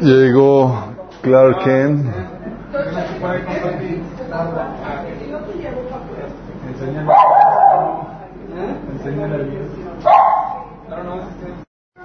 [0.00, 2.06] Llegó Clark Kent.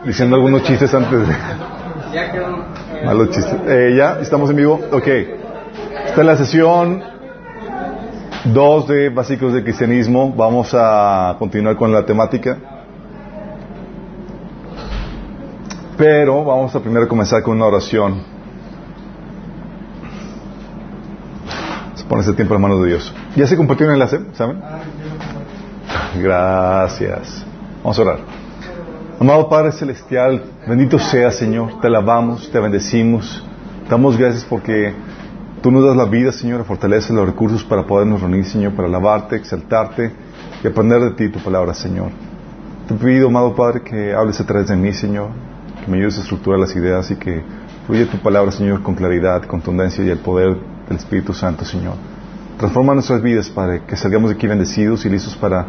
[0.06, 1.36] Diciendo algunos chistes antes de...
[3.06, 3.56] Malos chistes.
[3.68, 4.20] Eh, ¿Ya?
[4.22, 4.80] ¿Estamos en vivo?
[4.92, 5.08] Ok.
[5.08, 7.11] Esta es la sesión
[8.46, 10.34] 2 de Básicos de Cristianismo.
[10.36, 12.57] Vamos a continuar con la temática.
[15.96, 18.24] Pero vamos a primero comenzar con una oración.
[21.93, 23.14] Se pone ese tiempo en manos de Dios.
[23.36, 24.20] ¿Ya se compartió un enlace?
[24.34, 24.60] ¿Saben?
[26.20, 27.46] Gracias.
[27.84, 28.20] Vamos a orar.
[29.20, 31.79] Amado Padre Celestial, bendito sea Señor.
[31.79, 33.45] Te alabamos, te bendecimos.
[33.88, 34.95] Damos gracias porque
[35.61, 39.36] tú nos das la vida, Señor, fortaleces los recursos para podernos reunir, Señor, para alabarte,
[39.36, 40.11] exaltarte
[40.64, 42.11] y aprender de ti tu palabra, Señor.
[42.88, 45.30] Te pido, amado Padre, que hables a través de mí, Señor,
[45.84, 47.42] que me ayudes a estructurar las ideas y que
[47.86, 51.94] fluya tu palabra, Señor, con claridad, contundencia y el poder del Espíritu Santo, Señor.
[52.58, 55.66] Transforma nuestras vidas, Padre, que salgamos de aquí bendecidos y listos para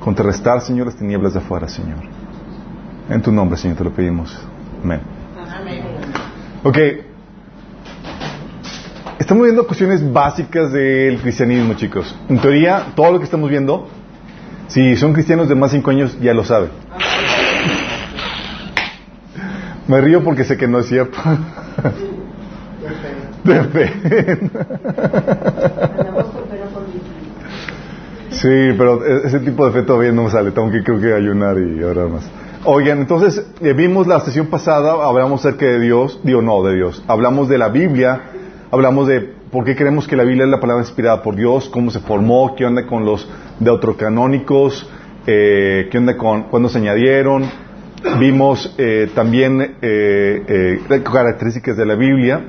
[0.00, 1.98] contrarrestar, Señor, las tinieblas de afuera, Señor.
[3.08, 4.36] En tu nombre, Señor, te lo pedimos.
[4.82, 5.00] Amén.
[6.62, 7.09] Ok.
[9.30, 12.16] Estamos viendo cuestiones básicas del cristianismo, chicos.
[12.28, 13.86] En teoría, todo lo que estamos viendo,
[14.66, 16.70] si son cristianos de más de 5 años, ya lo saben.
[19.86, 21.16] Me río porque sé que no es cierto.
[23.44, 23.92] De fe.
[28.30, 30.50] Sí, pero ese tipo de fe todavía no me sale.
[30.50, 32.28] Tengo que creo que ayunar y ahora más.
[32.64, 37.04] Oigan, entonces eh, vimos la sesión pasada, hablamos acerca de Dios, digo no de Dios,
[37.06, 38.22] hablamos de la Biblia,
[38.70, 41.90] hablamos de por qué creemos que la Biblia es la palabra inspirada por Dios, cómo
[41.90, 44.88] se formó, qué onda con los deuterocanónicos,
[45.26, 47.44] eh, qué onda con cuándo se añadieron,
[48.18, 52.44] vimos eh, también eh, características de la Biblia,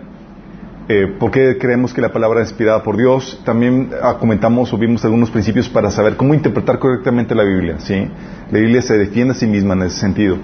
[1.20, 5.06] por qué creemos que la palabra es inspirada por Dios, también ah, comentamos o vimos
[5.06, 8.10] algunos principios para saber cómo interpretar correctamente la Biblia, ¿sí?
[8.52, 10.36] La Biblia se defiende a sí misma en ese sentido.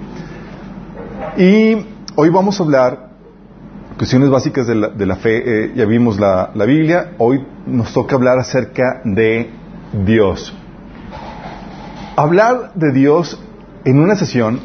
[1.36, 1.76] Y
[2.14, 3.07] hoy vamos a hablar
[3.98, 5.42] cuestiones básicas de la, de la fe.
[5.44, 7.12] Eh, ya vimos la, la, Biblia.
[7.18, 9.50] Hoy nos toca hablar acerca de
[10.06, 10.54] Dios.
[12.16, 13.38] Hablar de Dios
[13.84, 14.60] en una sesión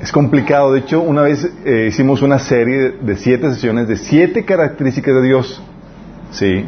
[0.00, 0.72] es complicado.
[0.72, 5.22] De hecho, una vez eh, hicimos una serie de, siete sesiones de siete características de
[5.22, 5.62] Dios.
[6.32, 6.64] Sí.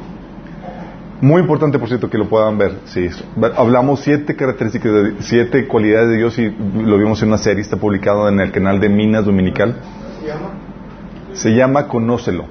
[1.22, 2.76] Muy importante, por cierto, que lo puedan ver.
[2.86, 3.08] Sí,
[3.56, 7.76] hablamos siete características, de, siete cualidades de Dios y lo vimos en una serie, está
[7.76, 9.76] publicado en el canal de Minas Dominical.
[10.20, 10.69] ¿Se llama?
[11.34, 12.44] Se llama Conócelo.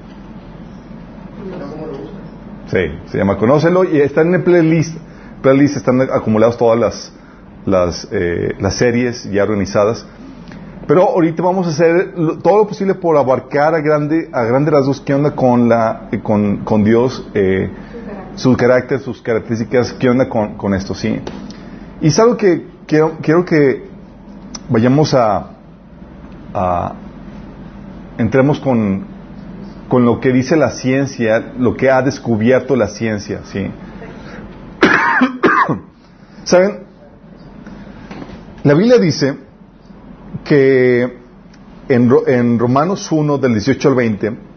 [2.67, 4.95] Sí, se llama Conócelo y está en el playlist.
[5.41, 7.13] Playlist están acumulados todas las,
[7.65, 10.05] las, eh, las series ya organizadas.
[10.87, 15.01] Pero ahorita vamos a hacer todo lo posible por abarcar a grande a grandes rasgos
[15.01, 17.27] qué onda con la con, con Dios.
[17.33, 17.69] Eh,
[18.35, 21.19] su carácter, sus características, qué onda con, con, esto, ¿sí?
[21.99, 23.83] Y es algo que quiero, quiero que
[24.69, 25.49] vayamos a,
[26.53, 26.93] a
[28.19, 29.05] entremos con,
[29.87, 33.71] con lo que dice la ciencia, lo que ha descubierto la ciencia, ¿sí?
[36.43, 36.81] ¿Saben?
[38.63, 39.37] La Biblia dice
[40.43, 41.17] que
[41.87, 44.49] en, en Romanos 1, del 18 al 20,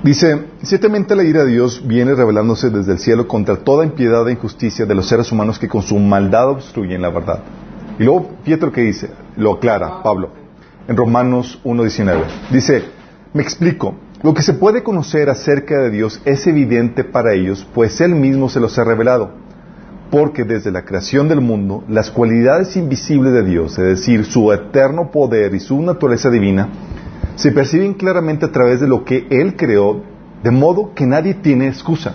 [0.00, 4.32] Dice, ciertamente la ira de Dios viene revelándose desde el cielo contra toda impiedad e
[4.32, 7.42] injusticia de los seres humanos que con su maldad obstruyen la verdad.
[7.98, 10.30] Y luego Pietro que dice, lo aclara Pablo,
[10.88, 12.24] en Romanos 1.19.
[12.50, 12.82] Dice,
[13.34, 18.00] me explico, lo que se puede conocer acerca de Dios es evidente para ellos, pues
[18.00, 19.30] Él mismo se los ha revelado.
[20.10, 25.10] Porque desde la creación del mundo, las cualidades invisibles de Dios, es decir, su eterno
[25.10, 26.70] poder y su naturaleza divina,
[27.36, 30.02] se perciben claramente a través de lo que Él creó,
[30.42, 32.14] de modo que nadie tiene excusa.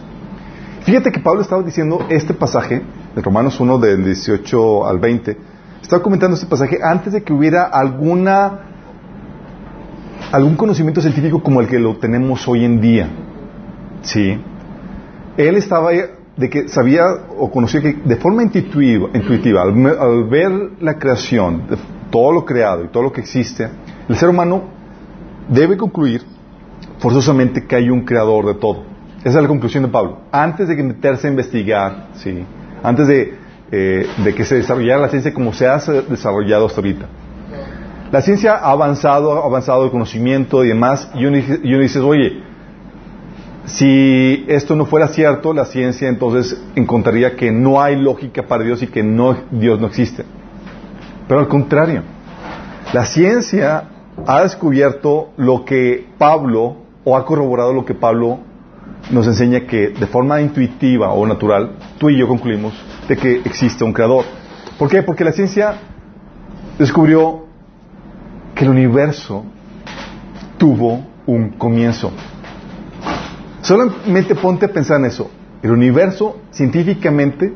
[0.81, 2.81] Fíjate que Pablo estaba diciendo este pasaje,
[3.15, 5.37] de Romanos 1 del 18 al 20,
[5.83, 8.59] estaba comentando este pasaje antes de que hubiera alguna
[10.31, 13.07] algún conocimiento científico como el que lo tenemos hoy en día.
[14.01, 14.41] Sí.
[15.37, 17.03] Él estaba de que sabía
[17.37, 21.63] o conocía que de forma intuitiva, intuitiva al, ver la creación,
[22.09, 23.69] todo lo creado y todo lo que existe,
[24.09, 24.63] el ser humano
[25.49, 26.23] debe concluir
[26.97, 28.85] forzosamente que hay un creador de todo.
[29.19, 30.21] Esa es la conclusión de Pablo.
[30.31, 32.43] Antes de meterse a investigar, ¿sí?
[32.81, 33.42] antes de,
[33.75, 37.07] eh, de que se desarrollara la ciencia como se ha desarrollado hasta ahorita.
[38.11, 41.99] La ciencia ha avanzado, ha avanzado el conocimiento y demás, y uno, y uno dice,
[41.99, 42.43] oye,
[43.65, 48.83] si esto no fuera cierto, la ciencia entonces encontraría que no hay lógica para Dios
[48.83, 50.23] y que no, Dios no existe.
[51.27, 52.03] Pero al contrario,
[52.93, 53.85] la ciencia
[54.27, 58.37] ha descubierto lo que Pablo, o ha corroborado lo que Pablo
[59.11, 62.73] nos enseña que de forma intuitiva o natural, tú y yo concluimos
[63.07, 64.25] de que existe un creador.
[64.77, 65.03] ¿Por qué?
[65.03, 65.75] Porque la ciencia
[66.77, 67.45] descubrió
[68.55, 69.43] que el universo
[70.57, 72.11] tuvo un comienzo.
[73.61, 75.29] Solamente ponte a pensar en eso.
[75.61, 77.53] El universo científicamente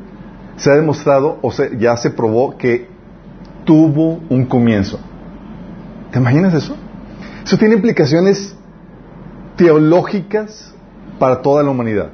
[0.56, 2.90] se ha demostrado o ya se probó que
[3.66, 5.00] tuvo un comienzo.
[6.12, 6.76] ¿Te imaginas eso?
[7.44, 8.56] Eso tiene implicaciones
[9.58, 10.74] teológicas
[11.20, 12.10] para toda la humanidad.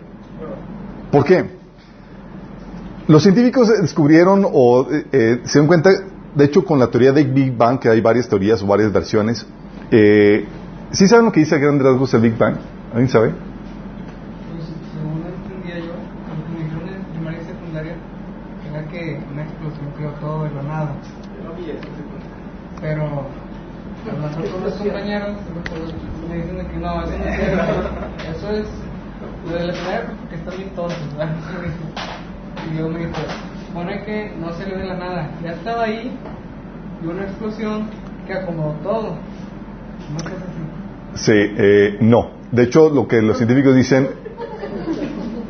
[1.12, 1.46] ¿Por qué?
[3.08, 5.90] Los científicos descubrieron o eh, eh, se dan cuenta,
[6.34, 9.46] de hecho, con la teoría de Big Bang, que hay varias teorías o varias versiones,
[9.92, 10.46] eh,
[10.92, 12.56] ¿sí saben lo que dice a grandes rasgos el Big Bang?
[12.92, 13.30] ¿Alguien sabe?
[13.30, 15.92] Pues, según entendía yo,
[16.26, 17.96] cuando en primaria y secundaria,
[18.72, 20.96] era que una explosión creó todo de la nada.
[22.80, 23.28] Pero
[24.12, 25.38] hablando con los compañeros,
[26.30, 27.64] me dicen que no, eso no es cierto.
[28.38, 28.68] Eso es
[29.46, 31.36] lo de la primaria porque están bien tontos, ¿verdad?
[32.72, 33.12] Y yo me dijo,
[33.90, 36.18] es que no salió de la nada, ya estaba ahí
[37.04, 37.90] y una explosión
[38.26, 39.18] que acomodó todo.
[40.12, 40.34] ¿No es así?
[41.16, 42.32] Sí, eh, no.
[42.52, 44.08] De hecho, lo que los científicos dicen,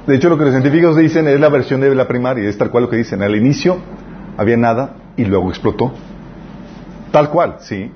[0.08, 2.72] de hecho, lo que los científicos dicen es la versión de la primaria, es tal
[2.72, 3.22] cual lo que dicen.
[3.22, 3.78] Al inicio
[4.38, 5.94] había nada y luego explotó.
[7.12, 7.92] Tal cual, sí.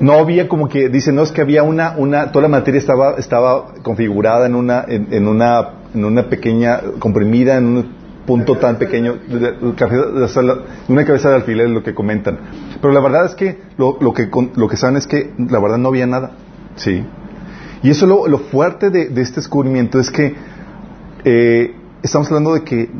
[0.00, 3.14] No había como que, dicen, no es que había una, una, toda la materia estaba,
[3.16, 9.16] estaba configurada en una, en, una, en una pequeña, comprimida en un punto tan pequeño,
[10.88, 12.38] una cabeza de alfiler lo que comentan.
[12.80, 15.78] Pero la verdad es que lo, lo que lo que saben es que la verdad
[15.78, 16.32] no había nada,
[16.76, 17.04] sí.
[17.82, 20.34] Y eso lo, lo fuerte de, de este descubrimiento es que
[21.24, 22.90] eh, estamos hablando de que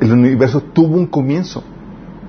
[0.00, 1.64] el universo tuvo un comienzo.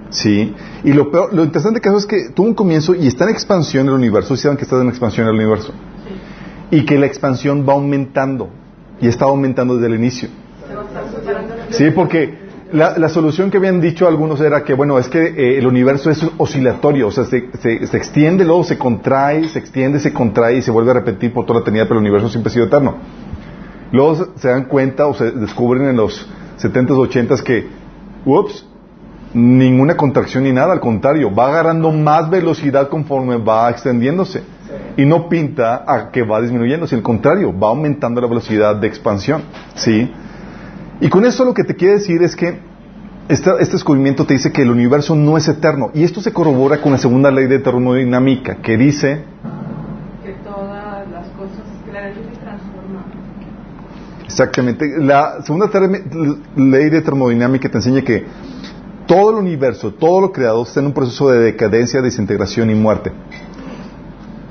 [0.09, 3.31] Sí, y lo, peor, lo interesante caso es que tuvo un comienzo y está en
[3.31, 5.73] expansión el universo, ¿sí saben que está en expansión el universo?
[6.71, 8.49] Y que la expansión va aumentando
[9.01, 10.29] y está aumentando desde el inicio.
[11.69, 15.57] Sí, porque la, la solución que habían dicho algunos era que, bueno, es que eh,
[15.57, 19.99] el universo es oscilatorio, o sea, se, se- se extiende, luego se contrae, se extiende,
[19.99, 22.49] se contrae y se vuelve a repetir por toda la eternidad, pero el universo siempre
[22.49, 22.95] ha sido eterno.
[23.91, 26.27] Luego se, se dan cuenta o se descubren en los
[26.61, 27.67] 70s, 80s que,
[28.25, 28.65] ups,
[29.37, 34.41] ninguna contracción ni nada, al contrario, va agarrando más velocidad conforme va extendiéndose.
[34.97, 38.87] Y no pinta a que va disminuyendo, sino al contrario, va aumentando la velocidad de
[38.87, 39.43] expansión.
[39.75, 40.11] ¿Sí?
[40.99, 42.59] Y con esto lo que te quiere decir es que
[43.29, 45.91] esta- este descubrimiento te dice que el universo no es eterno.
[45.93, 49.23] Y esto se corrobora con la segunda ley de termodinámica, que dice
[50.25, 53.05] que todas las cosas, que la ley se transforma.
[54.25, 54.85] Exactamente.
[54.99, 55.69] La segunda
[56.55, 58.25] ley de termodinámica te enseña que
[59.07, 63.11] todo el universo, todo lo creado está en un proceso de decadencia, desintegración y muerte.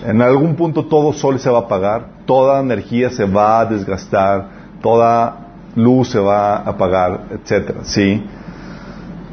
[0.05, 4.49] En algún punto todo sol se va a apagar, toda energía se va a desgastar,
[4.81, 8.25] toda luz se va a apagar, etcétera, ¿sí?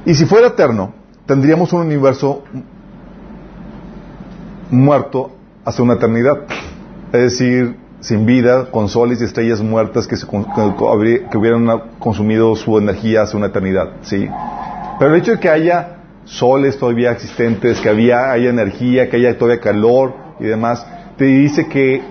[0.05, 0.93] Y si fuera eterno,
[1.25, 2.43] tendríamos un universo
[4.69, 5.31] muerto
[5.63, 6.39] hace una eternidad.
[7.13, 11.67] Es decir, sin vida, con soles y estrellas muertas que, se, que hubieran
[11.99, 13.91] consumido su energía hace una eternidad.
[14.01, 14.27] ¿sí?
[15.03, 19.37] Pero el hecho de que haya soles todavía existentes, que había, haya energía, que haya
[19.37, 22.01] todavía calor y demás, te dice que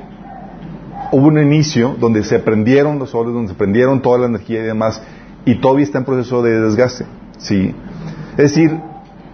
[1.11, 4.64] hubo un inicio donde se prendieron los soles, donde se prendieron toda la energía y
[4.64, 5.02] demás,
[5.46, 7.06] y todavía está en proceso de desgaste.
[7.38, 7.75] ¿sí?
[8.32, 8.78] Es decir,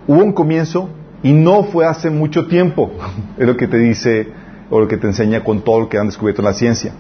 [0.06, 0.90] hubo un comienzo
[1.24, 2.92] y no fue hace mucho tiempo,
[3.38, 4.28] es lo que te dice
[4.70, 6.92] o lo que te enseña con todo lo que han descubierto en la ciencia.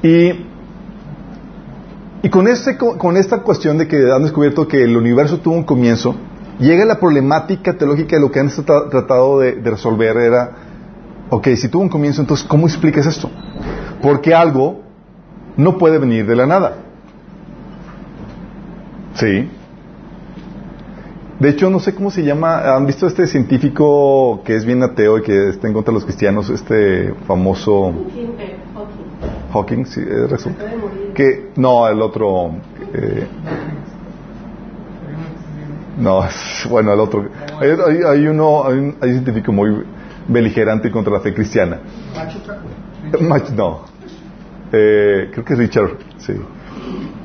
[0.00, 0.46] Y,
[2.24, 5.64] y con, este, con esta cuestión de que han descubierto que el universo tuvo un
[5.64, 6.16] comienzo,
[6.58, 10.52] llega la problemática teológica de lo que han tra- tratado de, de resolver era,
[11.28, 13.30] ok, si tuvo un comienzo, entonces, ¿cómo explicas esto?
[14.00, 14.80] Porque algo
[15.58, 16.78] no puede venir de la nada.
[19.14, 19.50] Sí.
[21.40, 22.74] De hecho, no sé cómo se llama.
[22.74, 26.04] ¿Han visto este científico que es bien ateo y que está en contra de los
[26.04, 26.48] cristianos?
[26.48, 29.52] Este famoso King, eh, Hawking.
[29.52, 30.64] Hawking, sí, resulta.
[31.14, 32.50] Que, no, el otro.
[32.92, 33.26] eh,
[35.98, 36.24] no,
[36.70, 37.28] bueno, el otro.
[37.60, 39.84] Hay, hay- hay uno, hay un, hay un científico muy
[40.28, 41.78] beligerante contra la fe cristiana.
[43.20, 43.82] Mach- no.
[44.72, 46.32] Eh, creo que es Richard, sí.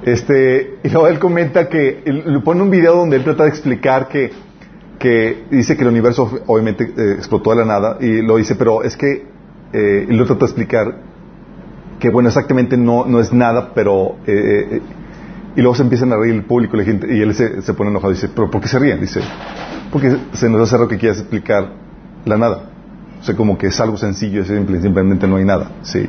[0.04, 3.50] Este, y luego él comenta que, él, le pone un video donde él trata de
[3.50, 4.32] explicar que,
[5.00, 8.84] que dice que el universo obviamente eh, explotó de la nada, y lo dice, pero
[8.84, 9.26] es que,
[9.74, 10.96] eh, y lo trata de explicar,
[12.00, 14.16] que bueno, exactamente no, no es nada, pero...
[14.26, 14.82] Eh, eh,
[15.56, 17.90] y luego se empiezan a reír el público la gente, y él se, se, pone
[17.90, 19.02] enojado y dice, ¿pero por qué se ríen?
[19.02, 19.20] Dice,
[19.92, 21.74] porque se nos hace raro que quieras explicar
[22.26, 22.70] la nada.
[23.20, 25.72] O sea, como que es algo sencillo, simple, simplemente no hay nada.
[25.82, 26.08] Sí.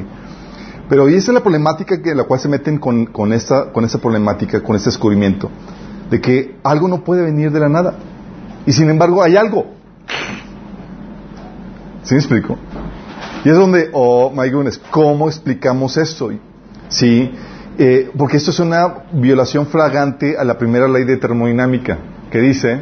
[0.89, 3.85] Pero y esa es la problemática que la cual se meten con, con, esta, con
[3.85, 5.51] esta problemática, con este descubrimiento,
[6.11, 7.95] de que algo no puede venir de la nada.
[8.67, 9.67] Y sin embargo hay algo.
[12.03, 12.59] ¿Sí me explico?
[13.45, 16.31] Y es donde, oh my goodness, ¿cómo explicamos esto?
[16.89, 17.33] Sí,
[17.79, 21.99] eh, porque esto es una violación fragante a la primera ley de termodinámica,
[22.31, 22.81] que dice,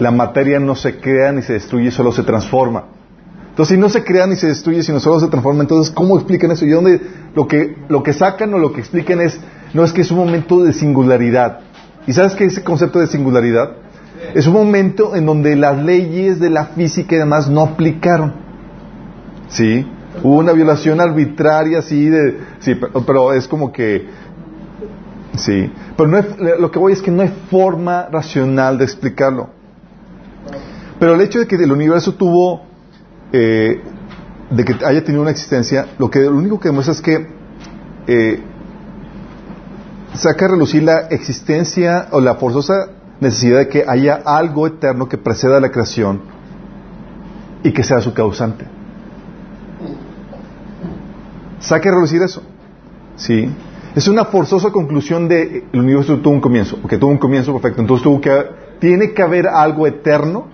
[0.00, 2.84] la materia no se crea ni se destruye, solo se transforma.
[3.50, 6.50] Entonces, si no se crea ni se destruye, sino solo se transforma, entonces, ¿cómo explican
[6.50, 6.64] eso?
[6.64, 7.00] Y donde
[7.34, 9.38] lo que, lo que sacan o lo que explican es,
[9.74, 11.60] no es que es un momento de singularidad.
[12.06, 13.72] ¿Y sabes qué es ese concepto de singularidad?
[14.34, 18.34] Es un momento en donde las leyes de la física y demás no aplicaron.
[19.48, 19.86] ¿Sí?
[20.22, 22.74] Hubo una violación arbitraria, sí, de, sí
[23.06, 24.06] pero, es como que,
[25.36, 25.72] sí.
[25.96, 26.22] Pero no
[26.58, 29.50] lo que voy es que no hay forma racional de explicarlo.
[30.98, 32.62] Pero el hecho de que el universo tuvo,
[33.32, 33.80] eh,
[34.50, 37.28] de que haya tenido una existencia, lo que lo único que demuestra es que
[38.08, 38.42] eh,
[40.14, 45.18] saca a relucir la existencia o la forzosa necesidad de que haya algo eterno que
[45.18, 46.20] preceda a la creación
[47.62, 48.64] y que sea su causante.
[51.60, 52.42] Saca a relucir eso.
[53.16, 53.48] ¿Sí?
[53.96, 57.80] Es una forzosa conclusión de el universo tuvo un comienzo, porque tuvo un comienzo perfecto.
[57.80, 58.30] Entonces tuvo que
[58.78, 60.46] tiene que haber algo eterno,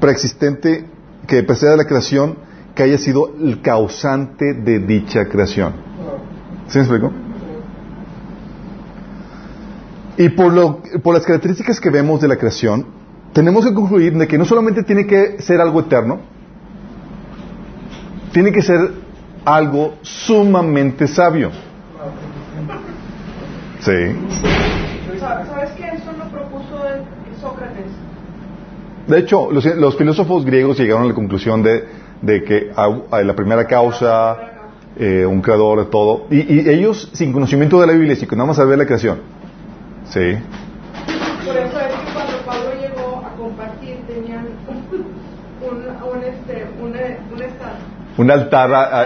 [0.00, 0.86] preexistente,
[1.26, 2.36] que preceda a la creación,
[2.74, 5.72] que haya sido el causante de dicha creación.
[6.66, 7.12] ¿Sí me explico?
[10.18, 12.86] Y por, lo, por las características que vemos de la creación,
[13.32, 16.20] tenemos que concluir de que no solamente tiene que ser algo eterno,
[18.32, 18.92] tiene que ser
[19.44, 21.50] algo sumamente sabio.
[23.80, 23.92] Sí.
[25.20, 26.82] ¿Sabes que eso lo propuso
[27.40, 27.86] Sócrates?
[29.06, 31.84] De hecho, los, los, filósofos griegos llegaron a la conclusión de,
[32.22, 34.36] de que a, la primera causa,
[34.96, 38.34] eh, un creador, de todo, y, y, ellos sin conocimiento de la Biblia, sin que
[38.34, 39.20] nada más saber la creación,
[40.10, 40.38] Sí.
[41.44, 45.76] Por eso es que cuando Pablo llegó a compartir tenían un,
[46.12, 49.02] un, este, un, un, un altar a, a,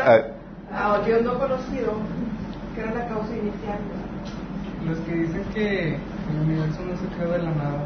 [0.72, 1.92] a, a, Dios no conocido,
[2.74, 3.78] que era la causa inicial.
[4.86, 7.84] Los que dicen que el universo no se creó de la nada,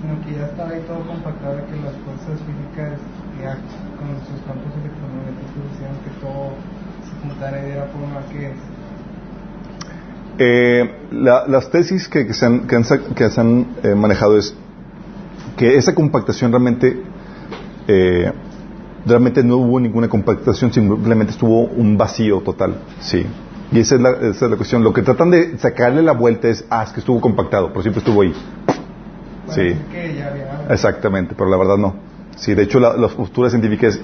[0.00, 2.98] sino que ya estaba ahí todo compactado, que las fuerzas físicas
[3.40, 3.54] ya
[3.98, 6.56] con sus campos electromagnéticos decían que todo
[7.04, 8.58] se juntara y diera forma que es
[10.38, 14.54] eh, la, las tesis que, se han, que han, eh, manejado es
[15.56, 17.02] que esa compactación realmente
[17.86, 18.32] eh,
[19.04, 23.26] realmente no hubo ninguna compactación, simplemente estuvo un vacío total, sí.
[23.72, 24.84] Y esa es, la, esa es la cuestión.
[24.84, 28.00] Lo que tratan de sacarle la vuelta es, ah, es que estuvo compactado, pero siempre
[28.00, 28.34] estuvo ahí.
[29.48, 29.74] Sí.
[30.68, 31.94] Exactamente, pero la verdad no.
[32.36, 33.98] Sí, de hecho la, las posturas científicas,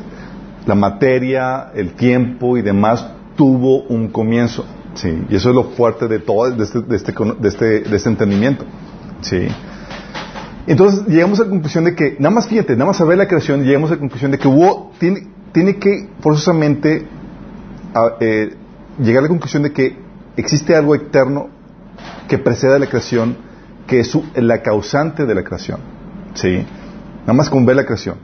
[0.66, 3.06] la materia, el tiempo y demás
[3.36, 4.64] tuvo un comienzo.
[4.98, 7.96] Sí, y eso es lo fuerte de todo, de este, de este, de este, de
[7.96, 8.64] este entendimiento.
[9.20, 9.46] Sí.
[10.66, 13.28] Entonces llegamos a la conclusión de que, nada más fíjate, nada más a ver la
[13.28, 17.06] creación, llegamos a la conclusión de que hubo, tiene, tiene que forzosamente
[18.20, 18.56] eh,
[19.00, 19.96] llegar a la conclusión de que
[20.36, 21.48] existe algo eterno
[22.26, 23.36] que precede a la creación,
[23.86, 25.78] que es la causante de la creación.
[26.34, 26.66] ¿Sí?
[27.20, 28.16] Nada más con ver la creación.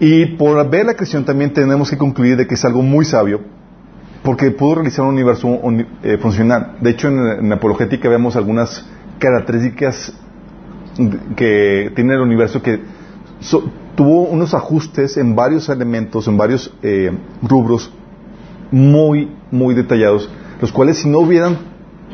[0.00, 3.40] Y por ver la creación también tenemos que concluir de que es algo muy sabio,
[4.26, 5.48] porque pudo realizar un universo
[6.02, 6.78] eh, funcional.
[6.80, 8.84] De hecho, en, la apologética vemos algunas
[9.20, 10.12] características
[11.36, 12.80] que tiene el universo que
[13.94, 17.92] tuvo unos ajustes en varios elementos, en varios eh, rubros
[18.72, 20.28] muy, muy detallados,
[20.60, 21.58] los cuales si no hubieran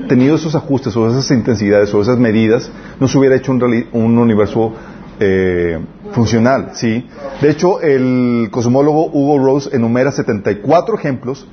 [0.06, 4.18] tenido esos ajustes o esas intensidades o esas medidas, no se hubiera hecho un, un
[4.18, 4.74] universo
[5.18, 5.80] eh,
[6.12, 7.08] funcional, ¿sí?
[7.40, 11.46] De hecho, el cosmólogo Hugo Rose enumera 74 ejemplos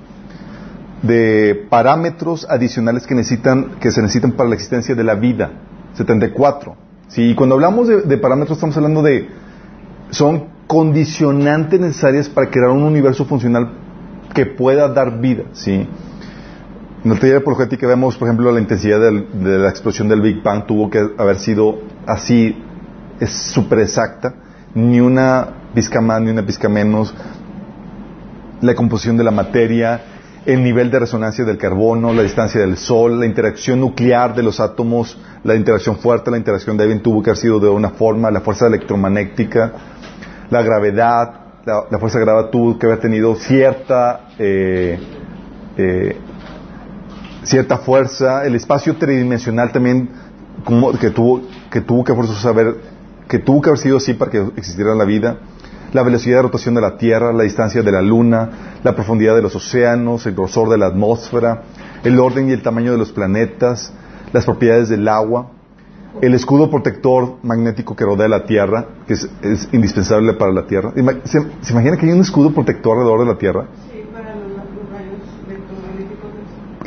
[1.01, 5.51] de parámetros adicionales que necesitan que se necesitan para la existencia de la vida.
[5.93, 6.75] 74
[7.07, 9.27] sí y cuando hablamos de, parámetros estamos hablando de
[10.11, 13.71] son condicionantes necesarias para crear un universo funcional
[14.33, 15.87] que pueda dar vida sí
[17.03, 20.67] en la teoría apologética vemos por ejemplo la intensidad de la explosión del Big Bang
[20.67, 22.55] tuvo que haber sido así
[23.19, 24.33] es súper exacta.
[24.73, 27.13] Ni una pizca más ni una pizca menos.
[28.61, 30.01] La composición de la materia
[30.45, 34.59] el nivel de resonancia del carbono, la distancia del Sol, la interacción nuclear de los
[34.59, 38.41] átomos, la interacción fuerte, la interacción débil tuvo que haber sido de una forma, la
[38.41, 39.73] fuerza electromagnética,
[40.49, 42.19] la gravedad, la, fuerza
[42.51, 44.97] tuvo que haber tenido cierta eh,
[45.77, 46.17] eh,
[47.43, 50.09] cierta fuerza, el espacio tridimensional también
[50.99, 51.41] que tuvo
[51.71, 52.75] que tuvo que saber
[53.27, 55.37] que tuvo que haber sido así para que existiera la vida,
[55.93, 58.49] la velocidad de rotación de la Tierra, la distancia de la Luna,
[58.83, 61.63] la profundidad de los océanos, el grosor de la atmósfera,
[62.03, 63.91] el orden y el tamaño de los planetas,
[64.31, 65.51] las propiedades del agua,
[66.21, 69.29] el escudo protector magnético que rodea la Tierra, que es,
[69.71, 70.93] indispensable para la Tierra.
[71.23, 73.67] ¿Se, ¿Se, imagina que hay un escudo protector alrededor de la Tierra?
[73.91, 74.51] Sí, para los,
[74.91, 75.19] rayos.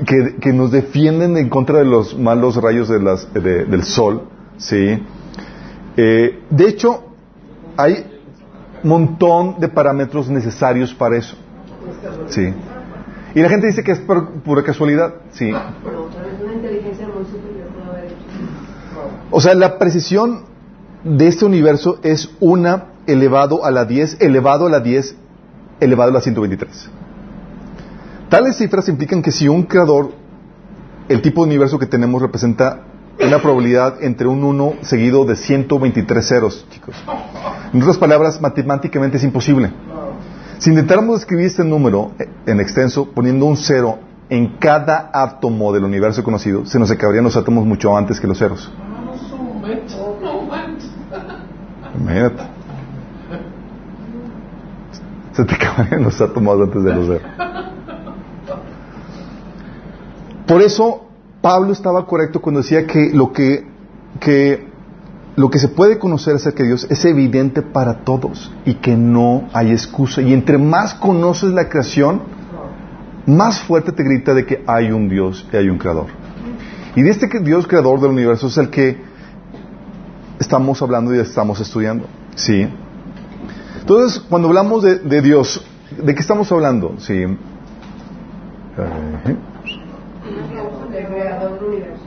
[0.06, 4.22] Que, que, nos defienden en contra de los malos rayos de las, de, del Sol,
[4.58, 5.02] ¿sí?
[5.96, 7.04] Eh, de hecho,
[7.76, 8.11] hay
[8.82, 11.36] montón de parámetros necesarios para eso.
[12.28, 12.52] Sí.
[13.34, 15.14] Y la gente dice que es por pura casualidad.
[15.32, 15.52] Sí.
[19.30, 20.44] O sea, la precisión
[21.04, 25.16] de este universo es una elevado a la 10, elevado a la 10,
[25.80, 26.90] elevado a la 123.
[28.28, 30.12] Tales cifras implican que si un creador,
[31.08, 32.80] el tipo de universo que tenemos representa
[33.26, 36.94] una probabilidad entre un 1 seguido de 123 ceros, chicos.
[37.72, 39.70] En otras palabras, matemáticamente es imposible.
[40.58, 42.12] Si intentáramos escribir este número
[42.46, 43.98] en extenso poniendo un cero
[44.28, 48.38] en cada átomo del universo conocido, se nos acabarían los átomos mucho antes que los
[48.38, 48.70] ceros.
[51.98, 52.42] Imagínate.
[55.32, 57.22] Se te acabarían los átomos antes de los ceros.
[60.46, 61.11] Por eso
[61.42, 63.66] Pablo estaba correcto cuando decía que lo que,
[64.20, 64.64] que
[65.34, 69.48] lo que se puede conocer acerca de Dios es evidente para todos y que no
[69.52, 70.22] hay excusa.
[70.22, 72.22] Y entre más conoces la creación,
[73.26, 76.06] más fuerte te grita de que hay un Dios y hay un creador.
[76.94, 79.02] Y de este Dios creador del universo es el que
[80.38, 82.06] estamos hablando y estamos estudiando.
[82.36, 82.68] ¿Sí?
[83.80, 85.66] Entonces, cuando hablamos de, de Dios,
[86.00, 86.94] ¿de qué estamos hablando?
[86.98, 87.26] ¿Sí
[91.42, 92.04] del universo.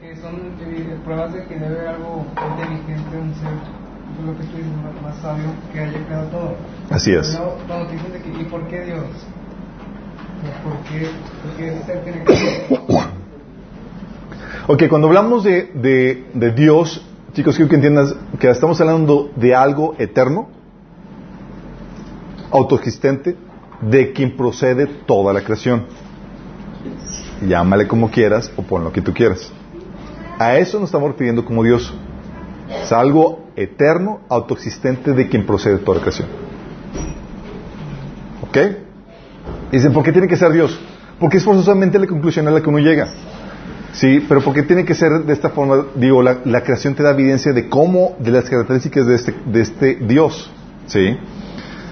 [0.00, 3.52] que son eh, pruebas de que debe algo inteligente, un ser,
[4.18, 6.56] es lo que estoy diciendo, más sabio que haya creado todo.
[6.90, 7.28] Así es.
[7.28, 9.04] Pero cuando te dicen de que, ¿y por qué Dios?
[10.64, 11.10] ¿Por qué,
[11.42, 12.34] por qué ese ser tiene que
[14.66, 19.54] Ok, cuando hablamos de, de, de Dios, chicos, quiero que entiendas que estamos hablando de
[19.54, 20.48] algo eterno,
[22.50, 23.36] autoexistente,
[23.80, 25.86] de quien procede toda la creación.
[27.46, 29.52] Llámale como quieras o pon lo que tú quieras.
[30.40, 31.92] A eso nos estamos refiriendo como Dios.
[32.82, 36.28] Es algo eterno, autoexistente de quien procede toda creación.
[38.48, 38.58] ¿Ok?
[39.70, 40.80] Dicen, ¿por qué tiene que ser Dios?
[41.18, 43.08] Porque es forzosamente la conclusión a la que uno llega.
[43.92, 45.84] Sí, pero ¿por qué tiene que ser de esta forma?
[45.94, 49.60] Digo, la, la creación te da evidencia de cómo, de las características de este, de
[49.60, 50.50] este Dios.
[50.86, 51.18] ¿Sí?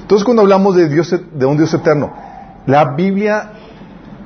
[0.00, 2.14] Entonces, cuando hablamos de, Dios, de un Dios eterno,
[2.64, 3.50] la Biblia,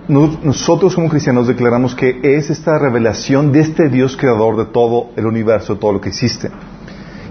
[0.09, 5.27] nosotros como cristianos declaramos que es esta revelación de este Dios creador de todo el
[5.27, 6.51] universo, todo lo que existe,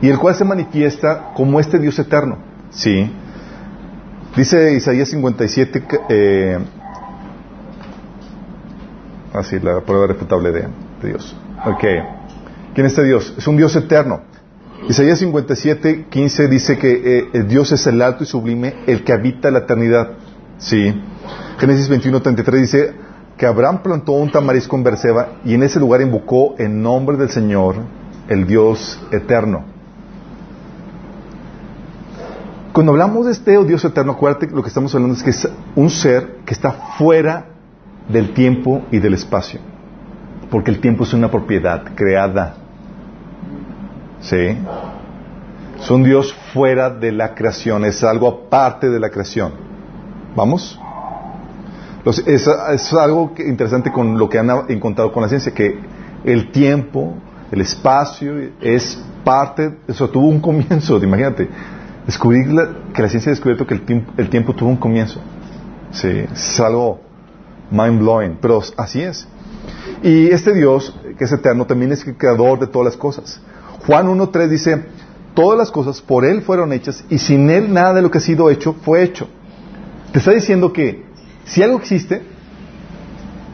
[0.01, 2.38] y el cual se manifiesta como este Dios eterno.
[2.69, 3.12] ¿Sí?
[4.36, 6.57] Dice Isaías 57, eh,
[9.34, 10.62] así, la prueba refutable de,
[11.01, 11.36] de Dios.
[11.65, 11.84] Ok.
[12.73, 13.34] ¿Quién es este Dios?
[13.38, 14.21] Es un Dios eterno.
[14.88, 19.51] Isaías 57, 15 dice que eh, Dios es el alto y sublime, el que habita
[19.51, 20.12] la eternidad.
[20.57, 20.93] Sí.
[21.57, 22.93] Génesis 21, 33 dice
[23.37, 27.29] que Abraham plantó un tamarisco en Berseba y en ese lugar invocó en nombre del
[27.29, 27.75] Señor,
[28.27, 29.63] el Dios eterno.
[32.73, 35.89] Cuando hablamos de este Dios eterno, acuérdate lo que estamos hablando es que es un
[35.89, 37.47] ser que está fuera
[38.07, 39.59] del tiempo y del espacio.
[40.49, 42.55] Porque el tiempo es una propiedad creada.
[44.21, 44.57] ¿Sí?
[45.79, 49.53] Es un Dios fuera de la creación, es algo aparte de la creación.
[50.35, 50.79] ¿Vamos?
[52.05, 55.77] Es, algo interesante con lo que han encontrado con la ciencia, que
[56.23, 57.15] el tiempo,
[57.51, 61.47] el espacio, es parte, eso tuvo un comienzo, imagínate,
[62.05, 62.47] descubrir
[62.93, 65.21] que la ciencia ha descubierto que el tiempo, el tiempo tuvo un comienzo.
[65.91, 67.01] Sí, es algo
[67.69, 69.27] mind blowing, pero así es.
[70.01, 73.41] Y este Dios, que es eterno, también es el creador de todas las cosas.
[73.85, 74.85] Juan 1.3 dice,
[75.33, 78.21] todas las cosas por Él fueron hechas y sin Él nada de lo que ha
[78.21, 79.27] sido hecho fue hecho.
[80.11, 81.05] Te está diciendo que
[81.45, 82.21] si algo existe,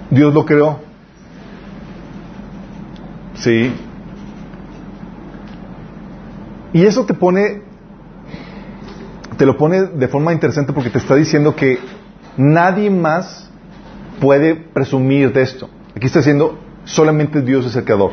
[0.09, 0.79] Dios lo creó.
[3.35, 3.71] Sí.
[6.73, 7.61] Y eso te pone,
[9.37, 11.79] te lo pone de forma interesante porque te está diciendo que
[12.35, 13.49] nadie más
[14.19, 15.69] puede presumir de esto.
[15.95, 18.11] Aquí está diciendo, solamente Dios es el creador.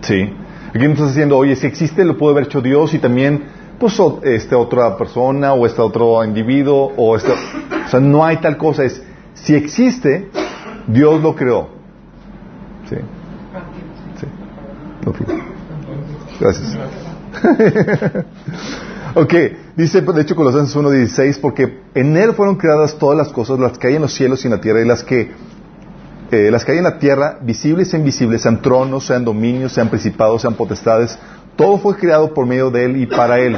[0.00, 0.32] Sí.
[0.70, 3.44] Aquí nos estás diciendo, oye, si existe, lo puede haber hecho Dios y también,
[3.82, 7.32] pues, esta otra persona o este otro individuo o este...
[7.32, 8.84] O sea, no hay tal cosa.
[8.84, 9.02] Es,
[9.34, 10.30] si existe,
[10.86, 11.68] Dios lo creó.
[12.88, 12.96] Sí.
[14.20, 14.26] Sí.
[16.38, 16.78] Gracias.
[19.16, 19.34] ok,
[19.74, 23.88] dice de hecho Colosenses 1.16, porque en Él fueron creadas todas las cosas, las que
[23.88, 25.32] hay en los cielos y en la tierra, y las que,
[26.30, 29.88] eh, las que hay en la tierra, visibles e invisibles, sean tronos, sean dominios, sean
[29.88, 31.18] principados, sean potestades,
[31.56, 33.56] todo fue creado por medio de Él y para Él.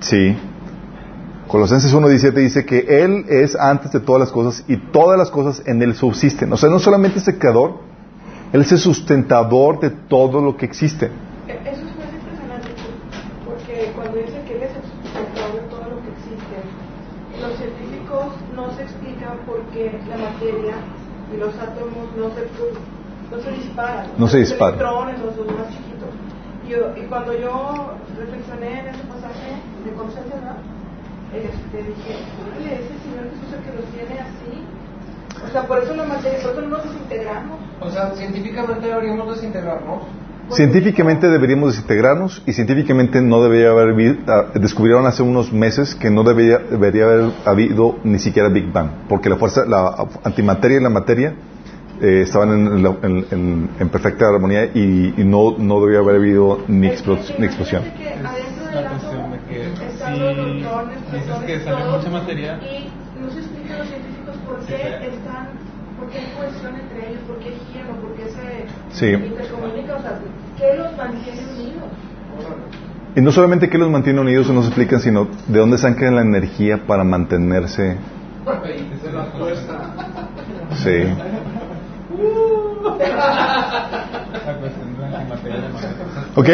[0.00, 0.36] Sí.
[1.48, 5.62] Colosenses 1.17 dice que Él es antes de todas las cosas y todas las cosas
[5.66, 6.52] en Él subsisten.
[6.52, 7.74] O sea, no solamente es el creador,
[8.52, 11.10] Él es el sustentador de todo lo que existe.
[11.46, 12.70] Eso es más impresionante
[13.44, 16.56] porque cuando dice que Él es el sustentador de todo lo que existe,
[17.40, 20.74] los científicos no se explican por qué la materia
[21.32, 22.48] y los átomos no se,
[23.30, 24.06] no se disparan.
[24.16, 24.78] No se disparan.
[24.78, 25.36] Los electrones los
[26.68, 30.56] yo, y cuando yo reflexioné en ese pasaje de conciencia,
[31.32, 32.14] este, dije,
[32.58, 34.64] oye, ese Señor Jesús el que los tiene así.
[35.46, 37.58] O sea, por eso la materia, por eso no nos desintegramos.
[37.80, 40.02] O sea, científicamente deberíamos desintegrarnos.
[40.50, 44.18] Científicamente deberíamos desintegrarnos y científicamente no debería haber
[44.54, 49.30] descubrieron hace unos meses que no debería, debería haber habido ni siquiera Big Bang, porque
[49.30, 51.34] la fuerza, la antimateria y la materia
[52.04, 56.62] eh, estaban en, en, en, en, perfecta armonía y, y, no, no debería haber habido
[56.68, 57.82] ni, explos, ni explosión.
[58.74, 62.90] La cuestión de que si dices que sale mucha materia y
[63.22, 65.48] no se explica a los científicos por qué están,
[65.98, 68.66] por qué hay cohesión entre ellos, por qué hielo, por qué se
[68.98, 69.06] sí.
[69.24, 70.20] intercomunica, o sea,
[70.58, 71.84] ¿qué los mantiene unidos?
[73.16, 76.22] Y no solamente qué los mantiene unidos, no se explican, sino de dónde sacan la
[76.22, 77.96] energía para mantenerse.
[80.82, 81.04] Sí.
[86.36, 86.48] Ok.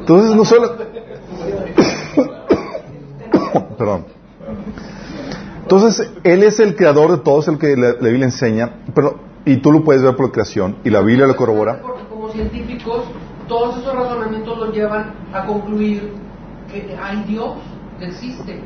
[0.00, 0.76] Entonces no solo...
[3.78, 4.04] Perdón.
[5.62, 9.20] Entonces, Él es el creador de todo, es el que la, la, Biblia enseña, pero,
[9.44, 11.82] y tú lo puedes ver por creación, y la Biblia lo corrobora.
[11.82, 13.04] Porque como científicos,
[13.48, 16.14] todos esos razonamientos los llevan a concluir
[16.72, 17.52] que hay Dios,
[17.98, 18.62] que existe.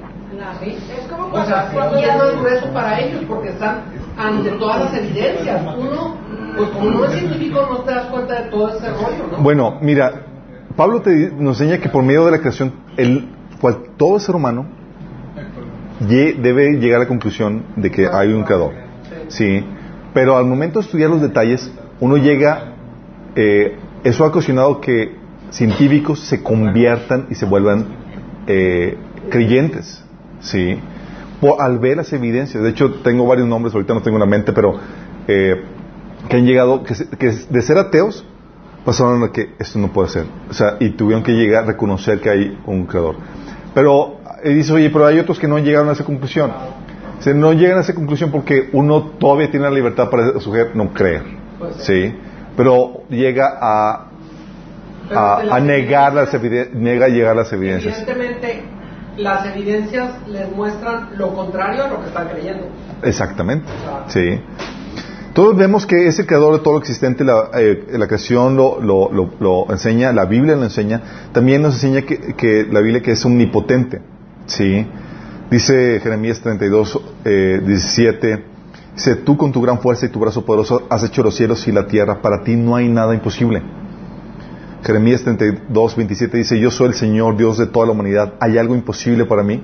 [0.60, 0.78] ¿Sí?
[0.98, 3.82] Es como o sea, cuando y es más grueso para ellos porque están
[4.16, 5.62] ante todas las evidencias.
[5.76, 6.16] Uno,
[6.56, 9.38] pues como no es científico, no te das cuenta de todo ese rollo, ¿no?
[9.38, 10.12] Bueno, mira,
[10.76, 13.28] Pablo te, nos enseña que por medio de la creación, el,
[13.60, 14.66] cual, todo ser humano
[16.00, 18.72] debe llegar a la conclusión de que hay un creador.
[19.28, 19.64] Sí.
[20.12, 21.70] Pero al momento de estudiar los detalles,
[22.00, 22.74] uno llega,
[23.36, 25.16] eh, eso ha ocasionado que
[25.50, 27.86] científicos se conviertan y se vuelvan
[28.46, 28.96] eh,
[29.30, 30.04] creyentes.
[30.40, 30.78] Sí.
[31.42, 32.62] Por, al ver las evidencias.
[32.62, 34.78] De hecho, tengo varios nombres, ahorita no tengo en la mente, pero
[35.26, 35.62] eh,
[36.28, 38.24] que han llegado, que, que de ser ateos,
[38.84, 40.26] pasaron a que esto no puede ser.
[40.48, 43.16] O sea, y tuvieron que llegar a reconocer que hay un creador.
[43.74, 46.52] Pero dice, oye, pero hay otros que no llegaron a esa conclusión.
[47.18, 50.74] O sea, no llegan a esa conclusión porque uno todavía tiene la libertad para escoger
[50.76, 51.22] no creer.
[51.78, 52.14] Sí.
[52.56, 54.06] Pero llega a,
[55.10, 57.98] a, a negar las evidencias, llegar las evidencias.
[57.98, 58.62] Evidentemente,
[59.16, 62.66] las evidencias les muestran lo contrario a lo que están creyendo.
[63.02, 63.66] Exactamente.
[64.08, 64.40] Sí.
[65.34, 68.80] Todos vemos que es el creador de todo lo existente, la, eh, la creación lo,
[68.80, 71.00] lo, lo, lo, enseña, la Biblia lo enseña,
[71.32, 74.02] también nos enseña que, que, la Biblia que es omnipotente,
[74.44, 74.86] ¿sí?
[75.50, 78.44] Dice Jeremías 32, eh, 17,
[78.94, 81.72] dice, tú con tu gran fuerza y tu brazo poderoso has hecho los cielos y
[81.72, 83.62] la tierra, para ti no hay nada imposible.
[84.84, 88.74] Jeremías 32, 27 dice, yo soy el Señor, Dios de toda la humanidad, ¿hay algo
[88.74, 89.62] imposible para mí?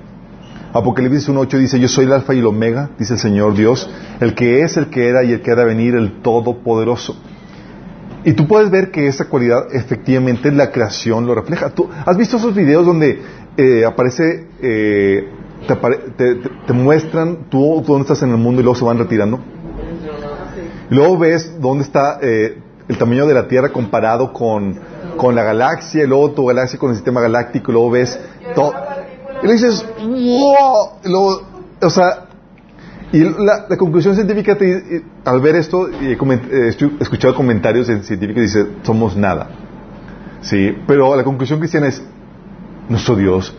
[0.71, 3.89] Apocalipsis 1.8 dice, yo soy el alfa y el omega, dice el Señor Dios,
[4.21, 7.17] el que es, el que era y el que ha de venir, el todopoderoso.
[8.23, 11.69] Y tú puedes ver que esa cualidad efectivamente la creación lo refleja.
[11.69, 13.21] ¿Tú has visto esos videos donde
[13.57, 15.27] eh, aparece, eh,
[15.67, 18.97] te, te, te, te, muestran tú dónde estás en el mundo y luego se van
[18.97, 19.39] retirando?
[20.91, 22.57] Y luego ves dónde está eh,
[22.89, 24.77] el tamaño de la Tierra comparado con,
[25.15, 28.19] con la galaxia, y luego tu galaxia con el sistema galáctico, y luego ves
[28.55, 28.73] todo.
[29.43, 31.41] Y le dices, wow, luego,
[31.81, 32.25] o sea,
[33.11, 36.67] y la, la conclusión científica, te, al ver esto, y he
[36.99, 39.47] escuchado comentarios científicos que dicen, somos nada.
[40.41, 42.03] Sí, pero la conclusión cristiana es,
[42.89, 43.55] nuestro Dios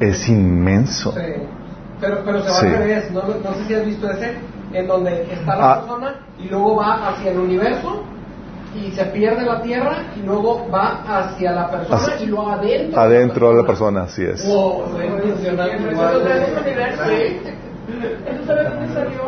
[0.00, 1.12] es inmenso.
[1.12, 1.20] Sí.
[2.00, 2.66] Pero, pero se va sí.
[2.66, 4.34] al revés, no, no, sé si has visto ese,
[4.72, 5.80] en donde está la ah.
[5.80, 8.02] persona y luego va hacia el universo
[8.74, 13.00] y se pierde la tierra y luego va hacia la persona y luego adentro.
[13.00, 14.46] Adentro de la persona, así es.
[14.46, 15.78] Wow, impresionante.
[17.06, 17.40] Sí.
[18.26, 19.22] ¿Eso sabe dónde salió?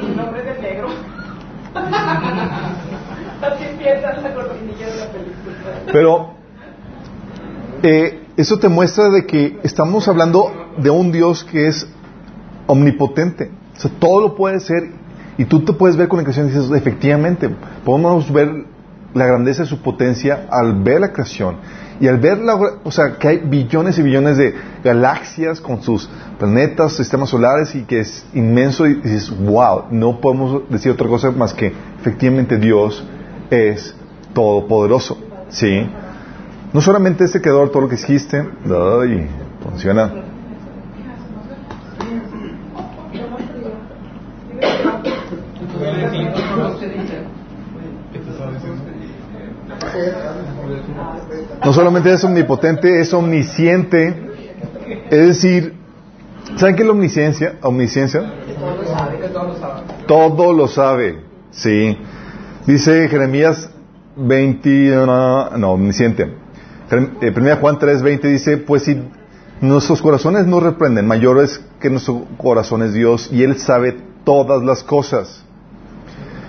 [0.00, 0.88] El nombre del negro.
[3.42, 5.54] Así empieza la cortinilla de la película.
[5.92, 6.34] Pero
[7.82, 11.86] eh, eso te muestra de que estamos hablando de un Dios que es
[12.66, 13.50] omnipotente.
[13.76, 14.90] O sea, todo lo puede ser
[15.38, 17.50] y tú te puedes ver con la creación y dices, efectivamente,
[17.84, 18.64] podemos ver
[19.14, 21.56] la grandeza de su potencia al ver la creación
[21.98, 26.08] y al ver, la, o sea, que hay billones y billones de galaxias con sus
[26.38, 31.30] planetas, sistemas solares y que es inmenso y dices, wow, no podemos decir otra cosa
[31.30, 33.02] más que efectivamente Dios
[33.50, 33.94] es
[34.34, 35.18] todopoderoso.
[35.48, 35.88] ¿Sí?
[36.72, 39.28] No solamente este creador, todo lo que existe, ay,
[39.62, 40.35] funciona.
[51.66, 54.14] No solamente es omnipotente, es omnisciente.
[55.10, 55.74] Es decir,
[56.54, 57.54] ¿saben qué es la omnisciencia?
[57.60, 58.22] Omnisciencia.
[60.06, 61.24] Todo lo sabe.
[61.50, 61.98] Sí.
[62.68, 63.68] Dice Jeremías
[64.14, 64.68] 20,
[65.06, 66.36] no, omnisciente.
[67.20, 69.02] Eh, primera Juan 3, 20 dice, pues si
[69.60, 74.62] nuestros corazones no reprenden, mayor es que nuestro corazón es Dios y Él sabe todas
[74.62, 75.44] las cosas.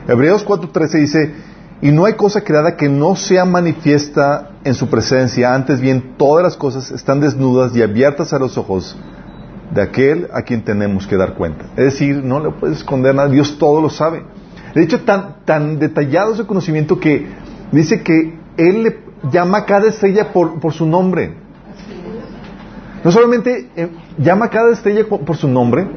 [0.07, 1.33] Hebreos 4, 13 dice,
[1.81, 6.43] y no hay cosa creada que no sea manifiesta en su presencia, antes bien todas
[6.43, 8.97] las cosas están desnudas y abiertas a los ojos
[9.71, 11.65] de aquel a quien tenemos que dar cuenta.
[11.75, 14.23] Es decir, no le puedes esconder nada, Dios todo lo sabe.
[14.73, 17.27] De hecho, tan, tan detallado es conocimiento que
[17.71, 18.99] dice que Él le
[19.31, 21.35] llama a cada estrella por, su nombre.
[23.03, 25.87] No solamente eh, llama a cada estrella por su nombre,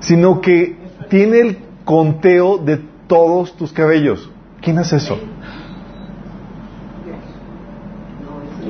[0.00, 0.76] sino que
[1.08, 4.30] tiene el conteo de todos tus cabellos.
[4.60, 5.18] ¿Quién hace eso?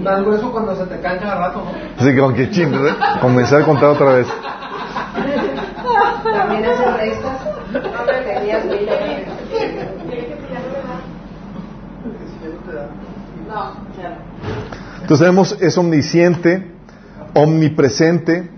[0.07, 1.73] Algo eso cuando se te cancha al rato, ¿no?
[1.99, 2.95] Así que aunque ching, ¿eh?
[3.21, 4.27] comenzar a contar otra vez.
[6.25, 7.39] También hace restas.
[7.73, 8.65] No me tenías
[15.11, 16.71] Entonces tenemos, es omnisciente,
[17.35, 18.49] omnipresente.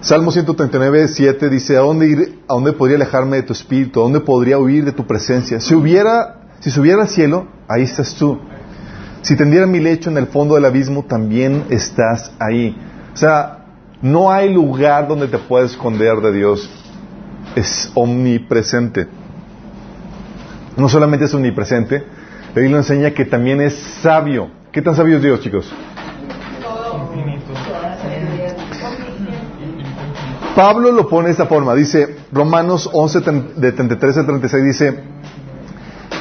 [0.00, 4.00] Salmo 139, 7 dice, ¿a dónde ir, a dónde podría alejarme de tu espíritu?
[4.00, 5.60] ¿A dónde podría huir de tu presencia?
[5.60, 8.38] Si hubiera, si subiera al cielo, ahí estás tú.
[9.22, 12.76] Si tendiera mi lecho en el fondo del abismo, también estás ahí.
[13.12, 13.64] O sea,
[14.00, 16.70] no hay lugar donde te puedas esconder de Dios.
[17.56, 19.08] Es omnipresente.
[20.76, 22.04] No solamente es omnipresente,
[22.54, 24.48] la Biblia enseña que también es sabio.
[24.70, 25.72] ¿Qué tan sabio es Dios, chicos?
[30.54, 31.74] Pablo lo pone de esta forma.
[31.74, 33.20] Dice, Romanos 11,
[33.56, 35.11] de 33 al 36, dice,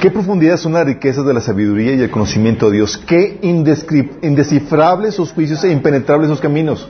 [0.02, 2.98] Qué profundidad son las riquezas de la sabiduría y el conocimiento de Dios.
[2.98, 6.90] Qué indescifrables sus juicios e impenetrables sus caminos.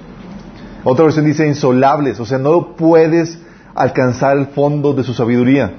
[0.85, 3.37] Otra versión dice insolables, o sea, no puedes
[3.75, 5.73] alcanzar el fondo de su sabiduría.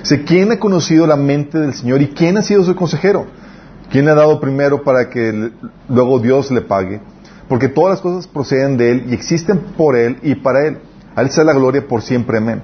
[0.00, 3.24] Dice, ¿quién ha conocido la mente del Señor y quién ha sido su consejero?
[3.90, 5.52] ¿Quién le ha dado primero para que
[5.88, 7.00] luego Dios le pague?
[7.48, 10.80] Porque todas las cosas proceden de Él y existen por Él y para Él.
[11.14, 12.36] A Él sea la gloria por siempre.
[12.36, 12.62] Amén.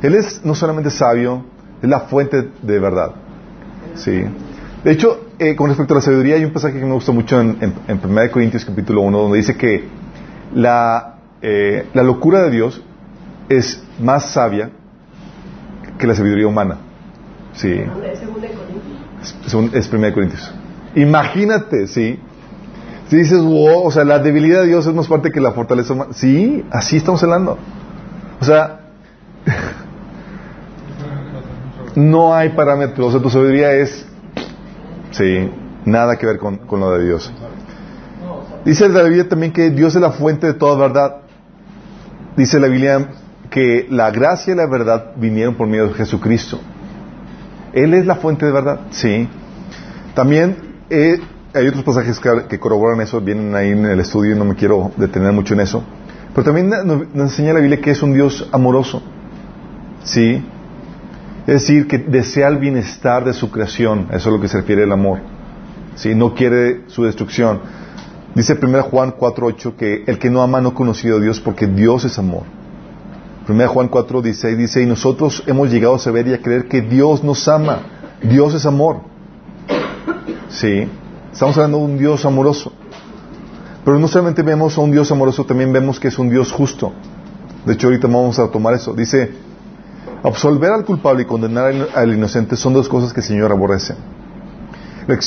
[0.00, 1.44] Él es no solamente sabio,
[1.82, 3.12] es la fuente de verdad.
[3.94, 4.24] Sí.
[4.84, 7.40] De hecho, eh, con respecto a la sabiduría, hay un pasaje que me gusta mucho
[7.40, 9.84] en, en, 1 Corintios capítulo 1, donde dice que
[10.54, 12.82] la, eh, la locura de Dios
[13.48, 14.70] es más sabia
[15.98, 16.78] que la sabiduría humana.
[17.54, 17.80] Sí.
[19.72, 20.54] Es 1 Corintios.
[20.94, 22.18] Imagínate, sí.
[23.08, 25.94] Si dices, wow, o sea, la debilidad de Dios es más fuerte que la fortaleza
[25.94, 26.12] humana.
[26.12, 27.58] Sí, así estamos hablando.
[28.40, 28.77] O sea,
[31.98, 33.08] no hay parámetros.
[33.08, 34.06] O sea, tu sabiduría es,
[35.10, 35.50] sí,
[35.84, 37.32] nada que ver con, lo de Dios.
[38.64, 41.16] Dice la Biblia también que Dios es la fuente de toda verdad.
[42.36, 43.08] Dice la Biblia
[43.50, 46.60] que la gracia y la verdad vinieron por medio de Jesucristo.
[47.72, 49.28] Él es la fuente de verdad, sí.
[50.14, 50.56] También
[50.90, 51.20] eh,
[51.52, 54.92] hay otros pasajes que, corroboran eso, vienen ahí en el estudio y no me quiero
[54.96, 55.82] detener mucho en eso.
[56.34, 59.02] Pero también nos, nos enseña la Biblia que es un Dios amoroso,
[60.04, 60.44] sí.
[61.48, 64.08] Es decir, que desea el bienestar de su creación.
[64.10, 65.20] Eso es lo que se refiere el amor.
[65.94, 67.60] Si No quiere su destrucción.
[68.34, 71.66] Dice 1 Juan 4.8 que el que no ama no ha conocido a Dios porque
[71.66, 72.42] Dios es amor.
[73.48, 77.24] 1 Juan 4.16 dice, y nosotros hemos llegado a saber y a creer que Dios
[77.24, 77.78] nos ama.
[78.22, 79.00] Dios es amor.
[80.50, 80.86] Sí.
[81.32, 82.74] Estamos hablando de un Dios amoroso.
[83.86, 86.92] Pero no solamente vemos a un Dios amoroso, también vemos que es un Dios justo.
[87.64, 88.92] De hecho, ahorita vamos a tomar eso.
[88.92, 89.47] Dice,
[90.22, 93.94] Absolver al culpable y condenar al inocente son dos cosas que el Señor aborrece.
[95.08, 95.22] El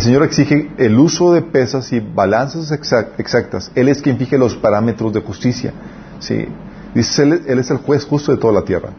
[0.00, 3.72] Señor exige el uso de pesas y balanzas exactas.
[3.74, 5.72] Él es quien fije los parámetros de justicia.
[6.18, 6.46] ¿sí?
[6.94, 8.90] Dice, él, es el juez justo de toda la tierra.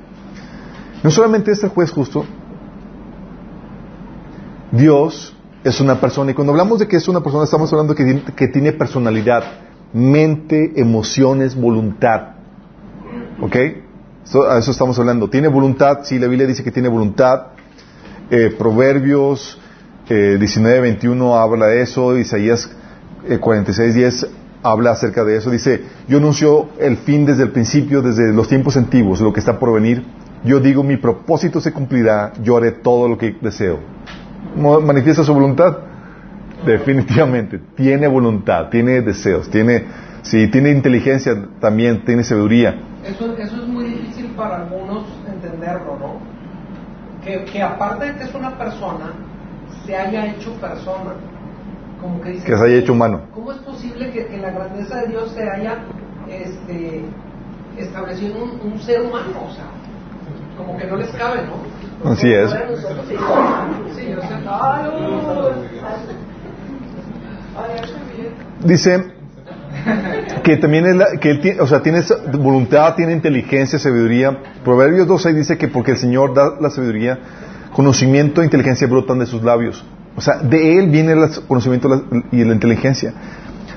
[1.04, 2.26] No solamente es el juez justo,
[4.72, 6.32] Dios es una persona.
[6.32, 9.44] Y cuando hablamos de que es una persona, estamos hablando que, que tiene personalidad,
[9.94, 12.30] mente, emociones, voluntad.
[13.40, 13.56] ¿Ok?
[14.50, 15.30] A eso estamos hablando.
[15.30, 17.48] Tiene voluntad, sí, la Biblia dice que tiene voluntad.
[18.30, 19.60] Eh, Proverbios
[20.10, 22.18] eh, 19, 21 habla de eso.
[22.18, 22.70] Isaías
[23.28, 24.28] eh, 46, 10
[24.64, 25.52] habla acerca de eso.
[25.52, 29.60] Dice, yo anuncio el fin desde el principio, desde los tiempos antiguos, lo que está
[29.60, 30.04] por venir.
[30.44, 33.80] Yo digo, mi propósito se cumplirá, yo haré todo lo que deseo.
[34.58, 35.78] ¿Manifiesta su voluntad?
[36.66, 37.60] Definitivamente.
[37.76, 39.86] Tiene voluntad, tiene deseos, tiene,
[40.22, 42.76] sí, tiene inteligencia también, tiene sabiduría.
[43.06, 46.14] Eso, eso es muy difícil para algunos entenderlo, ¿no?
[47.24, 49.12] Que, que aparte de que es una persona,
[49.86, 51.14] se haya hecho persona.
[52.02, 53.22] Como que, dice, que se haya hecho humano.
[53.34, 55.80] ¿Cómo es posible que, que la grandeza de Dios se haya
[56.30, 57.06] este,
[57.78, 59.46] establecido un, un ser humano?
[59.50, 59.66] O sea,
[60.58, 62.12] como que no les cabe, ¿no?
[62.12, 62.52] Así es.
[62.52, 62.58] Sí,
[64.10, 64.28] yo sé.
[68.64, 69.04] Dice
[70.44, 72.02] que también es la, que él tiene, o sea, tiene
[72.34, 74.38] voluntad, tiene inteligencia, sabiduría.
[74.64, 77.20] Proverbios 2.6 dice que porque el Señor da la sabiduría,
[77.74, 79.86] conocimiento e inteligencia brotan de sus labios.
[80.16, 81.90] O sea, de Él viene el conocimiento
[82.32, 83.14] y la inteligencia.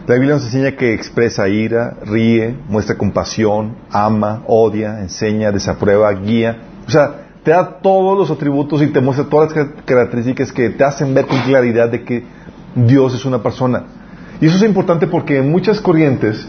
[0.06, 6.58] La Biblia nos enseña que expresa ira, ríe, muestra compasión, ama, odia, enseña, desaprueba, guía.
[6.86, 10.84] O sea, te da todos los atributos y te muestra todas las características que te
[10.84, 12.24] hacen ver con claridad de que
[12.76, 13.84] Dios es una persona.
[14.40, 16.46] Y eso es importante porque en muchas corrientes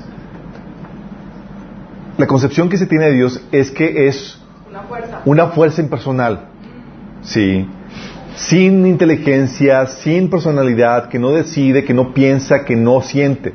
[2.18, 6.50] la concepción que se tiene de Dios es que es una fuerza, una fuerza impersonal.
[7.22, 7.68] Sí.
[8.36, 13.54] Sin inteligencia, sin personalidad, que no decide, que no piensa, que no siente.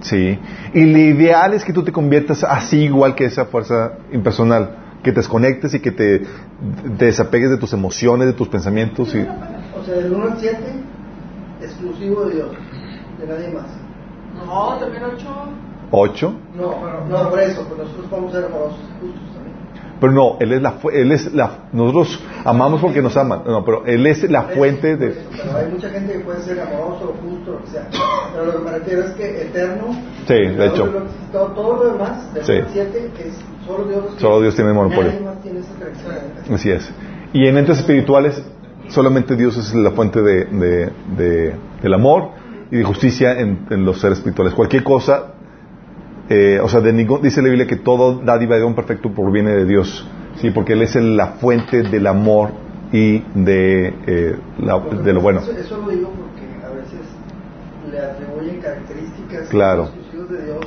[0.00, 0.38] Sí.
[0.74, 4.76] Y lo ideal es que tú te conviertas así igual que esa fuerza impersonal.
[5.02, 6.20] Que te desconectes y que te,
[6.98, 9.14] te desapegues de tus emociones, de tus pensamientos.
[9.14, 9.20] Y...
[9.20, 10.56] O sea, del 1 al 7,
[11.62, 12.50] exclusivo de Dios,
[13.18, 13.66] de nadie más.
[14.44, 15.26] No, también 8.
[15.90, 16.34] ¿Ocho?
[16.56, 19.52] No, no, por eso, pues nosotros podemos ser amorosos y justos también.
[20.00, 23.42] Pero no, él es la, él es la, nosotros amamos porque nos aman.
[23.46, 25.10] No, pero él es la fuente de.
[25.10, 27.88] Pero hay mucha gente que puede ser amoroso o justo, lo que sea.
[28.32, 29.94] Pero lo que me refiero es que eterno.
[30.26, 30.88] Sí, de hecho.
[31.30, 32.54] Todo, todo lo demás, del Sí.
[32.72, 33.34] 7, es
[33.66, 34.04] solo Dios.
[34.16, 35.12] Solo Dios tiene el monopolio.
[35.12, 36.54] Nadie más tiene esa característica.
[36.54, 36.90] Así es.
[37.34, 38.42] Y en entes espirituales,
[38.92, 42.30] solamente Dios es la fuente de, de- de- del amor
[42.70, 44.54] y de justicia en, en los seres espirituales.
[44.54, 45.32] Cualquier cosa,
[46.28, 49.50] eh, o sea, de ningún, dice la Biblia que todo dádiva de un perfecto proviene
[49.52, 50.06] de Dios.
[50.40, 52.50] Sí, porque Él es el- la fuente del amor
[52.92, 55.40] y de, eh, la- de lo bueno.
[55.40, 57.00] Eso, eso lo digo porque a veces
[57.90, 59.84] le atribuyen características Claro.
[59.84, 60.60] exclusivas de Dios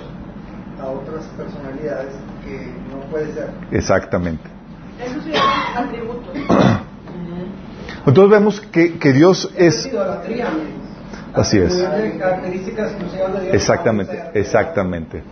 [0.81, 3.49] a otras personalidades que no puede ser.
[3.71, 4.43] Exactamente.
[5.03, 6.35] Eso se llama atributos.
[8.05, 9.85] Entonces vemos que, que Dios es...
[11.33, 11.73] Así es.
[13.53, 15.23] Exactamente, exactamente.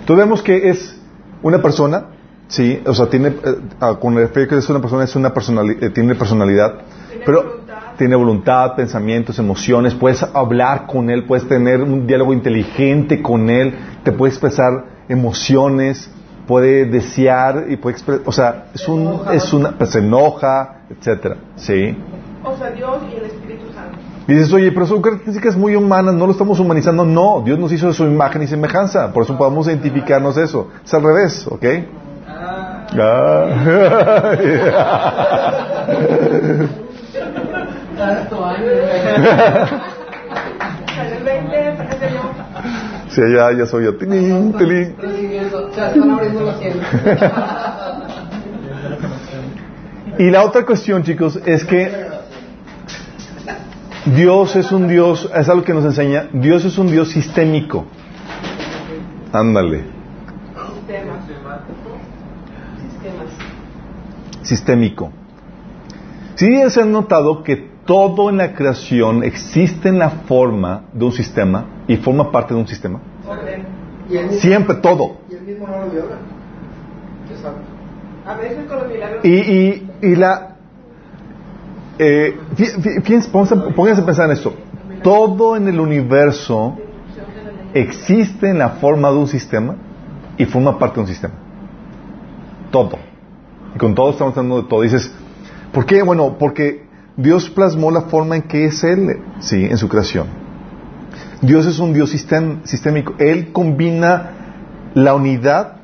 [0.00, 0.98] Entonces vemos que es
[1.42, 2.06] una persona,
[2.48, 3.34] sí, o sea, tiene, eh,
[3.80, 7.24] ah, con el efecto que es una persona, es una personali- eh, tiene personalidad, Tiene
[7.24, 7.74] pero voluntad.
[7.96, 13.74] tiene voluntad, pensamientos, emociones, puedes hablar con él, puedes tener un diálogo inteligente con él,
[14.02, 16.10] te puede expresar emociones,
[16.48, 21.36] puede desear y puede expresar, o sea, es un, es una, pues, se enoja, etcétera,
[21.54, 21.96] sí.
[22.42, 23.98] O sea, Dios y el Espíritu Santo.
[24.26, 27.04] Y dices, oye, pero son características muy humanas, no lo estamos humanizando.
[27.04, 30.68] No, Dios nos hizo de su imagen y semejanza, por eso podemos identificarnos de eso.
[30.84, 31.64] Es al revés, ¿ok?
[32.26, 32.86] Ah.
[38.48, 38.68] Año.
[40.94, 42.20] Sale el 20, parece yo.
[43.26, 43.96] Sí, ya, ya soy yo.
[43.96, 44.94] Tilín, tilín.
[50.18, 51.90] Y la otra cuestión, chicos, es que
[54.16, 57.86] Dios es un Dios, es algo que nos enseña, Dios es un Dios sistémico.
[59.32, 59.84] Ándale,
[64.42, 65.12] sistémico.
[66.34, 71.12] Sí, se han notado que todo en la creación existe en la forma de un
[71.12, 73.00] sistema y forma parte de un sistema.
[74.40, 75.18] Siempre, todo.
[75.30, 76.16] y él mismo no lo viola.
[77.30, 77.60] Exacto.
[78.26, 79.24] A veces con los milagros.
[79.24, 80.56] Y, y, y la...
[81.98, 84.54] Eh, fí- fí- fíjense, pónganse, pónganse a pensar en esto.
[85.02, 86.76] Todo en el universo
[87.74, 89.76] existe en la forma de un sistema
[90.36, 91.34] y forma parte de un sistema.
[92.70, 92.98] Todo.
[93.74, 94.82] Y con todo estamos hablando de todo.
[94.82, 95.12] Dices,
[95.72, 96.02] ¿por qué?
[96.02, 100.26] Bueno, porque Dios plasmó la forma en que es Él, sí, en su creación.
[101.40, 103.14] Dios es un Dios sistem- sistémico.
[103.18, 104.30] Él combina
[104.94, 105.74] la unidad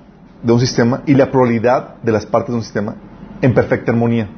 [0.42, 2.96] de un sistema y la pluralidad de las partes de un sistema
[3.40, 4.28] en perfecta armonía.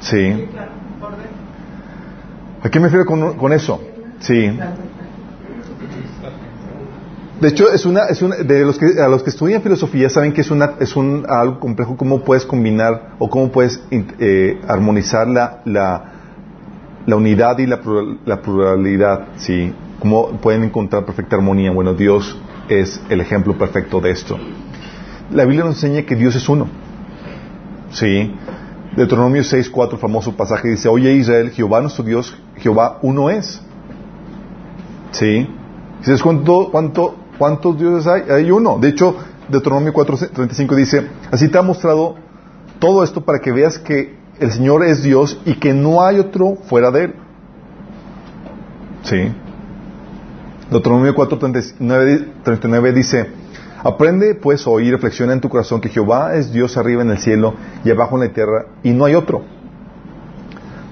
[0.00, 0.46] Sí.
[2.62, 3.80] ¿A qué me refiero con, con eso?
[4.20, 4.50] Sí.
[7.40, 10.32] De hecho, es una, es una, de los que, a los que estudian filosofía saben
[10.32, 15.28] que es, una, es un, algo complejo cómo puedes combinar o cómo puedes eh, armonizar
[15.28, 16.12] la, la,
[17.06, 17.80] la, unidad y la,
[18.24, 19.72] la pluralidad, ¿sí?
[20.00, 21.70] Cómo pueden encontrar perfecta armonía.
[21.72, 22.38] Bueno, Dios
[22.68, 24.38] es el ejemplo perfecto de esto.
[25.30, 26.68] La Biblia nos enseña que Dios es uno,
[27.90, 28.32] ¿sí?
[28.96, 33.60] Deuteronomio 6, 4, famoso pasaje, dice, oye Israel, Jehová nuestro Dios, Jehová uno es.
[35.10, 35.48] ¿Sí?
[36.02, 38.22] ¿Sabes cuánto, cuánto, cuántos dioses hay?
[38.30, 38.78] Hay uno.
[38.78, 39.16] De hecho,
[39.48, 42.16] Deuteronomio 4.35 dice, así te ha mostrado
[42.78, 46.56] todo esto para que veas que el Señor es Dios y que no hay otro
[46.68, 47.14] fuera de Él.
[49.02, 49.32] ¿Sí?
[50.70, 53.30] Deuteronomio 4.39 dice,
[53.82, 57.18] aprende pues hoy y reflexiona en tu corazón que Jehová es Dios arriba en el
[57.18, 59.44] cielo y abajo en la tierra y no hay otro.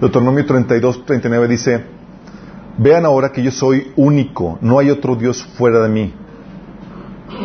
[0.00, 1.84] Deuteronomio 32.39 dice,
[2.76, 6.14] Vean ahora que yo soy único, no hay otro Dios fuera de mí.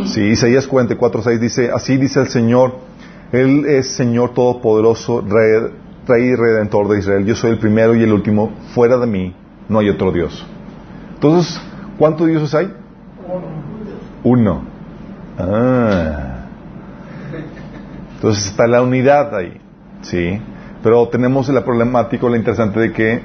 [0.05, 2.73] Sí, Isaías 44.6 dice, así dice el Señor,
[3.31, 5.71] Él es Señor Todopoderoso, Rey,
[6.09, 9.35] Rey y Redentor de Israel, yo soy el primero y el último, fuera de mí
[9.69, 10.45] no hay otro Dios.
[11.13, 11.61] Entonces,
[11.97, 12.73] ¿cuántos dioses hay?
[14.23, 14.63] Uno.
[15.37, 16.45] Ah.
[18.15, 19.61] Entonces está la unidad ahí,
[20.01, 20.41] ¿sí?
[20.81, 23.21] Pero tenemos la problemática, la interesante de que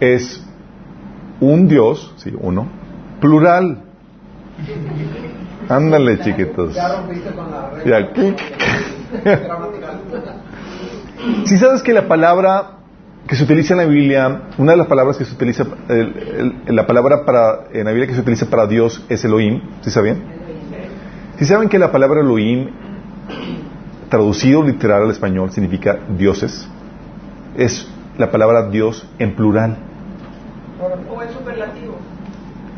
[0.00, 0.44] es
[1.40, 2.68] un Dios, sí, uno,
[3.20, 3.82] plural.
[5.68, 6.76] Ándale, chiquitos.
[11.44, 12.78] Si sabes que la palabra
[13.26, 15.64] que se utiliza en la Biblia, una de las palabras que se utiliza,
[16.66, 20.22] la palabra para, en la Biblia que se utiliza para Dios es Elohim, ¿sí saben?
[21.38, 22.68] Si saben que la palabra Elohim,
[24.08, 26.68] traducido literal al español, significa dioses,
[27.56, 29.76] es la palabra Dios en plural.
[30.80, 31.96] O en superlativo.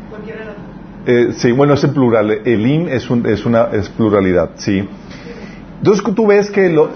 [0.09, 0.55] Cualquiera
[1.07, 2.41] eh, sí, bueno, es en plural.
[2.43, 4.87] Elim es, un, es una es pluralidad, sí.
[5.77, 6.89] Entonces tú ves que lo,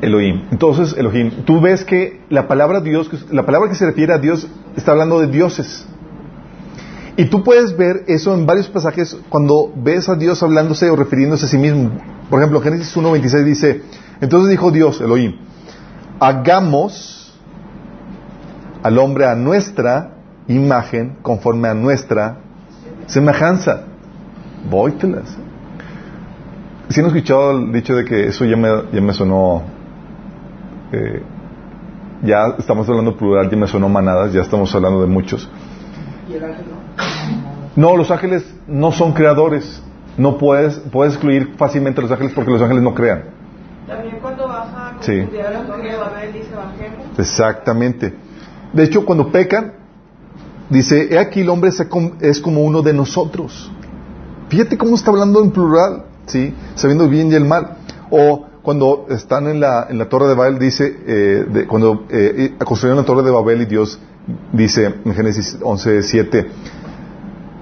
[0.00, 0.42] Elohim.
[0.50, 4.48] Entonces, Elohim, tú ves que la palabra Dios, la palabra que se refiere a Dios
[4.76, 5.86] está hablando de dioses.
[7.16, 11.46] Y tú puedes ver eso en varios pasajes cuando ves a Dios hablándose o refiriéndose
[11.46, 11.90] a sí mismo.
[12.30, 13.82] Por ejemplo, Génesis 1.26 dice,
[14.20, 15.36] entonces dijo Dios, Elohim,
[16.18, 17.38] hagamos
[18.82, 20.14] al hombre a nuestra
[20.48, 22.38] imagen, conforme a nuestra
[23.06, 23.84] semejanza.
[24.70, 25.36] Vóytelas.
[26.88, 29.62] Si han escuchado el dicho de que eso ya me, ya me sonó,
[30.92, 31.22] eh,
[32.22, 35.48] ya estamos hablando plural, ya me sonó manadas, ya estamos hablando de muchos.
[36.28, 36.66] ¿Y el ángel
[37.76, 37.90] no?
[37.90, 39.82] No, los ángeles no son creadores.
[40.18, 43.24] No puedes, puedes excluir fácilmente a los ángeles porque los ángeles no crean.
[43.86, 45.12] También cuando vas a Sí.
[45.18, 47.18] estudiar la Torre de Babel dice bajemos.
[47.18, 48.14] Exactamente.
[48.72, 49.72] De hecho, cuando pecan,
[50.68, 51.70] dice, he aquí el hombre
[52.20, 53.70] es como uno de nosotros.
[54.48, 56.54] Fíjate cómo está hablando en plural, ¿sí?
[56.74, 57.76] Sabiendo bien y el mal.
[58.10, 62.54] O cuando están en la, en la torre de Babel, dice, eh, de- cuando eh,
[62.64, 63.98] construyeron la torre de Babel y Dios
[64.52, 66.46] dice en Génesis 11, 7,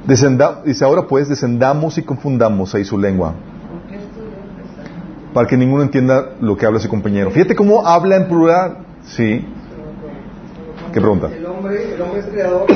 [0.07, 3.35] descenda- dice, ahora pues descendamos y confundamos ahí su lengua,
[5.33, 7.31] para que ninguno entienda lo que habla su compañero.
[7.31, 9.47] Fíjate cómo habla en plural, ¿sí?
[10.93, 11.29] ¿Qué pregunta?
[11.33, 12.67] El hombre, el hombre es creador.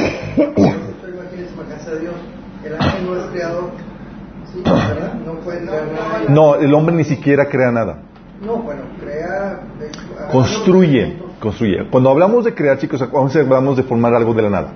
[6.29, 7.99] No, el hombre ni siquiera crea nada.
[8.45, 9.61] No, bueno, crea.
[9.81, 9.91] eh,
[10.31, 11.87] Construye, construye.
[11.91, 14.69] Cuando hablamos de crear, chicos, hablamos de formar algo de la nada.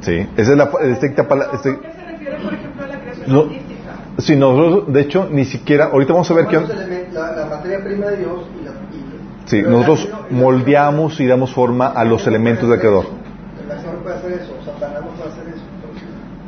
[0.00, 0.26] ¿Sí?
[0.36, 1.58] Esa es la estricta palabra.
[1.58, 3.40] ¿A qué se refiere, por ejemplo, a la creación No.
[3.42, 3.92] artística?
[4.18, 6.60] Sí, nosotros, de hecho, ni siquiera, ahorita vamos a ver qué...
[6.60, 8.70] Los elementos, la, la materia prima de Dios y la.
[8.70, 13.06] y- Sí, nosotros no- moldeamos y damos forma a los elementos del creador.
[13.06, 15.64] El no puede hacer eso, Satanás no puede hacer eso.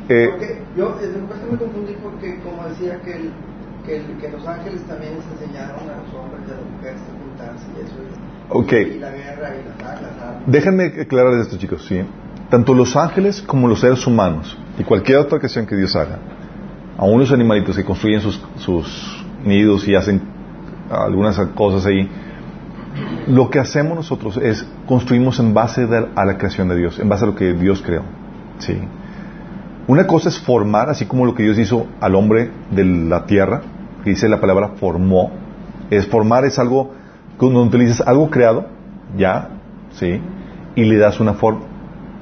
[0.09, 3.31] Eh, Porque yo, después que me confundí porque, como decía, que, el,
[3.85, 7.23] que, que los ángeles también les enseñaron a los hombres y a las mujeres a
[7.23, 7.95] juntarse y eso.
[7.95, 8.71] y- Ok.
[8.73, 10.01] Y la guerra y las armas.
[10.01, 10.43] las armas.
[10.47, 12.01] Déjenme aclarar esto, chicos, ¿sí?
[12.49, 16.19] Tanto los ángeles como los seres humanos y cualquier otra creación que Dios haga,
[16.97, 20.21] aún los animalitos que construyen sus, sus nidos y hacen
[20.89, 22.09] algunas cosas ahí,
[23.27, 27.07] lo que hacemos nosotros es construimos en base de- a la creación de Dios, en
[27.07, 28.03] base a lo que Dios creó.
[28.59, 28.77] ¿sí?
[29.87, 33.61] Una cosa es formar, así como lo que Dios hizo al hombre de la tierra,
[34.03, 35.31] que dice la palabra formó.
[35.89, 36.91] Es formar es algo,
[37.37, 38.67] cuando utilizas algo creado,
[39.17, 39.49] ya,
[39.91, 40.21] ¿sí?
[40.75, 41.61] Y le das una forma.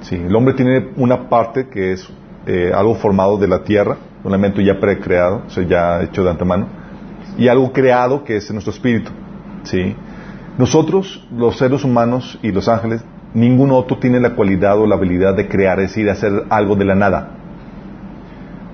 [0.01, 0.15] ¿sí?
[0.15, 2.09] El hombre tiene una parte que es
[2.45, 6.31] eh, algo formado de la tierra, un elemento ya precreado, o sea, ya hecho de
[6.31, 6.67] antemano,
[7.37, 9.11] y algo creado que es nuestro espíritu,
[9.63, 9.95] ¿sí?
[10.57, 13.03] Nosotros, los seres humanos y los ángeles,
[13.33, 16.85] ningún otro tiene la cualidad o la habilidad de crear, es decir, hacer algo de
[16.85, 17.38] la nada.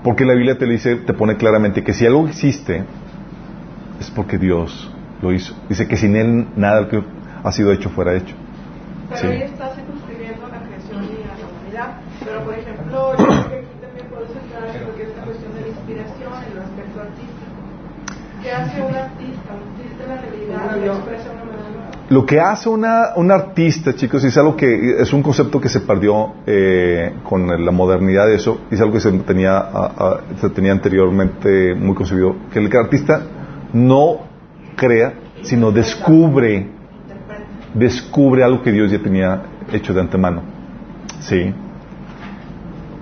[0.06, 2.84] Porque la Biblia te dice, te pone claramente que si algo existe,
[3.99, 5.56] es porque Dios lo hizo.
[5.68, 7.01] Dice que sin Él nada que
[7.43, 8.36] ha sido hecho fuera hecho.
[9.10, 9.26] Pero sí.
[9.26, 12.01] ahí está circunscribiendo la creación y la humanidad.
[12.24, 15.24] Pero, por ejemplo, yo creo que aquí también puedes entrar en lo que es la
[15.26, 17.56] cuestión de la inspiración, en el aspecto artístico.
[18.43, 19.49] ¿Qué hace un artista?
[19.58, 21.34] Un artista en la realidad expresa
[22.10, 25.82] lo que hace una, un artista, chicos, es algo que es un concepto que se
[25.82, 30.72] perdió eh, con la modernidad de eso, es algo que se tenía, a, se tenía
[30.72, 33.22] anteriormente muy concebido, que el artista
[33.74, 34.20] no
[34.76, 36.68] crea, sino descubre,
[37.74, 39.41] descubre algo que Dios ya tenía
[39.72, 40.43] hecho de antemano.
[41.22, 41.53] Sí.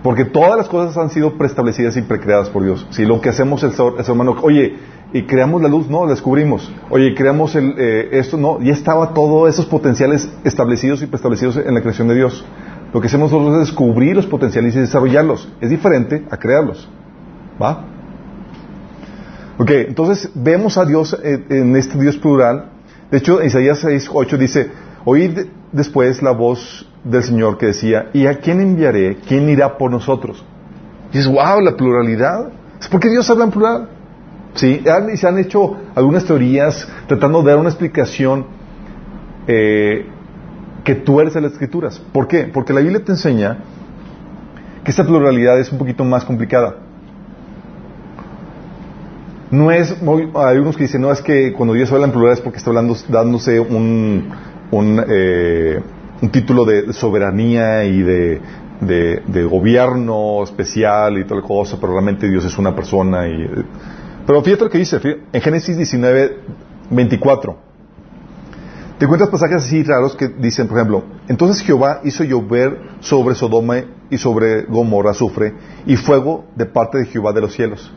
[0.03, 2.85] Porque todas las cosas han sido preestablecidas y precreadas por Dios.
[2.89, 4.75] Si lo que hacemos el ser, humano, oye,
[5.13, 6.69] y creamos la luz, no, la descubrimos.
[6.89, 11.81] Oye, creamos eh, esto, no, ya estaba todos esos potenciales establecidos y preestablecidos en la
[11.81, 12.45] creación de Dios.
[12.93, 15.49] Lo que hacemos nosotros es descubrir los potenciales y desarrollarlos.
[15.61, 16.89] Es diferente a crearlos.
[17.61, 17.85] ¿Va?
[19.57, 22.71] Ok, entonces vemos a Dios eh, en este Dios plural.
[23.09, 24.71] De hecho, Isaías 6, 8 dice,
[25.05, 25.39] oíd
[25.71, 29.17] después la voz del Señor que decía, ¿y a quién enviaré?
[29.27, 30.43] ¿Quién irá por nosotros?
[31.11, 32.49] Y dices, wow, la pluralidad.
[32.79, 33.89] ¿Es porque Dios habla en plural?
[34.55, 38.45] Sí, y se han hecho algunas teorías tratando de dar una explicación
[39.47, 40.05] eh,
[40.83, 41.99] que tuerce las escrituras.
[41.99, 42.43] ¿Por qué?
[42.53, 43.57] Porque la Biblia te enseña
[44.83, 46.75] que esta pluralidad es un poquito más complicada.
[49.49, 49.95] No es,
[50.35, 52.71] hay unos que dicen, no, es que cuando Dios habla en plural es porque está
[52.71, 54.29] hablando, dándose un,
[54.71, 55.79] un, eh,
[56.23, 58.41] un título de soberanía y de,
[58.79, 63.45] de, gobierno especial y tal cosa, pero realmente Dios es una persona y...
[64.25, 65.01] Pero fíjate lo que dice
[65.33, 66.37] en Génesis 19,
[66.91, 67.57] 24.
[68.97, 73.83] Te encuentras pasajes así raros que dicen, por ejemplo, entonces Jehová hizo llover sobre Sodoma
[74.09, 75.53] y sobre Gomorra azufre
[75.85, 77.91] y fuego de parte de Jehová de los cielos.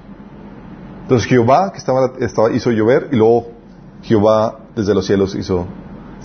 [1.02, 3.52] Entonces Jehová que estaba, estaba hizo llover y luego
[4.02, 5.68] Jehová desde los cielos hizo.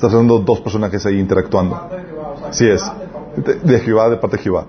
[0.02, 1.80] Está haciendo dos personajes ahí interactuando.
[2.50, 2.82] Sí es.
[3.36, 4.66] De, de Jehová, de parte de Jehová.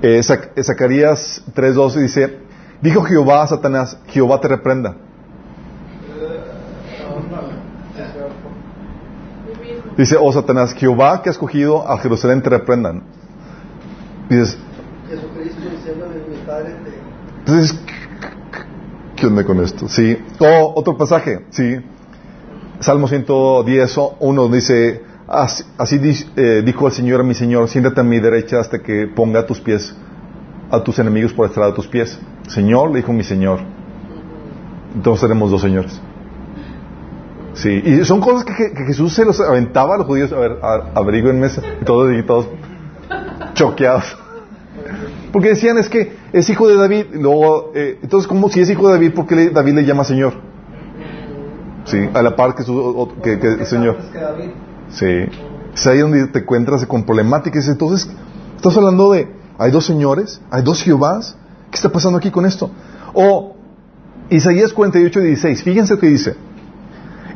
[0.00, 2.38] Eh, Zacarías 3.12 dice,
[2.80, 4.94] dijo Jehová a Satanás, Jehová te reprenda.
[9.96, 13.02] Dice, oh Satanás, Jehová que ha escogido a Jerusalén te reprendan.
[14.30, 14.56] Dices,
[17.40, 17.80] entonces,
[19.16, 19.88] ¿qué onda con esto?
[19.88, 20.16] Sí.
[20.38, 21.78] O otro pasaje, sí.
[22.80, 28.20] Salmo 110, 1 dice, así, eh, dijo el Señor a mi Señor, siéntate a mi
[28.20, 29.94] derecha hasta que ponga a tus pies,
[30.70, 32.18] a tus enemigos por estrada de tus pies.
[32.46, 33.60] Señor, le dijo mi Señor.
[34.94, 36.00] Entonces tenemos dos señores.
[37.54, 40.58] Sí, y son cosas que, Jesús se los aventaba a los judíos, a ver,
[40.94, 41.48] averigüenme,
[41.80, 42.48] y todos, y todos
[43.54, 44.16] choqueados.
[45.32, 48.86] Porque decían, es que es hijo de David, luego, eh, entonces, como si es hijo
[48.86, 50.47] de David, ¿por qué David le llama Señor?
[51.88, 52.62] Sí, a la par que,
[53.32, 53.96] el Señor.
[54.90, 55.06] Sí,
[55.74, 57.66] es ahí donde te encuentras con problemáticas.
[57.68, 58.08] Entonces,
[58.56, 59.28] estás hablando de,
[59.58, 61.36] hay dos señores, hay dos Jehovás,
[61.70, 62.70] ¿qué está pasando aquí con esto?
[63.14, 63.56] O
[64.30, 66.34] Isaías 48, 16, fíjense que dice,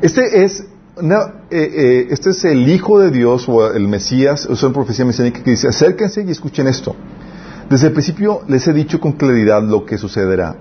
[0.02, 0.64] este es,
[0.96, 5.04] una, eh, eh, este es el Hijo de Dios o el Mesías, es una profecía
[5.04, 6.94] mesiánica que dice, acérquense y escuchen esto.
[7.70, 10.56] Desde el principio les he dicho con claridad lo que sucederá.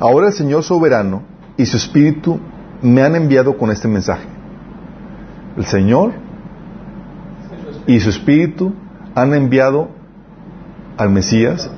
[0.00, 1.22] Ahora el Señor soberano
[1.58, 2.40] y su Espíritu
[2.82, 4.26] me han enviado con este mensaje.
[5.56, 6.12] El Señor
[7.86, 8.74] y su Espíritu
[9.14, 9.88] han enviado
[10.96, 11.70] al Mesías.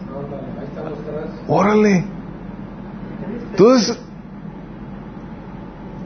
[1.47, 2.05] Órale.
[3.51, 3.99] Entonces,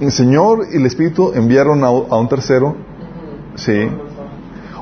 [0.01, 2.77] el Señor y el Espíritu enviaron a, un tercero.
[3.55, 3.89] Sí.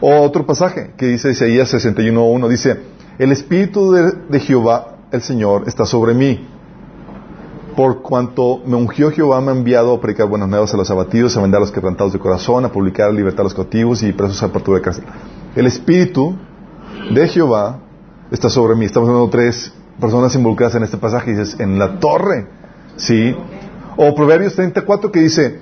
[0.00, 2.80] O otro pasaje que dice Isaías 61.1, dice,
[3.18, 6.48] el Espíritu de, de, Jehová, el Señor, está sobre mí.
[7.80, 11.34] Por cuanto me ungió Jehová, me ha enviado a predicar buenas nuevas a los abatidos,
[11.34, 14.42] a vender a los quebrantados de corazón, a publicar libertad a los cautivos y presos
[14.42, 15.04] a apertura de cárcel.
[15.56, 16.36] El Espíritu
[17.10, 17.78] de Jehová
[18.30, 18.84] está sobre mí.
[18.84, 21.30] Estamos hablando de tres personas involucradas en este pasaje.
[21.30, 22.48] Dices, en la torre.
[22.96, 23.34] ¿Sí?
[23.96, 25.60] O Proverbios 34 que dice,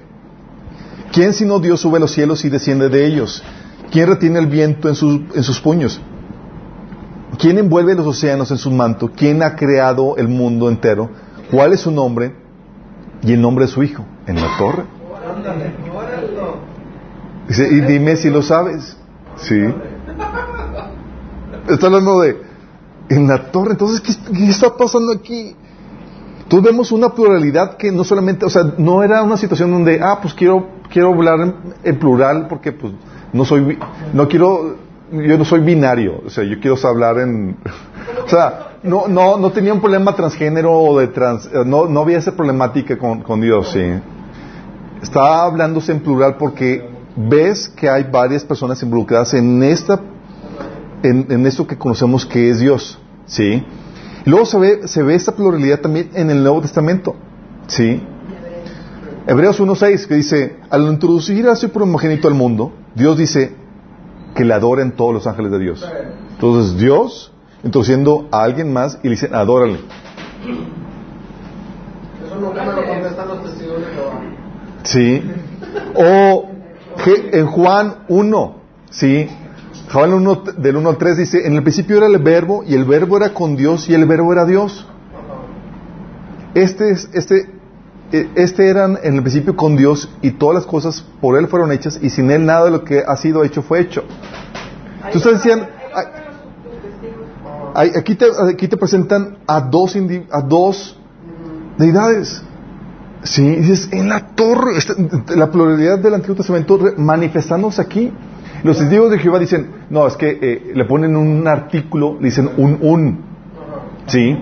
[1.12, 3.44] ¿quién sino Dios sube a los cielos y desciende de ellos?
[3.92, 6.00] ¿Quién retiene el viento en sus, en sus puños?
[7.38, 9.08] ¿Quién envuelve los océanos en su manto?
[9.14, 11.27] ¿Quién ha creado el mundo entero?
[11.50, 12.34] ¿Cuál es su nombre?
[13.22, 14.04] Y el nombre de su hijo.
[14.26, 14.84] En la torre.
[17.48, 18.96] Dice, y dime si lo sabes.
[19.36, 19.58] Sí.
[21.68, 22.42] Está hablando de
[23.08, 23.72] en la torre.
[23.72, 25.56] Entonces, ¿qué, está pasando aquí?
[26.42, 30.18] Entonces vemos una pluralidad que no solamente, o sea, no era una situación donde, ah,
[30.20, 32.92] pues quiero quiero hablar en, en plural porque pues
[33.32, 33.78] no soy,
[34.12, 34.76] no quiero,
[35.12, 37.56] yo no soy binario, o sea, yo quiero hablar en,
[38.24, 42.00] o sea, no, no, no tenía un problema transgénero o de trans, eh, no, no
[42.00, 43.82] había esa problemática con, con Dios, sí.
[45.02, 50.00] Estaba hablándose en plural porque ves que hay varias personas involucradas en esta,
[51.02, 53.64] en, en esto que conocemos que es Dios, sí.
[54.24, 57.16] Y luego se ve, se ve esta pluralidad también en el Nuevo Testamento,
[57.66, 58.02] sí.
[59.26, 63.54] Hebreos 1.6 que dice, al introducir a su primogénito al mundo, Dios dice
[64.34, 65.86] que le adoren todos los ángeles de Dios.
[66.30, 69.80] Entonces Dios introduciendo a alguien más y le dicen, adórale.
[72.24, 74.20] Eso nunca me lo contestan los testigos de Jehová.
[74.84, 75.22] Sí.
[75.94, 76.48] O
[77.32, 78.56] en Juan 1,
[78.90, 79.28] sí.
[79.92, 82.84] Juan 1 del 1 al 3 dice, en el principio era el verbo y el
[82.84, 84.86] verbo era con Dios y el verbo era Dios.
[86.54, 87.48] Este es, este,
[88.12, 91.72] eh, este eran en el principio con Dios y todas las cosas por él fueron
[91.72, 94.04] hechas y sin él nada de lo que ha sido hecho fue hecho.
[95.06, 95.68] Entonces decían,
[97.74, 98.14] aquí,
[98.68, 100.98] te, presentan a dos, indi- a dos
[101.78, 102.42] deidades.
[103.22, 104.72] Sí, dices, en la torre,
[105.34, 108.12] la pluralidad del Antiguo Testamento manifestándose aquí.
[108.62, 112.50] Los testigos de Jehová dicen, no, es que eh, le ponen un artículo, le dicen
[112.56, 113.20] un un.
[114.06, 114.36] Sí.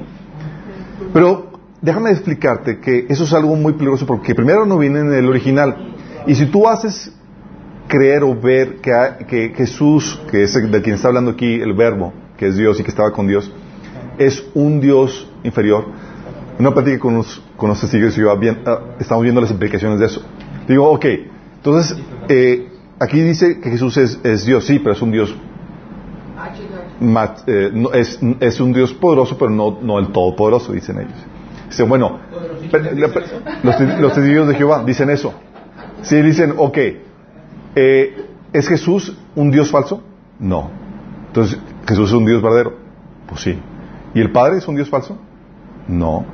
[1.12, 1.50] Pero
[1.80, 5.94] déjame explicarte que eso es algo muy peligroso porque primero no viene en el original.
[6.26, 7.12] Y si tú haces
[7.88, 8.92] creer o ver que,
[9.26, 12.82] que Jesús, que es de quien está hablando aquí el verbo, que es Dios y
[12.82, 13.50] que estaba con Dios,
[14.18, 15.86] es un Dios inferior.
[16.58, 19.98] Una plática con los, con los testigos de Jehová, bien, ah, estamos viendo las implicaciones
[19.98, 20.22] de eso.
[20.66, 21.04] Digo, ok,
[21.56, 22.68] entonces, eh,
[22.98, 25.34] aquí dice que Jesús es, Dios, sí, pero es un Dios
[26.38, 31.18] Ah, eh, no, es, es un Dios poderoso, pero no, no el todopoderoso, dicen ellos.
[31.68, 32.20] Dice, bueno,
[33.98, 35.34] los testigos de Jehová dicen eso.
[36.02, 36.78] Sí, dicen, ok,
[37.74, 40.02] eh, ¿es Jesús un Dios falso?
[40.38, 40.70] No.
[41.28, 42.74] Entonces, ¿Jesús es un Dios verdadero?
[43.28, 43.58] Pues sí.
[44.14, 45.18] ¿Y el Padre es un Dios falso?
[45.88, 46.24] No.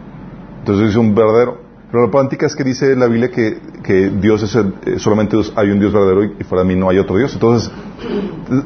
[0.60, 1.60] Entonces es un verdadero.
[1.90, 5.52] Pero la práctica es que dice la Biblia que, que Dios es eh, solamente Dios-
[5.56, 7.34] hay un Dios verdadero y, fuera de mí no hay otro Dios.
[7.34, 7.70] Entonces,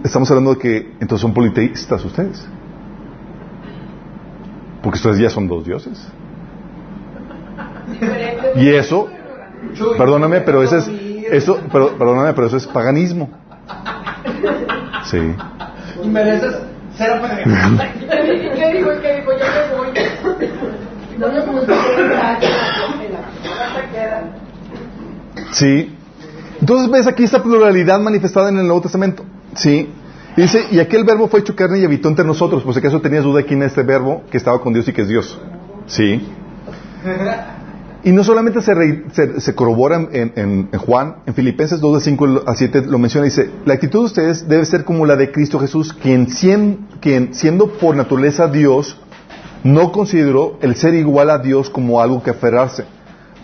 [0.05, 2.47] estamos hablando de que entonces son politeístas ustedes.
[4.83, 6.07] Porque ustedes ya son dos dioses.
[8.57, 9.09] Y eso,
[9.99, 13.31] perdóname, pero eso es, eso, pero, perdóname, pero eso es paganismo.
[15.05, 15.19] Sí.
[16.05, 16.57] Mereces
[16.97, 17.79] ser apedreado.
[18.57, 18.91] ¿Qué dijo?
[19.01, 19.33] ¿Qué dijo?
[19.33, 19.89] Yo me voy.
[21.19, 24.25] No me gusta que la casa queda.
[25.53, 25.97] Sí.
[26.61, 29.25] Entonces ves aquí esta pluralidad manifestada en el Nuevo Testamento.
[29.55, 29.91] Sí.
[30.37, 32.63] Y dice, y aquel verbo fue hecho carne y habitó entre nosotros.
[32.63, 34.93] Por si acaso tenías duda de quién es este verbo que estaba con Dios y
[34.93, 35.39] que es Dios.
[35.87, 36.27] Sí.
[38.07, 39.03] Y no solamente se, re-
[39.41, 43.75] se, corrobora en, Juan, en Filipenses 2, de 5 a 7 lo menciona, dice, la
[43.75, 46.27] actitud de ustedes debe ser como la de Cristo Jesús, quien,
[47.01, 48.97] quien siendo por naturaleza Dios,
[49.65, 52.85] no consideró el ser igual a Dios como algo que aferrarse,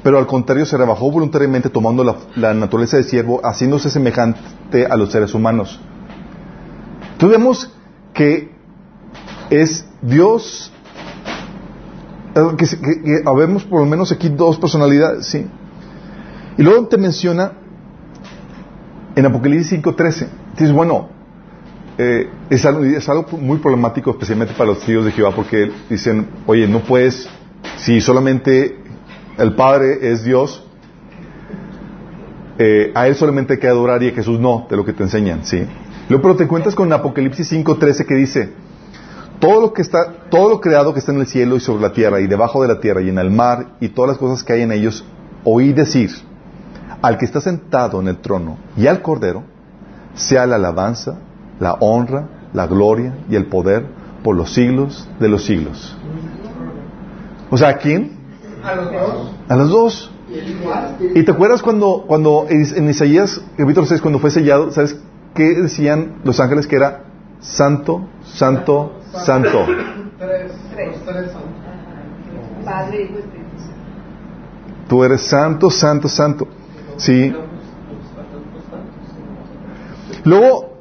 [0.04, 2.04] pero al contrario se rebajó voluntariamente tomando
[2.36, 5.80] la, naturaleza de siervo, haciéndose semejante a los seres humanos.
[7.14, 7.76] Entonces vemos
[8.14, 8.52] que
[9.50, 10.71] es Dios
[12.56, 15.46] que, que- habemos por lo menos aquí dos personalidades, sí.
[16.58, 17.52] Y luego te menciona
[19.14, 21.08] en Apocalipsis 5.13, dices, bueno,
[21.98, 26.80] eh, es, algo, muy problemático especialmente para los tíos de Jehová porque dicen, oye, no
[26.80, 27.28] puedes,
[27.76, 28.76] si solamente
[29.38, 30.66] el Padre es Dios,
[32.58, 35.02] eh, a Él solamente hay que adorar y a Jesús no, de lo que te
[35.02, 35.64] enseñan, ¿sí?
[36.08, 38.52] Luego, pero te encuentras con Apocalipsis 5.13 que dice,
[39.42, 41.92] todo lo que está, todo lo creado que está en el cielo y sobre la
[41.92, 44.52] tierra y debajo de la tierra y en el mar y todas las cosas que
[44.52, 45.04] hay en ellos,
[45.42, 46.12] oí decir
[47.02, 49.42] al que está sentado en el trono y al cordero,
[50.14, 51.18] sea la alabanza,
[51.58, 53.84] la honra, la gloria y el poder
[54.22, 55.96] por los siglos de los siglos.
[57.50, 58.12] O sea, ¿a quién?
[58.62, 59.30] A los dos.
[59.48, 60.12] A los dos.
[60.30, 60.96] Y el igual.
[61.16, 64.96] ¿Y te acuerdas cuando, cuando en Isaías, capítulo 6, cuando fue sellado, ¿sabes
[65.34, 67.06] qué decían los ángeles que era
[67.40, 69.66] santo, santo, santo?
[70.18, 70.52] Tres.
[70.74, 70.88] Tres.
[70.88, 71.42] Los tres son.
[72.64, 73.42] Padre, hijo y espíritu.
[74.88, 76.48] Tú eres santo, santo, santo.
[76.96, 77.34] Sí.
[80.24, 80.72] Luego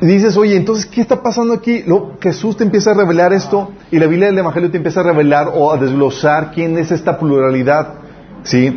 [0.00, 1.82] dices, oye, entonces, ¿qué está pasando aquí?
[1.86, 5.04] Luego Jesús te empieza a revelar esto y la Biblia del Evangelio te empieza a
[5.04, 7.94] revelar o a desglosar quién es esta pluralidad.
[8.42, 8.76] ¿Sí?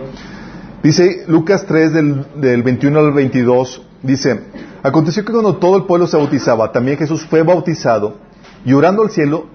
[0.81, 4.41] Dice Lucas 3 del, del 21 al 22, dice,
[4.83, 8.17] aconteció que cuando todo el pueblo se bautizaba, también Jesús fue bautizado
[8.65, 9.47] y orando al cielo,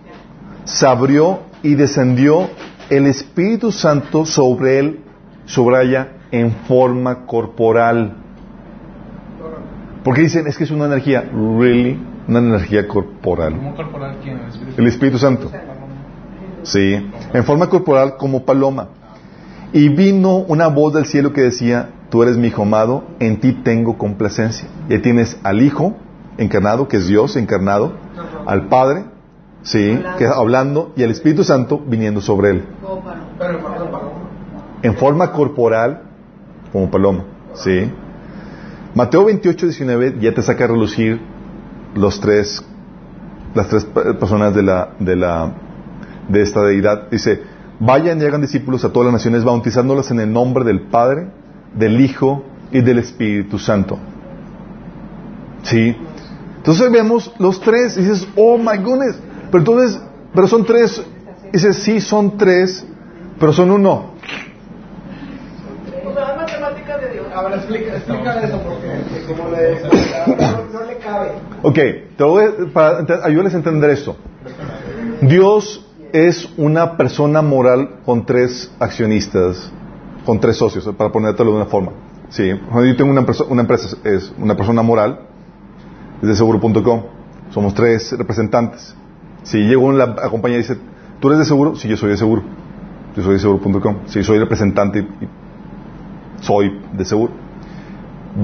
[0.65, 2.49] se abrió y descendió
[2.91, 5.01] el Espíritu Santo sobre él,
[5.45, 8.17] subraya, en forma corporal.
[10.05, 13.55] Porque dicen, es que es una energía, really, una energía corporal.
[13.55, 14.39] ¿Cómo corporal quién?
[14.39, 14.81] ¿El Espíritu?
[14.81, 15.51] El Espíritu Santo.
[16.63, 18.89] Sí, en forma corporal como paloma.
[19.73, 23.53] Y vino una voz del cielo que decía, tú eres mi hijo amado, en ti
[23.53, 24.69] tengo complacencia.
[24.89, 25.97] Y ahí tienes al Hijo
[26.37, 27.93] encarnado, que es Dios encarnado,
[28.47, 29.05] al Padre,
[29.63, 32.65] sí, que hablando, y al Espíritu Santo viniendo sobre él.
[34.83, 36.03] En forma corporal
[36.73, 37.91] como paloma, sí.
[38.95, 41.21] Mateo 28, 19 ya te saca a relucir
[41.95, 42.65] los tres,
[43.55, 45.53] las tres personas de la, de la,
[46.29, 47.11] de esta deidad.
[47.11, 47.43] Dice,
[47.81, 51.31] vayan y hagan discípulos a todas las naciones, bautizándolas en el nombre del Padre,
[51.75, 53.99] del Hijo y del Espíritu Santo.
[55.63, 55.97] Sí.
[56.57, 59.19] Entonces vemos los tres y dices, oh my goodness.
[59.51, 60.01] Pero entonces,
[60.35, 61.03] pero son tres.
[61.53, 62.85] Dices, sí, son tres,
[63.41, 64.13] pero son uno.
[66.07, 67.27] O sea, es matemática de Dios.
[67.35, 71.31] Ahora explica, explica eso porque como le, no, no le cabe.
[71.63, 71.79] Ok,
[72.17, 74.17] te voy a- para ayúdales a entender esto.
[75.23, 79.71] Dios es una persona moral con tres accionistas,
[80.29, 81.93] con tres socios, para ponértelo de una forma.
[82.29, 85.21] Sí, yo tengo una, una empresa, es una persona moral,
[86.21, 87.03] es de seguro.com.
[87.49, 88.95] Somos tres representantes.
[89.43, 90.77] Si llego en la, compañía y dice,
[91.19, 91.77] ¿tú eres de seguro?
[91.77, 92.43] Sí, yo soy de seguro.
[93.17, 94.01] Yo soy de seguro.com.
[94.05, 97.33] Sí, soy representante y, soy de seguro.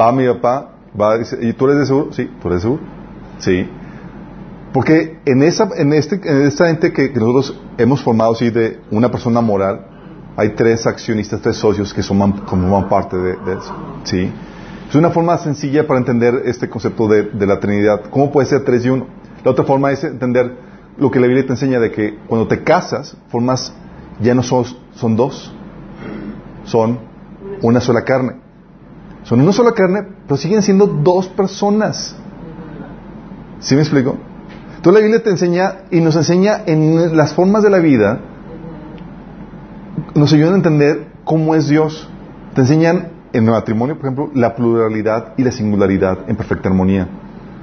[0.00, 2.14] Va mi papá, va, dice, ¿y tú eres de seguro?
[2.14, 2.82] Sí, tú eres de seguro.
[3.40, 3.68] Sí.
[4.72, 9.10] Porque en esa, en este, en esta ente que, nosotros hemos formado así de una
[9.10, 9.93] persona moral,
[10.36, 13.74] hay tres accionistas, tres socios que forman, parte de, de eso.
[14.04, 14.32] Sí.
[14.88, 18.02] Es una forma sencilla para entender este concepto de, la Trinidad.
[18.10, 19.06] ¿Cómo puede ser tres y uno?
[19.44, 20.56] La otra forma es entender
[20.98, 23.72] lo que la Biblia te enseña de que cuando te casas, formas,
[24.20, 24.64] ya no son,
[24.94, 25.52] son dos,
[26.64, 27.00] son
[27.62, 28.36] una sola carne.
[29.24, 32.14] Son una sola carne, pero siguen siendo dos personas.
[33.60, 34.16] ¿Sí me explico?
[34.76, 38.20] Entonces la Biblia te enseña y nos enseña en las formas de la vida,
[40.14, 42.08] nos ayudan a entender cómo es Dios.
[42.54, 47.08] Te enseñan en el matrimonio, por ejemplo, la pluralidad y la singularidad en perfecta armonía.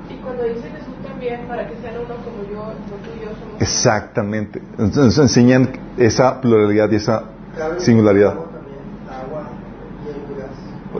[0.10, 3.30] Y cuando dice Jesús también, para que sean uno como yo, como tú y yo
[3.40, 3.62] somos.
[3.62, 4.62] Exactamente.
[4.72, 7.24] Entonces nos enseñan esa pluralidad y esa
[7.58, 8.36] Cabe singularidad.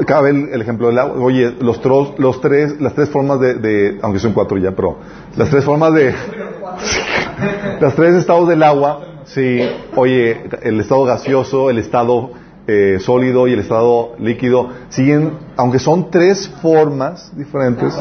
[0.06, 1.18] Cabe el, el ejemplo del agua.
[1.22, 4.98] Oye, los, tros- los tres, las tres formas de, de- aunque son cuatro ya, pero
[5.36, 6.14] las tres formas de,
[7.82, 9.02] las tres estados del agua,
[9.34, 9.60] sí,
[9.96, 12.32] oye, el estado gaseoso, el estado
[12.68, 17.94] eh, sólido y el estado líquido, siguen, aunque son tres formas diferentes,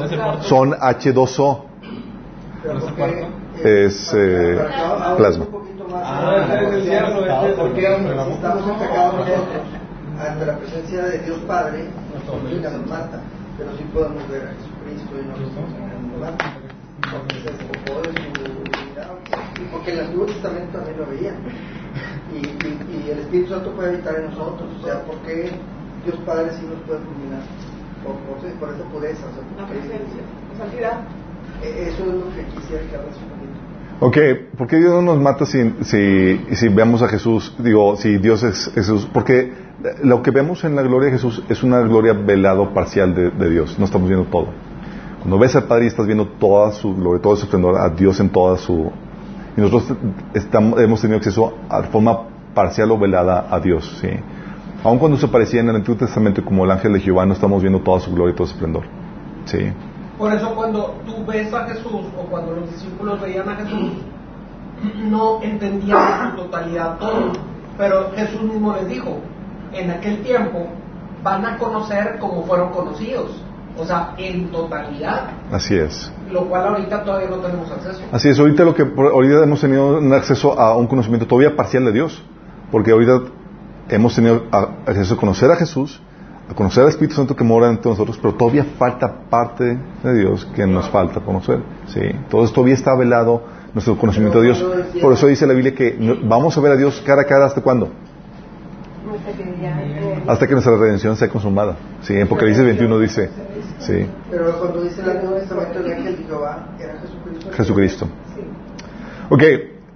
[0.42, 1.64] son H2O,
[2.62, 3.26] Pero ¿No se porque, cuarto?
[3.64, 4.58] eh, es eh,
[5.16, 5.46] plasma.
[6.02, 6.46] Ah,
[10.20, 11.88] ante la presencia de Dios Padre,
[12.26, 13.22] nos mata,
[13.56, 15.50] pero sí podemos ver a Jesucristo y no nos
[19.72, 21.36] porque en el Antiguo Testamento también lo veían.
[22.32, 24.68] Y, y, y el Espíritu Santo puede habitar en nosotros.
[24.80, 25.50] O sea, ¿por qué
[26.04, 27.42] Dios Padre sí nos puede culminar?
[28.04, 29.26] Por, por, por esa pureza.
[29.26, 31.00] O sea, La presencia, la santidad.
[31.62, 33.50] eh, Eso es lo que quisiera que hables un poquito.
[34.02, 37.54] Ok, ¿por qué Dios no nos mata si, si, si vemos a Jesús?
[37.58, 39.06] Digo, si Dios es Jesús.
[39.12, 39.52] Porque
[40.02, 43.50] lo que vemos en la gloria de Jesús es una gloria velado parcial de, de
[43.50, 43.78] Dios.
[43.78, 44.48] No estamos viendo todo.
[45.18, 48.20] Cuando ves al Padre y estás viendo toda su gloria, todo su esplendor, a Dios
[48.20, 48.90] en toda su...
[49.56, 49.96] Y nosotros
[50.34, 52.20] estamos, hemos tenido acceso a forma
[52.54, 54.08] parcial o velada a Dios, ¿sí?
[54.82, 57.60] Aun cuando se parecía en el Antiguo Testamento como el ángel de Jehová, no estamos
[57.60, 58.84] viendo toda su gloria y todo su esplendor,
[59.44, 59.72] ¿sí?
[60.16, 63.92] Por eso cuando tú ves a Jesús o cuando los discípulos veían a Jesús,
[65.10, 67.32] no entendían en su totalidad todo.
[67.76, 69.18] Pero Jesús mismo les dijo,
[69.72, 70.66] en aquel tiempo
[71.22, 73.30] van a conocer como fueron conocidos.
[73.80, 76.12] O sea, en totalidad, Así es.
[76.30, 78.00] lo cual ahorita todavía no tenemos acceso.
[78.12, 81.56] Así es, ahorita lo que por- ahorita hemos tenido un acceso a un conocimiento todavía
[81.56, 82.22] parcial de Dios,
[82.70, 83.22] porque ahorita
[83.88, 84.42] hemos tenido
[84.86, 86.00] acceso a conocer a Jesús,
[86.50, 90.46] a conocer al Espíritu Santo que mora entre nosotros, pero todavía falta parte de Dios
[90.54, 91.60] que nos falta conocer.
[91.86, 94.64] Sí, entonces todavía está velado nuestro conocimiento de Dios.
[95.00, 97.62] Por eso dice la Biblia que vamos a ver a Dios cara a cara hasta
[97.62, 97.88] cuándo?
[99.10, 101.76] Hasta que eh, Hasta que nuestra redención sea consumada.
[102.02, 103.30] Sí, en Apocalipsis 21 dice,
[103.80, 107.50] sí, Pero cuando dice el Antiguo Testamento el ángel de Jehová, era Jesucristo.
[107.52, 108.06] Jesucristo.
[108.34, 108.42] sí.
[109.30, 109.42] Ok,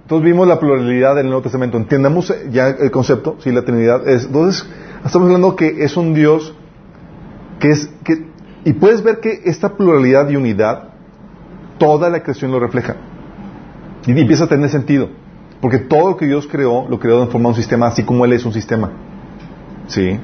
[0.05, 1.77] entonces vimos la pluralidad del Nuevo Testamento.
[1.77, 4.07] Entendamos ya el concepto, sí, la Trinidad.
[4.07, 4.65] Es, entonces,
[5.03, 6.53] estamos hablando que es un Dios
[7.59, 7.89] que es...
[8.03, 8.27] Que,
[8.63, 10.89] y puedes ver que esta pluralidad y unidad,
[11.79, 12.95] toda la creación lo refleja.
[14.05, 15.09] Y, y empieza a tener sentido.
[15.59, 18.25] Porque todo lo que Dios creó, lo creó en forma de un sistema, así como
[18.25, 18.91] Él es un sistema.
[19.87, 20.19] ¿Sí?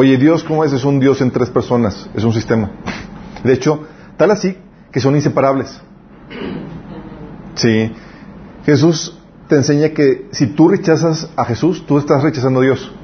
[0.00, 0.72] Oye, Dios, ¿cómo es?
[0.72, 2.70] Es un Dios en tres personas, es un sistema.
[3.42, 3.82] De hecho,
[4.16, 4.56] tal así
[4.92, 5.82] que son inseparables.
[7.56, 7.92] Sí.
[8.64, 9.18] Jesús
[9.48, 12.94] te enseña que si tú rechazas a Jesús, tú estás rechazando a Dios.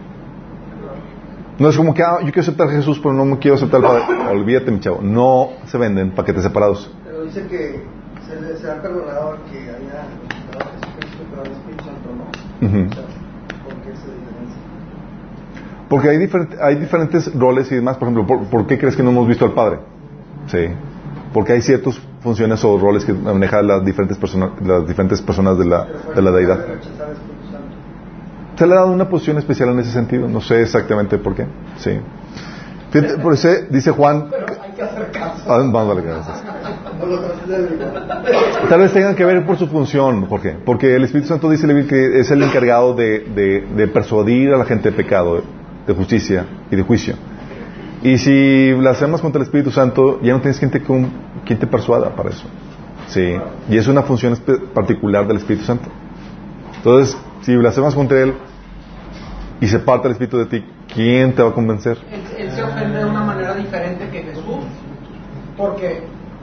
[1.58, 3.84] No es como que, ah, yo quiero aceptar a Jesús, pero no me quiero aceptar
[3.84, 4.30] al Padre.
[4.30, 5.00] Olvídate, mi chavo.
[5.02, 6.88] No se venden paquetes separados.
[7.04, 7.82] Pero dice que
[8.24, 12.68] se ha perdonado que haya aceptado a Jesucristo, pero al Espíritu Santo no.
[12.68, 12.88] Ujú.
[12.88, 13.04] O sea,
[13.64, 14.64] ¿por qué esa diferencia?
[15.88, 17.96] Porque hay, diferent- hay diferentes roles y demás.
[17.98, 19.78] Por ejemplo, ¿por, por qué crees que no hemos visto al Padre?
[20.46, 20.66] Sí.
[21.32, 25.64] Porque hay ciertas funciones o roles que manejan las diferentes, personas las diferentes personas de
[25.66, 26.64] la, de la deidad.
[28.56, 30.28] Se le ha dado una posición especial en ese sentido.
[30.28, 31.46] No sé exactamente por qué.
[31.78, 31.98] Sí.
[32.90, 34.28] Fíjate, Por eso dice Juan.
[34.30, 35.42] Pero hay que hacer caso.
[35.52, 36.44] Ah, vamos a gracias.
[38.68, 40.56] Tal vez tengan que ver por su función, Jorge.
[40.64, 44.64] Porque el Espíritu Santo dice que es el encargado de, de- de persuadir a la
[44.64, 45.42] gente de pecado,
[45.86, 47.14] de justicia y de juicio.
[48.02, 52.14] Y si blasfemas contra el Espíritu Santo, ya no tienes quien te, quien te persuada
[52.14, 52.44] para eso.
[53.08, 53.36] Sí.
[53.68, 54.36] Y es una función
[54.74, 55.88] particular del Espíritu Santo.
[56.76, 58.34] Entonces, si blasfemas contra Él
[59.60, 61.96] y se parte el Espíritu de ti, ¿quién te va a convencer?
[62.10, 64.44] Él, se ofende de una manera diferente que Jesús.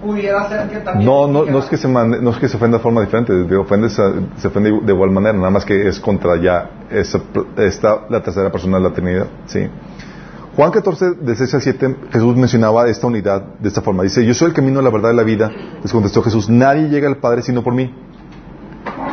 [0.02, 1.06] Pudiera ser que también.
[1.06, 3.34] No, no, no es que se mande- no es que se ofenda de forma diferente,
[3.34, 7.20] de- ofende, se ofende de igual manera, nada más que es contra ya esa,
[7.58, 9.68] esta, la tercera persona de la Trinidad, sí.
[10.56, 14.04] Juan 14, de 6 al 7, Jesús mencionaba esta unidad de esta forma.
[14.04, 15.50] Dice, yo soy el camino, la verdad y la vida.
[15.82, 17.90] Les contestó Jesús, nadie llega al Padre sino por mí.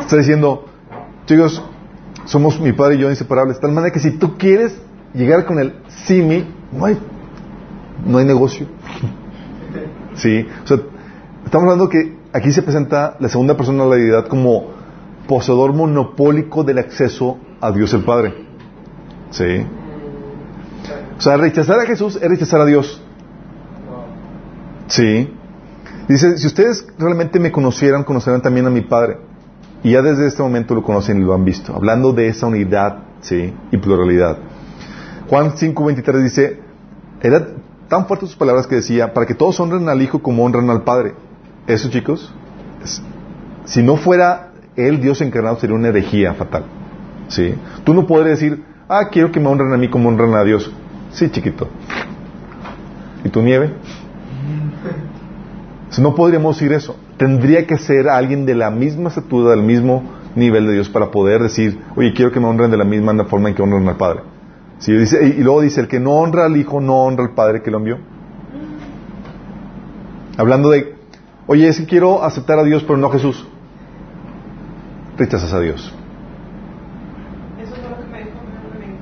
[0.01, 0.65] Está diciendo,
[1.25, 1.63] chicos,
[2.25, 3.55] somos mi Padre y yo inseparables.
[3.55, 4.77] De tal manera que si tú quieres
[5.13, 5.75] llegar con el
[6.05, 6.99] simi, no hay,
[8.05, 8.67] no hay negocio.
[10.15, 10.77] Sí, o sea,
[11.45, 14.71] estamos hablando que aquí se presenta la segunda persona de la deidad como
[15.27, 18.33] poseedor monopólico del acceso a Dios el Padre.
[19.31, 19.65] Sí.
[21.17, 23.01] O sea, rechazar a Jesús es rechazar a Dios.
[24.87, 25.31] Sí.
[26.07, 29.17] Dice, si ustedes realmente me conocieran, conocerán también a mi Padre.
[29.83, 31.75] Y ya desde este momento lo conocen y lo han visto.
[31.75, 34.37] Hablando de esa unidad, sí, y pluralidad.
[35.29, 36.59] Juan 5:23 dice,
[37.21, 37.47] era
[37.89, 40.83] tan fuertes sus palabras que decía, para que todos honren al Hijo como honran al
[40.83, 41.15] Padre.
[41.67, 42.33] Eso, chicos,
[43.65, 46.63] si no fuera Él Dios encarnado, sería una herejía fatal.
[47.27, 47.53] ¿Sí?
[47.83, 50.71] Tú no podrías decir, ah, quiero que me honren a mí como honran a Dios.
[51.11, 51.67] Sí, chiquito.
[53.23, 53.73] ¿Y tu nieve?
[55.89, 56.95] Si no podríamos decir eso.
[57.17, 60.03] Tendría que ser alguien de la misma estatura, del mismo
[60.35, 63.49] nivel de Dios para poder decir, oye, quiero que me honren de la misma forma
[63.49, 64.21] en que honran al Padre.
[64.79, 67.61] Sí, dice, y luego dice, el que no honra al Hijo no honra al Padre
[67.61, 67.99] que lo envió.
[70.37, 70.95] Hablando de,
[71.47, 73.45] oye, es que quiero aceptar a Dios pero no a Jesús.
[75.17, 75.93] Rechazas a Dios.
[77.61, 78.99] Eso fue lo que me dijo mi hermano domingo.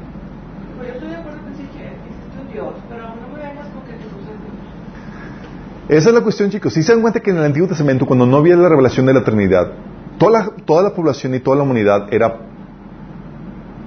[0.78, 3.68] Pues yo estoy de acuerdo que sí que existe un Dios, pero no me vengas
[3.68, 6.00] con que Jesús es Dios.
[6.00, 6.74] Esa es la cuestión, chicos.
[6.74, 9.14] Si se dan cuenta que en el Antiguo Testamento, cuando no había la revelación de
[9.14, 9.74] la Trinidad,
[10.18, 12.36] toda la, toda la población y toda la humanidad era,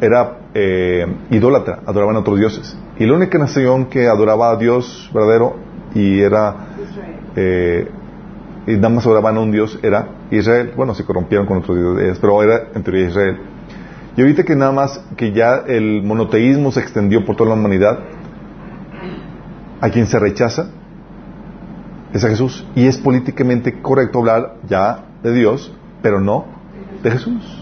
[0.01, 2.77] era eh, idólatra, adoraban a otros dioses.
[2.99, 5.57] Y la única nación que adoraba a Dios verdadero
[5.95, 6.55] y era
[7.37, 7.89] eh,
[8.67, 10.73] y nada más adoraban a un Dios era Israel.
[10.77, 13.39] Bueno, se corrompieron con otros dioses, pero era en teoría Israel.
[14.17, 17.99] Y ahorita que nada más que ya el monoteísmo se extendió por toda la humanidad,
[19.81, 20.71] a quien se rechaza
[22.13, 22.67] es a Jesús.
[22.75, 25.73] Y es políticamente correcto hablar ya de Dios,
[26.03, 26.47] pero no
[27.03, 27.60] de Jesús.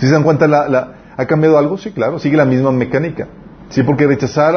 [0.00, 0.48] ¿Sí se dan cuenta?
[0.48, 1.76] La, la- ¿Ha cambiado algo?
[1.76, 2.18] Sí, claro.
[2.18, 3.28] Sigue la misma mecánica.
[3.68, 4.56] Sí, porque rechazar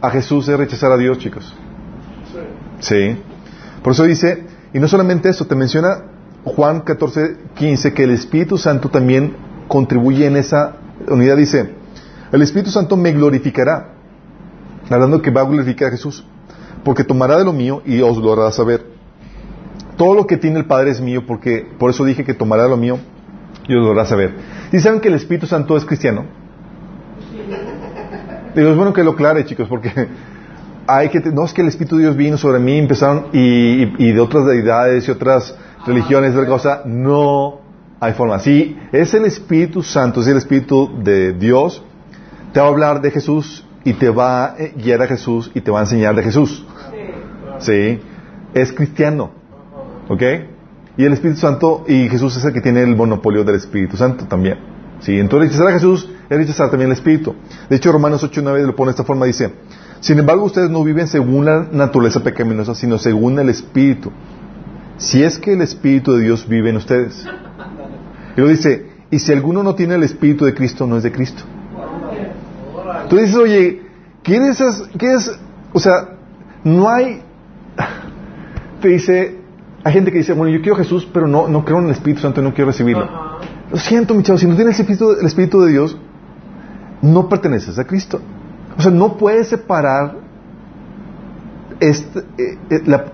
[0.00, 1.54] a, Jesús es rechazar a Dios, chicos.
[2.78, 3.16] Sí.
[3.82, 6.04] Por eso dice, y no solamente eso, te menciona
[6.44, 9.34] Juan 14, 15, que el Espíritu Santo también
[9.68, 10.76] contribuye en esa
[11.08, 11.36] unidad.
[11.36, 11.74] Dice,
[12.32, 13.94] el Espíritu Santo me glorificará.
[14.88, 16.24] Hablando que va a glorificar a Jesús.
[16.84, 18.86] Porque tomará de lo mío y os lo hará saber.
[19.96, 22.70] Todo lo que tiene el Padre es mío, porque por eso dije que tomará de
[22.70, 22.98] lo mío
[23.68, 24.34] y os lo hará saber.
[24.72, 26.24] ¿Y saben que el Espíritu Santo es cristiano?
[28.54, 29.90] Digo, es bueno que lo aclare, chicos, porque
[30.86, 33.94] hay que, no es que el Espíritu de Dios vino sobre mí, empezaron, y, y-
[33.98, 35.54] y de otras deidades y otras
[35.86, 37.60] religiones, otra cosa, no
[38.00, 38.38] hay forma.
[38.40, 41.82] Si es el Espíritu Santo, es el Espíritu de Dios,
[42.52, 45.70] te va a hablar de Jesús y te va a guiar a Jesús y te
[45.70, 46.64] va a enseñar de Jesús.
[47.60, 48.00] Sí,
[48.54, 49.30] es cristiano,
[50.08, 50.22] ¿ok?
[51.00, 54.26] Y el Espíritu Santo, y Jesús es el que tiene el monopolio del Espíritu Santo
[54.26, 54.58] también.
[55.00, 57.34] Sí, entonces rechazar a Jesús es rechazar también el Espíritu.
[57.70, 59.50] De hecho, Romanos 8 9 lo pone de esta forma, dice,
[60.00, 64.12] sin embargo ustedes no viven según la naturaleza pecaminosa, sino según el Espíritu.
[64.98, 67.26] Si es que el Espíritu de Dios vive en ustedes.
[68.36, 71.12] Y lo dice, y si alguno no tiene el Espíritu de Cristo, no es de
[71.12, 71.44] Cristo.
[73.08, 73.80] Tú dices, oye,
[74.22, 74.62] ¿quieres,
[74.98, 75.32] ¿quieres,
[75.72, 76.10] o sea,
[76.62, 77.22] no hay,
[78.82, 79.39] te dice,
[79.82, 82.20] hay gente que dice, bueno, yo quiero Jesús, pero no, no creo en el Espíritu
[82.20, 83.08] Santo y no quiero recibirlo.
[83.70, 85.96] Lo siento, mi chavo, si no tienes el Espíritu, el Espíritu de Dios,
[87.02, 88.20] no perteneces a Cristo.
[88.76, 90.16] O sea, no puedes separar
[91.80, 93.04] este, eh, eh, la,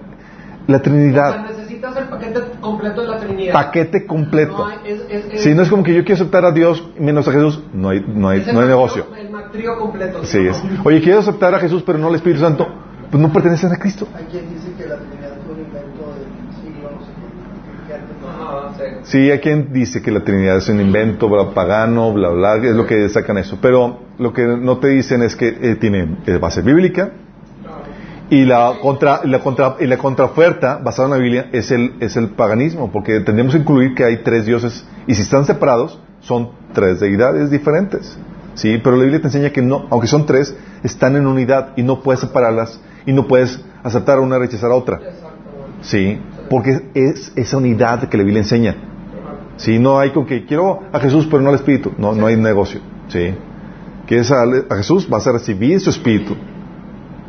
[0.66, 1.30] la, Trinidad.
[1.30, 3.52] O sea, necesitas el paquete completo de la Trinidad.
[3.52, 4.58] Paquete completo.
[4.58, 7.32] No es, es, si no es como que yo quiero aceptar a Dios menos a
[7.32, 9.06] Jesús, no hay, no hay, no hay negocio.
[9.16, 10.24] El matrío completo.
[10.24, 10.62] Sí, es.
[10.84, 12.66] Oye, quiero aceptar a Jesús, pero no al Espíritu Santo,
[13.10, 14.08] pues no perteneces a Cristo.
[14.14, 16.26] Hay quien dice que la Trinidad fue un invento del
[16.62, 17.12] siglo, no sé
[17.88, 18.65] qué.
[19.02, 22.86] Sí, hay quien dice que la Trinidad es un invento pagano, bla, bla, es lo
[22.86, 23.58] que sacan eso.
[23.60, 27.12] Pero lo que no te dicen es que eh, tiene base bíblica,
[28.28, 32.16] y la, contra, la, contra, y la contraoferta basada en la Biblia es el, es
[32.16, 36.50] el paganismo, porque tendríamos que incluir que hay tres dioses, y si están separados, son
[36.72, 38.18] tres deidades diferentes.
[38.54, 38.80] ¿sí?
[38.82, 42.02] Pero la Biblia te enseña que no, aunque son tres, están en unidad y no
[42.02, 45.00] puedes separarlas y no puedes aceptar a una rechazar a otra.
[45.82, 46.18] ¿Sí?
[46.48, 48.76] Porque es esa unidad que la Biblia enseña.
[49.56, 49.78] ¿Sí?
[49.78, 51.92] No hay con que quiero a Jesús pero no al Espíritu.
[51.98, 52.80] No, no hay negocio.
[53.08, 53.34] ¿Sí?
[54.06, 56.36] Quieres a, a Jesús, vas a recibir su Espíritu.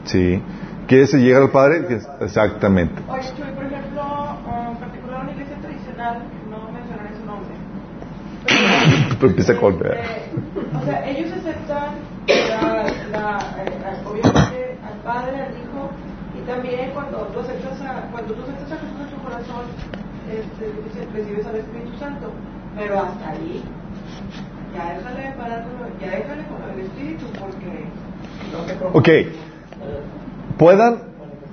[0.06, 0.42] ¿Sí?
[0.88, 1.86] ¿Quieres llegar al Padre?
[2.22, 3.02] Exactamente.
[3.10, 4.04] Oye, Chuy, por ejemplo,
[4.72, 7.56] en particular una iglesia tradicional, no mencionaré su nombre.
[9.20, 9.74] Pero empieza con...
[9.74, 9.88] Este,
[10.74, 11.96] o sea, ellos aceptan
[12.28, 15.90] la, la, eh, obviamente al Padre, al Hijo,
[16.48, 19.64] también cuando tú aceptas a, cuando tú aceptas a Jesús en tu corazón,
[20.32, 20.74] este,
[21.14, 22.32] recibes al Espíritu Santo.
[22.76, 23.64] Pero hasta ahí,
[24.74, 25.66] ya déjale parar,
[26.00, 27.86] ya déjale con el Espíritu, porque...
[28.94, 29.10] Ok
[30.58, 31.00] puedan,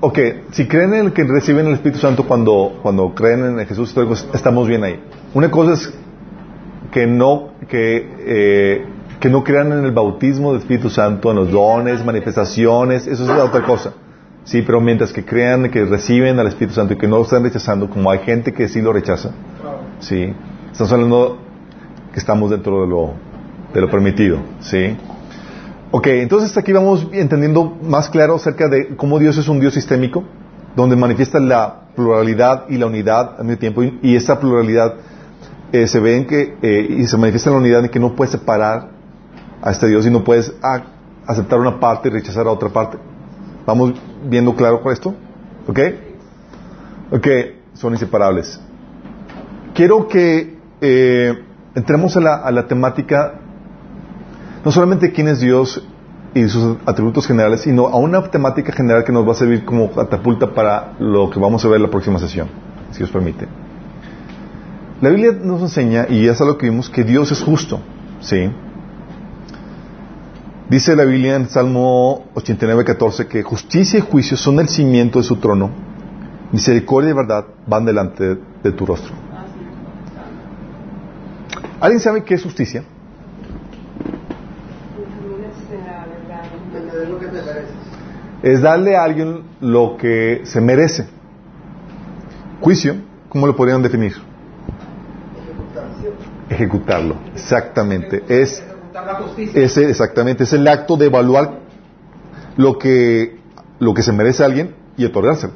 [0.00, 0.18] ok,
[0.50, 3.94] si creen en el que reciben el Espíritu Santo cuando, cuando creen en Jesús,
[4.32, 5.00] estamos bien ahí.
[5.34, 5.92] Una cosa es
[6.90, 8.86] que no, que, eh,
[9.20, 13.30] que no crean en el bautismo del Espíritu Santo, en los dones, manifestaciones, eso es
[13.30, 13.92] otra cosa.
[14.44, 17.42] Sí, pero mientras que crean que reciben al Espíritu Santo y que no lo están
[17.42, 19.30] rechazando, como hay gente que sí lo rechaza,
[20.00, 20.34] sí,
[20.70, 21.38] estamos hablando
[22.12, 23.12] que estamos dentro de lo,
[23.72, 24.96] de lo permitido, sí.
[25.90, 30.24] Ok, entonces aquí vamos entendiendo más claro acerca de cómo Dios es un Dios sistémico,
[30.76, 34.94] donde manifiesta la pluralidad y la unidad al mismo tiempo, y, esa pluralidad
[35.72, 38.14] eh, se ve en que, eh, y se manifiesta en la unidad en que no
[38.14, 38.90] puedes separar
[39.62, 40.52] a este Dios y no puedes
[41.26, 42.98] aceptar una parte y rechazar a otra parte.
[43.66, 43.94] ¿Vamos
[44.28, 45.14] viendo claro esto?
[45.66, 45.78] ¿Ok?
[47.12, 47.26] Ok,
[47.74, 48.60] son inseparables.
[49.74, 51.44] Quiero que eh,
[51.74, 53.40] entremos a la, a la temática
[54.64, 55.86] no solamente quién es Dios
[56.34, 59.92] y sus atributos generales, sino a una temática general que nos va a servir como
[59.92, 62.48] catapulta para lo que vamos a ver en la próxima sesión,
[62.90, 63.46] si os permite.
[65.00, 67.80] La Biblia nos enseña, y es algo que vimos, que Dios es justo,
[68.20, 68.50] ¿sí?
[70.68, 75.24] Dice la Biblia en Salmo 89, 14 que justicia y juicio son el cimiento de
[75.24, 75.70] su trono,
[76.52, 79.12] misericordia y verdad van delante de tu rostro.
[81.80, 82.82] ¿Alguien sabe qué es justicia?
[88.44, 91.06] es darle a alguien lo que se merece.
[92.60, 92.96] Juicio,
[93.30, 94.14] ¿cómo lo podrían definir?
[96.50, 98.22] Ejecutarlo, exactamente.
[98.28, 98.62] Es,
[99.54, 101.60] ese, exactamente, es el acto de evaluar
[102.56, 103.38] lo que,
[103.78, 105.52] lo que se merece a alguien y otorgárselo.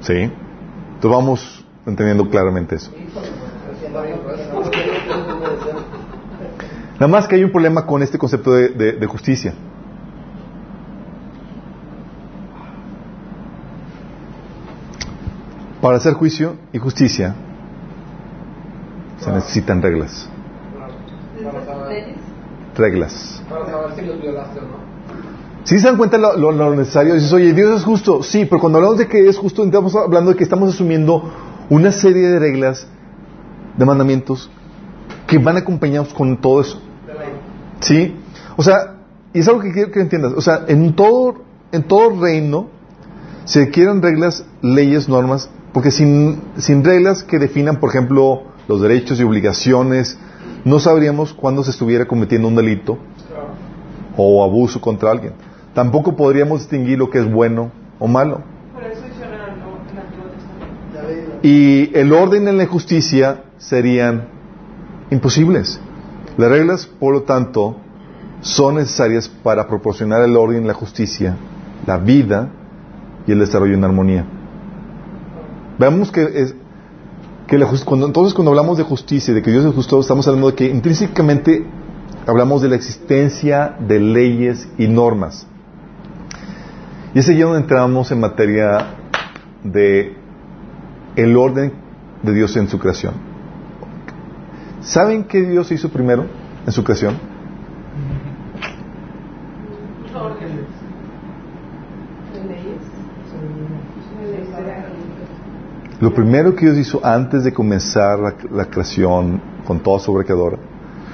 [0.00, 0.14] ¿Sí?
[0.14, 2.90] Entonces vamos entendiendo claramente eso.
[6.94, 9.54] Nada más que hay un problema con este concepto de justicia.
[15.80, 17.34] Para hacer juicio y justicia
[19.18, 20.28] se necesitan reglas.
[22.76, 23.42] Reglas.
[25.64, 28.22] Si se dan cuenta lo, lo, necesario, dices, oye, Dios es justo.
[28.22, 31.30] Sí, pero cuando hablamos de que es justo, estamos hablando de que estamos asumiendo
[31.70, 32.86] una serie de reglas,
[33.76, 34.50] de mandamientos,
[35.26, 36.80] que van acompañados con todo eso.
[37.80, 38.16] ¿Sí?
[38.56, 38.96] O sea,
[39.32, 40.32] y es algo que quiero que entiendas.
[40.36, 41.36] O sea, en todo,
[41.70, 42.68] en todo reino
[43.44, 49.18] se requieren reglas, leyes, normas porque sin, sin reglas que definan, por ejemplo, los derechos
[49.20, 50.18] y obligaciones,
[50.64, 52.98] no sabríamos cuándo se estuviera cometiendo un delito
[54.16, 55.32] o abuso contra alguien.
[55.74, 58.42] Tampoco podríamos distinguir lo que es bueno o malo.
[61.42, 64.28] Y el orden en la justicia serían
[65.10, 65.80] imposibles.
[66.36, 67.76] Las reglas, por lo tanto,
[68.40, 71.36] son necesarias para proporcionar el orden, la justicia,
[71.86, 72.50] la vida
[73.26, 74.24] y el desarrollo en armonía.
[75.78, 76.54] Veamos que, es,
[77.46, 80.68] que entonces cuando hablamos de justicia de que Dios es justo, estamos hablando de que
[80.68, 81.66] intrínsecamente
[82.26, 85.46] hablamos de la existencia de leyes y normas.
[87.14, 88.94] Y es allí donde entramos en materia
[89.64, 90.16] de
[91.16, 91.72] el orden
[92.22, 93.14] de Dios en su creación.
[94.80, 96.26] ¿Saben qué Dios hizo primero
[96.66, 97.31] en su creación?
[106.02, 110.58] Lo primero que Dios hizo antes de comenzar la, creación con toda su creadora,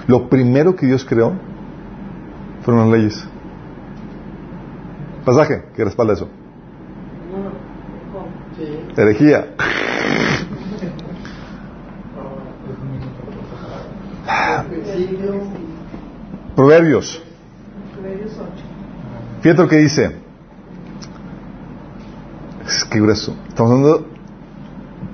[0.07, 1.34] lo primero que Dios creó
[2.62, 3.28] fueron las leyes.
[5.26, 6.30] Pasaje que respalda eso.
[8.97, 9.49] Herejía.
[16.57, 17.22] Proverbios.
[19.43, 20.16] Fíjate lo que dice.
[22.66, 23.36] Es que grueso.
[23.51, 24.17] Estamos hablando.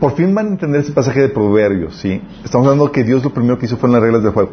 [0.05, 2.21] Por fin van a entender ese pasaje de Proverbios, ¿sí?
[2.45, 4.51] Estamos hablando que Dios lo primero que hizo fueron las reglas del juego.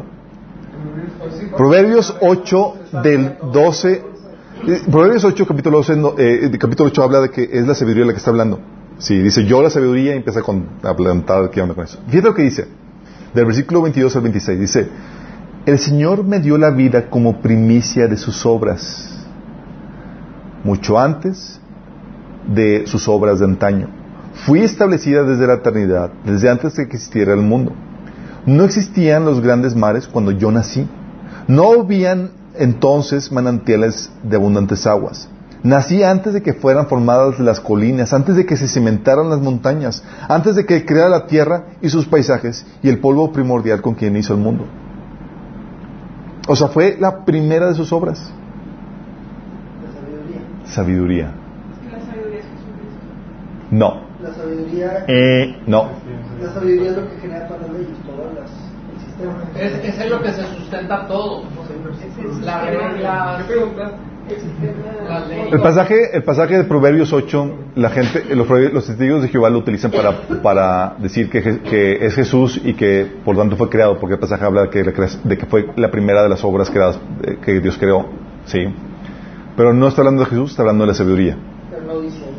[1.58, 4.02] Proverbios 8 del 12.
[4.66, 8.12] Eh, Proverbios 8, capítulo 12, eh, capítulo 8 habla de que es la sabiduría la
[8.12, 8.60] que está hablando.
[8.96, 11.98] Sí, dice yo la sabiduría y empieza con, a plantar qué onda con eso.
[12.06, 12.68] Fíjate lo que dice.
[13.34, 14.58] Del versículo 22 al 26.
[14.58, 14.88] Dice,
[15.66, 19.28] el Señor me dio la vida como primicia de sus obras,
[20.64, 21.60] mucho antes
[22.48, 24.01] de sus obras de antaño.
[24.34, 27.72] Fui establecida desde la eternidad, desde antes de que existiera el mundo.
[28.46, 30.88] No existían los grandes mares cuando yo nací.
[31.46, 35.28] No habían entonces manantiales de abundantes aguas.
[35.62, 40.02] Nací antes de que fueran formadas las colinas, antes de que se cimentaran las montañas,
[40.28, 44.16] antes de que creara la tierra y sus paisajes y el polvo primordial con quien
[44.16, 44.66] hizo el mundo.
[46.48, 48.32] O sea, fue la primera de sus obras.
[49.84, 50.40] La sabiduría.
[50.64, 51.34] Sabiduría.
[51.92, 53.06] La sabiduría es Jesucristo.
[53.70, 54.11] No.
[54.56, 55.88] Sabiduría, Eh, no.
[56.40, 58.50] la sabiduría es lo que genera todas las leyes, todas las.
[59.60, 61.44] Es, es en lo que se sustenta todo.
[62.44, 63.38] La.
[65.52, 69.58] El pasaje, el pasaje de Proverbios 8, la gente, los, los testigos de Jehová lo
[69.58, 73.98] utilizan para, para decir que, Je- que es Jesús y que por tanto fue creado,
[73.98, 76.42] porque el pasaje habla de que, la crea- de que fue la primera de las
[76.44, 78.06] obras creadas eh, que Dios creó,
[78.46, 78.60] ¿sí?
[79.56, 81.36] Pero no está hablando de Jesús, está hablando de la sabiduría,
[81.70, 82.31] Pero no dice ahí.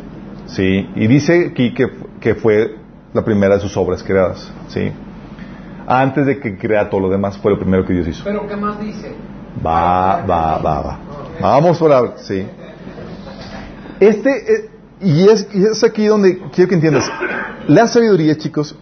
[0.47, 0.89] ¿Sí?
[0.95, 1.89] Y dice aquí que,
[2.19, 2.75] que fue
[3.13, 4.91] la primera de sus obras creadas, ¿sí?
[5.85, 8.23] Antes de que crea todo lo demás, fue lo primero que Dios hizo.
[8.23, 9.13] Pero ¿qué más dice?
[9.65, 10.99] Va, va, va, va.
[11.41, 12.45] Vamos por ahora, sí.
[13.99, 14.69] Este, eh,
[15.01, 17.11] y, es, y es aquí donde quiero que entiendas.
[17.67, 18.75] La sabiduría, chicos,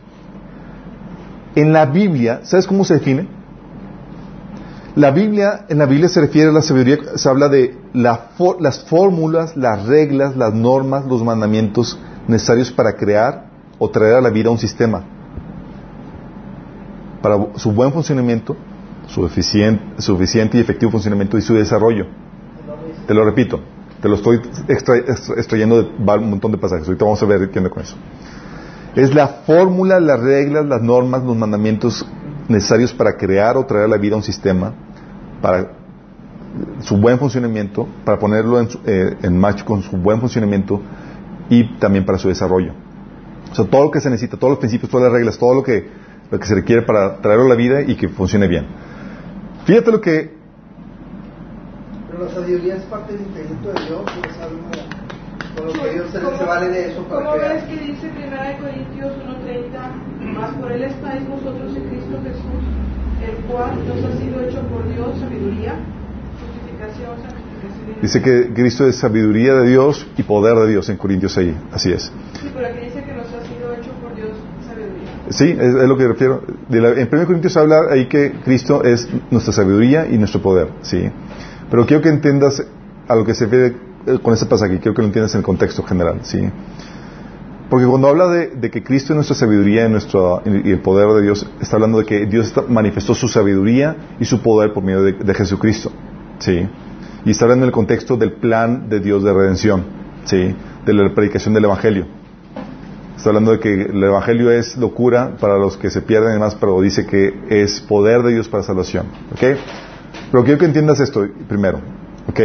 [1.56, 3.28] en la Biblia, ¿sabes cómo se define?
[4.96, 8.30] La Biblia, en la Biblia se refiere a la sabiduría, se habla de la
[8.60, 13.46] las fórmulas, las reglas, las normas, los mandamientos necesarios para crear
[13.80, 15.04] o traer a la vida un sistema.
[17.22, 18.58] Para su buen funcionamiento,
[19.08, 22.08] su eficiente, y efectivo funcionamiento y su desarrollo.
[23.08, 23.62] Te lo repito,
[24.02, 26.88] te lo estoy extra- extra- extrayendo de un montón de pasajes.
[26.88, 27.96] Ahorita vamos a ver qué onda con eso.
[28.96, 32.06] Es la fórmula, las reglas, las normas, los mandamientos
[32.52, 34.74] necesarios para crear o traer a la vida un sistema,
[35.42, 35.72] para
[36.82, 40.82] su buen funcionamiento, para ponerlo en, su- eh, en marcha con su buen funcionamiento
[41.50, 42.74] y también para su desarrollo.
[43.52, 45.64] O sea, todo lo que se necesita, todos los principios, todas las reglas, todo lo
[45.64, 45.90] que,
[46.30, 48.66] lo que se requiere para traerlo a la vida y que funcione bien.
[49.66, 50.34] Fíjate lo que
[52.10, 54.62] Pero la sabiduría es parte del intelecto de Dios, y es algo
[55.56, 57.68] con lo que Dios se, ¿Cómo- se vale de eso para ¿Cómo ves crear.
[57.68, 60.11] que dice 1 Corintios 1.30?
[60.36, 62.64] Más por él estáis vosotros en Cristo Jesús,
[63.28, 65.76] el cual nos ha sido hecho por Dios sabiduría,
[66.40, 71.34] justificación, santificación Dice que Cristo es sabiduría de Dios y poder de Dios en Corintios
[71.34, 71.54] 6.
[71.72, 72.12] Así es.
[72.40, 74.30] Sí, pero aquí dice que nos ha sido hecho por Dios
[74.68, 75.10] sabiduría.
[75.30, 76.44] Sí, es, es lo que refiero.
[76.70, 80.70] De la- en 1 Corintios habla ahí que Cristo es nuestra sabiduría y nuestro poder.
[80.82, 81.10] Sí.
[81.70, 82.64] Pero quiero que entiendas
[83.08, 83.76] a lo que se refiere
[84.08, 84.80] eh, con este pasaje.
[84.80, 86.20] Quiero que lo entiendas en el contexto general.
[86.24, 86.40] Sí.
[87.72, 91.78] Porque cuando habla de, que Cristo es nuestra sabiduría y, el poder de Dios, está
[91.78, 95.90] hablando de que Dios manifestó su sabiduría y su poder por medio de, Jesucristo.
[96.40, 96.68] ¿sí?
[97.24, 99.86] Y está hablando en el contexto del plan de Dios de redención,
[100.26, 100.54] ¿sí?
[100.86, 102.08] de la predicación del Evangelio.
[103.16, 106.58] Está hablando de que el Evangelio es locura para los que se pierden y demás,
[106.60, 109.06] pero dice que es poder de Dios para salvación.
[109.32, 109.58] ¿ok?
[110.30, 111.80] Pero quiero que entiendas esto primero.
[112.28, 112.40] ¿ok?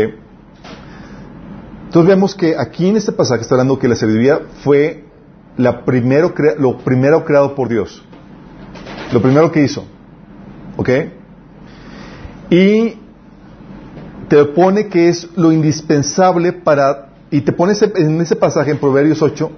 [1.87, 5.06] Entonces vemos que aquí en este pasaje está hablando que la sabiduría fue
[5.57, 8.05] la primero lo primero creado por Dios.
[9.13, 9.85] Lo primero que hizo.
[10.77, 10.91] ¿Ok?
[12.51, 12.95] Y
[14.29, 17.09] te pone que es lo indispensable para...
[17.31, 19.51] Y te pone ese- en ese pasaje en Proverbios 8,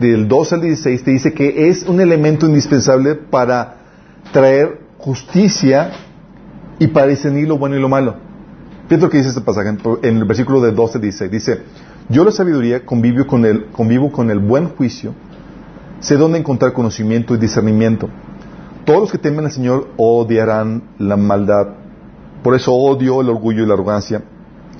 [0.00, 3.76] del 2 al 16, te dice que es un elemento indispensable para
[4.32, 5.90] traer justicia
[6.78, 8.16] y para discernir lo bueno y lo malo.
[8.88, 11.62] Fíjate lo que dice este pasaje en el versículo de 12 dice, dice,
[12.08, 15.14] yo la sabiduría convivo con el, convivo con el buen juicio,
[16.02, 18.10] sé dónde encontrar conocimiento y discernimiento.
[18.84, 21.68] Todos los que temen al Señor odiarán la maldad.
[22.42, 24.22] Por eso odio el orgullo y la arrogancia,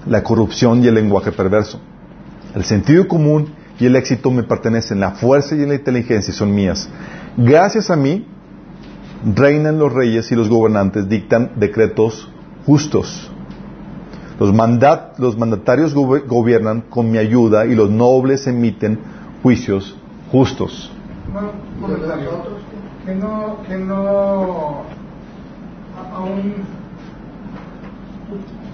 [0.07, 1.81] la corrupción y el lenguaje perverso.
[2.55, 6.89] El sentido común y el éxito me pertenecen, la fuerza y la inteligencia son mías.
[7.37, 8.27] Gracias a mí
[9.25, 12.29] reinan los reyes y los gobernantes dictan decretos
[12.67, 13.31] justos.
[14.41, 18.99] Los, mandat, los mandatarios gobiernan con mi ayuda y los nobles emiten
[19.43, 19.97] juicios
[20.33, 20.92] justos.
[21.81, 22.31] Comentario.
[23.07, 24.83] Que no, que no,
[26.15, 26.55] aún,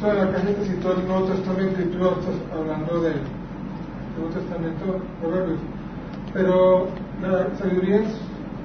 [0.01, 3.21] toda la que citó el Nuevo Testamento y tú estás hablando del
[4.17, 5.59] Nuevo Testamento, Proverbios.
[6.35, 6.89] Pero
[7.23, 8.09] la sabiduría es,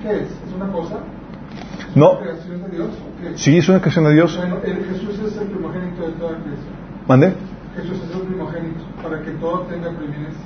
[0.01, 0.27] ¿qué es?
[0.27, 0.97] ¿Es una cosa?
[1.95, 2.19] No.
[2.19, 2.89] creación de Dios?
[3.35, 4.35] Sí, es una creación de Dios.
[4.35, 6.73] Bueno, el Jesús es el primogénito de toda la creación.
[7.07, 7.33] ¿Mande?
[7.75, 10.41] Jesús es el primogénito, para que todo tenga preeminencia.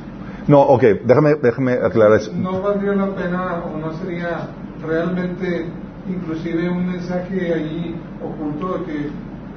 [0.47, 2.31] No, ok, déjame, déjame aclarar eso.
[2.33, 4.47] No valdría la pena o no sería
[4.85, 5.65] realmente
[6.09, 8.97] inclusive un mensaje ahí oculto de que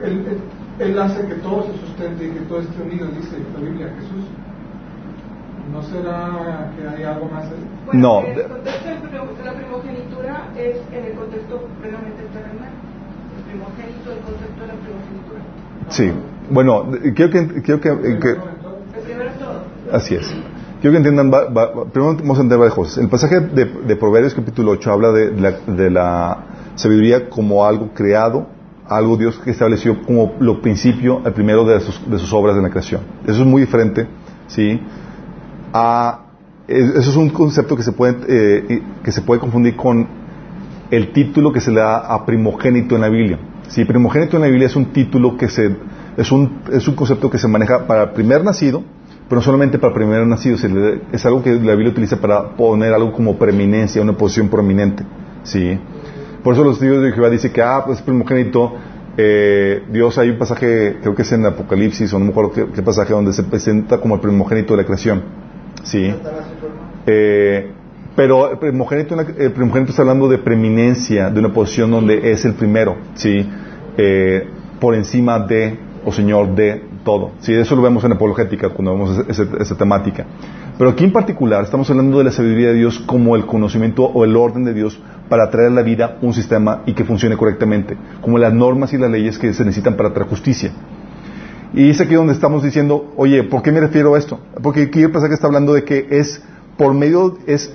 [0.05, 0.27] él,
[0.81, 4.25] él, hace que todo se sustente y que todo esté unido, dice la Biblia, Jesús.
[5.73, 7.65] ¿No será que hay algo más ahí?
[7.87, 8.27] Bueno, No.
[8.27, 12.73] El contexto de la primogenitura es en el contexto plenamente terrenal.
[13.37, 15.41] El primogénito, el concepto de la primogenitura.
[15.91, 16.13] Sí.
[16.51, 19.63] Bueno, quiero que, quiero que, que- El primero es todo.
[19.93, 20.35] así es.
[20.81, 22.99] Quiero que entiendan, va- va- primero vamos a entender varias cosas.
[22.99, 26.39] El pasaje de, de Proverbios capítulo 8 habla de la, de la
[26.75, 28.47] sabiduría como algo creado,
[28.89, 32.71] algo Dios que estableció como lo principio, el primero de sus, sus obras en la
[32.71, 33.03] creación.
[33.27, 34.07] Eso es muy diferente,
[34.47, 34.81] ¿sí?
[35.75, 36.21] A,
[36.67, 40.09] es- eso es un concepto que se puede, eh, que se puede confundir con
[40.91, 43.39] el título que se le da a primogénito en la Biblia.
[43.69, 45.77] Sí, primogénito en la Biblia es un título que se,
[46.17, 48.83] es un, es un concepto que se maneja para el primer nacido,
[49.31, 52.21] pero no solamente para el primer nacido, se le- es algo que la Biblia utiliza
[52.21, 55.05] para poner algo como preeminencia, una posición prominente.
[55.45, 55.79] Sí.
[56.43, 58.75] Por eso los estudios de Jehová dicen que, ah, pues primogénito,
[59.17, 62.67] eh, Dios, hay un pasaje, creo que es en Apocalipsis, o no me acuerdo qué,
[62.75, 65.23] qué pasaje, donde se presenta como el primogénito de la creación.
[65.85, 66.13] Sí.
[67.07, 67.71] Eh,
[68.17, 72.55] pero el primogénito, el primogénito está hablando de preeminencia, de una posición donde es el
[72.55, 73.49] primero, ¿sí?
[73.97, 74.45] Eh,
[74.81, 77.33] por encima de, o Señor, de todo.
[77.41, 80.27] Sí, eso lo vemos en apologética cuando vemos esa temática.
[80.79, 84.25] Pero aquí en particular estamos hablando de la sabiduría de Dios como el conocimiento o
[84.25, 84.99] el orden de Dios
[85.29, 88.99] para traer a la vida un sistema y que funcione correctamente, como las normas y
[88.99, 90.73] las leyes que se necesitan para traer justicia.
[91.73, 94.41] Y es aquí donde estamos diciendo, oye, ¿por qué me refiero a esto?
[94.61, 96.43] Porque aquí el pasaje está hablando de que es
[96.77, 97.73] por medio, es,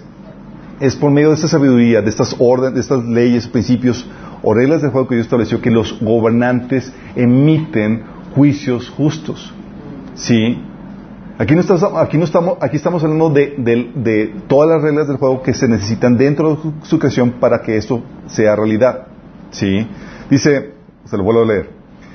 [0.82, 4.06] es por medio de esta sabiduría, de estas órdenes, de estas leyes, principios
[4.44, 8.04] o reglas del juego que Dios estableció, que los gobernantes emiten
[8.36, 9.54] juicios justos.
[10.16, 10.62] ¿Sí?
[11.38, 15.42] Aquí no, estamos, aquí no estamos, aquí estamos hablando de, todas las reglas del juego
[15.42, 19.08] que se necesitan dentro de su, creación para que esto sea realidad.
[19.52, 19.88] ¿Sí?
[20.30, 20.74] Dice,
[21.06, 21.70] se lo vuelvo a leer.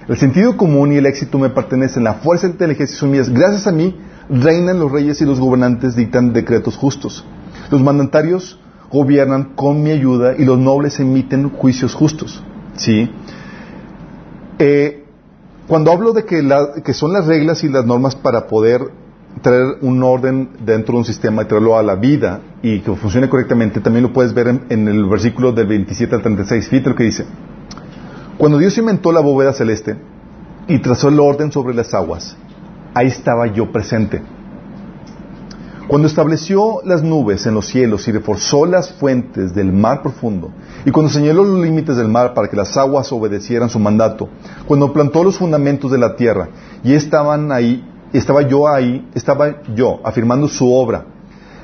[0.08, 3.28] El sentido común y el éxito me pertenecen, la fuerza y la inteligencia son mías.
[3.28, 3.94] Gracias a mí
[4.30, 7.24] reinan los reyes y los gobernantes dictan decretos justos.
[7.70, 8.58] Los mandatarios
[8.90, 12.42] gobiernan con mi ayuda y los nobles emiten juicios justos.
[12.76, 13.10] ¿Sí?
[14.58, 14.99] Eh,
[15.70, 18.90] cuando hablo de que, la- que son las reglas y las normas para poder
[19.40, 23.28] traer un orden dentro de un sistema y traerlo a la vida y que funcione
[23.28, 26.68] correctamente, también lo puedes ver en, el versículo del 27 al 36.
[26.68, 27.24] Fíjate lo que dice.
[28.36, 29.96] Cuando Dios inventó la bóveda celeste
[30.66, 32.36] y trazó el orden sobre las aguas,
[32.92, 34.20] ahí estaba yo presente.
[35.90, 40.52] Cuando estableció las nubes en los cielos y reforzó las fuentes del mar profundo,
[40.84, 44.28] y cuando señaló los límites del mar para que las aguas obedecieran su mandato,
[44.68, 46.50] cuando plantó los fundamentos de la tierra,
[46.84, 51.06] y estaban ahí, estaba yo ahí, estaba yo afirmando su obra.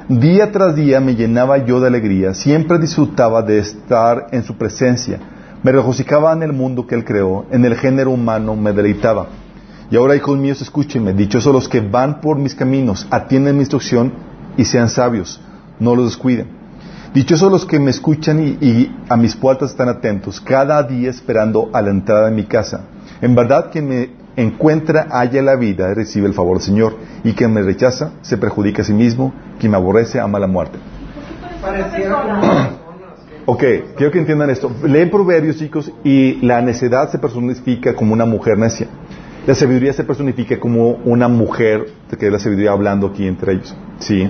[0.08, 5.20] Día tras día me llenaba yo de alegría, siempre disfrutaba de estar en su presencia,
[5.62, 9.28] me regocijaba en el mundo que él creó, en el género humano me deleitaba.
[9.90, 14.12] Y ahora, hijos míos, escúchenme, dichosos los que van por mis caminos, atienden mi instrucción
[14.56, 15.40] y sean sabios,
[15.78, 16.48] no los descuiden.
[17.14, 21.70] Dichosos los que me escuchan y, y a mis puertas están atentos, cada día esperando
[21.72, 22.84] a la entrada de mi casa.
[23.22, 27.32] En verdad, quien me encuentra halla la vida y recibe el favor del Señor, y
[27.32, 30.78] quien me rechaza se perjudica a sí mismo, quien me aborrece ama la muerte.
[33.48, 33.62] Ok,
[33.96, 34.72] quiero que entiendan esto.
[34.82, 38.88] Leen proverbios, chicos, y la necedad se personifica como una mujer necia.
[39.46, 41.86] La sabiduría se personifica como una mujer,
[42.18, 43.76] que es la sabiduría hablando aquí entre ellos.
[44.00, 44.28] ¿Sí?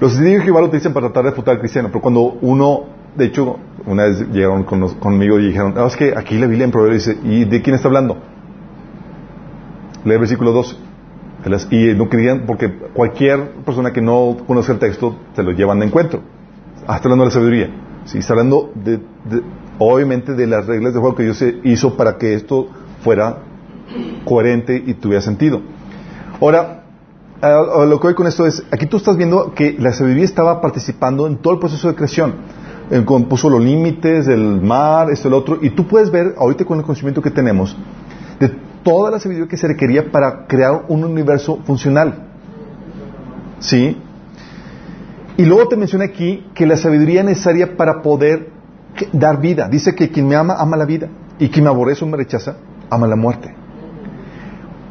[0.00, 2.84] Los testigos de Jehová lo utilizan para tratar de refutar al cristiano, pero cuando uno,
[3.16, 6.70] de hecho, una vez llegaron conmigo y dijeron, ah, es que aquí la Biblia en
[6.70, 8.16] Proverbios dice, ¿y de quién está hablando?
[10.04, 10.76] Lee el versículo 12.
[11.70, 15.86] Y no querían, porque cualquier persona que no conoce el texto se lo llevan de
[15.86, 16.22] encuentro.
[16.80, 17.70] Está hablando de la sabiduría.
[18.06, 19.00] Sí, está hablando de,
[19.78, 22.68] obviamente de las reglas de juego que Dios hizo para que esto
[23.02, 23.49] fuera
[24.24, 25.60] coherente y tuviera sentido.
[26.40, 26.84] Ahora,
[27.42, 31.26] lo que voy con esto es, aquí tú estás viendo que la sabiduría estaba participando
[31.26, 32.34] en todo el proceso de creación.
[33.28, 36.84] Puso los límites del mar, esto, el otro, y tú puedes ver, ahorita con el
[36.84, 37.76] conocimiento que tenemos,
[38.40, 38.48] de
[38.82, 42.26] toda la sabiduría que se requería para crear un universo funcional.
[43.60, 43.96] ¿Sí?
[45.36, 48.50] Y luego te menciona aquí que la sabiduría es necesaria para poder
[49.12, 49.68] dar vida.
[49.68, 51.08] Dice que quien me ama, ama la vida.
[51.38, 52.56] Y quien me aborrece o me rechaza,
[52.90, 53.54] ama la muerte.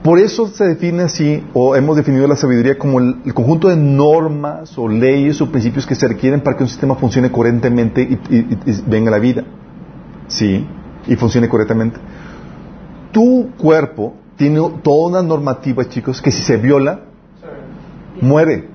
[0.10, 4.78] Por eso se define así, o hemos definido la sabiduría como el, conjunto de normas
[4.78, 8.84] o leyes o principios que se requieren para que un sistema funcione coherentemente y, y
[8.88, 9.44] venga a la vida.
[10.28, 10.66] ¿Sí?
[11.08, 12.00] Y funcione correctamente
[13.12, 17.02] tu cuerpo tiene toda una normativa, chicos, que si se viola,
[18.22, 18.70] muere.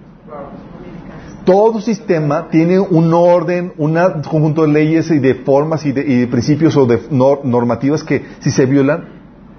[1.44, 3.94] Todo sistema tiene un orden, un
[4.28, 8.64] conjunto de leyes y de formas y de, principios o de normativas que si se
[8.66, 9.08] violan,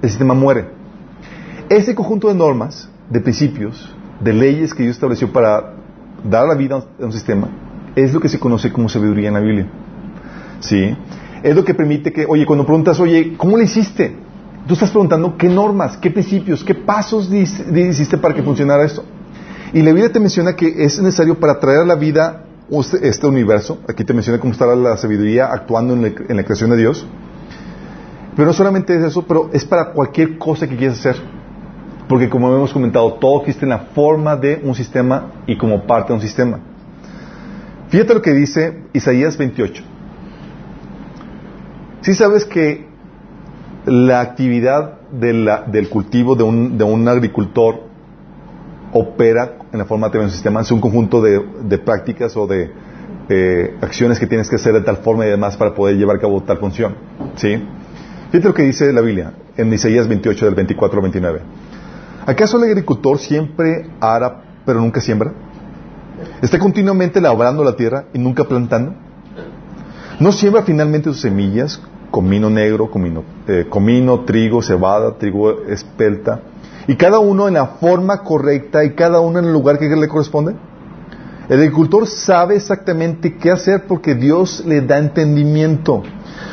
[0.01, 0.74] el sistema muere.
[1.69, 5.73] Ese conjunto de normas, de principios, de leyes que Dios estableció para
[6.23, 7.49] dar la vida a un sistema,
[7.95, 9.67] es lo que se conoce como sabiduría en la Biblia.
[10.59, 10.95] ¿Sí?
[11.43, 14.15] Es lo que permite que, oye, cuando preguntas, oye, ¿cómo lo hiciste?
[14.67, 19.03] Tú estás preguntando qué normas, qué principios, qué pasos hiciste para que funcionara esto.
[19.73, 22.45] Y la Biblia te menciona que es necesario para traer a la vida
[23.01, 23.79] este, universo.
[23.87, 27.05] Aquí te menciona cómo está la sabiduría actuando en la, creación de Dios.
[28.35, 31.34] Pero no solamente es eso, pero es para cualquier cosa que quieras hacer.
[32.07, 36.09] Porque como hemos comentado, todo existe en la forma de un sistema y como parte
[36.09, 36.59] de un sistema.
[37.89, 39.83] Fíjate lo que dice Isaías 28.
[42.01, 42.85] Si sabes que
[43.85, 47.83] la actividad del cultivo de un, agricultor
[48.93, 52.71] opera en la forma de un sistema, es un conjunto de, prácticas o de
[53.81, 56.43] acciones que tienes que hacer de tal forma y demás para poder llevar a cabo
[56.43, 56.95] tal función.
[57.35, 57.63] ¿Sí?
[58.31, 61.39] Fíjate lo que dice la Biblia en Isaías 28 del 24 al 29.
[62.25, 65.33] ¿Acaso el agricultor siempre ara pero nunca siembra?
[66.41, 68.93] ¿Está continuamente labrando la tierra y nunca plantando?
[70.19, 71.81] ¿No siembra finalmente sus semillas
[72.15, 76.39] comino negro, comino, eh, comino, trigo, cebada, trigo espelta,
[76.87, 80.07] y cada uno en la forma correcta y cada uno en el lugar que le
[80.07, 80.55] corresponde.
[81.49, 86.03] El agricultor sabe exactamente qué hacer porque Dios le da entendimiento.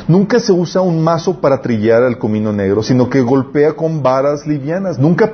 [0.08, 4.46] Nunca se usa un mazo para trillar el comino negro, sino que golpea con varas
[4.48, 4.98] livianas.
[4.98, 5.32] Nunca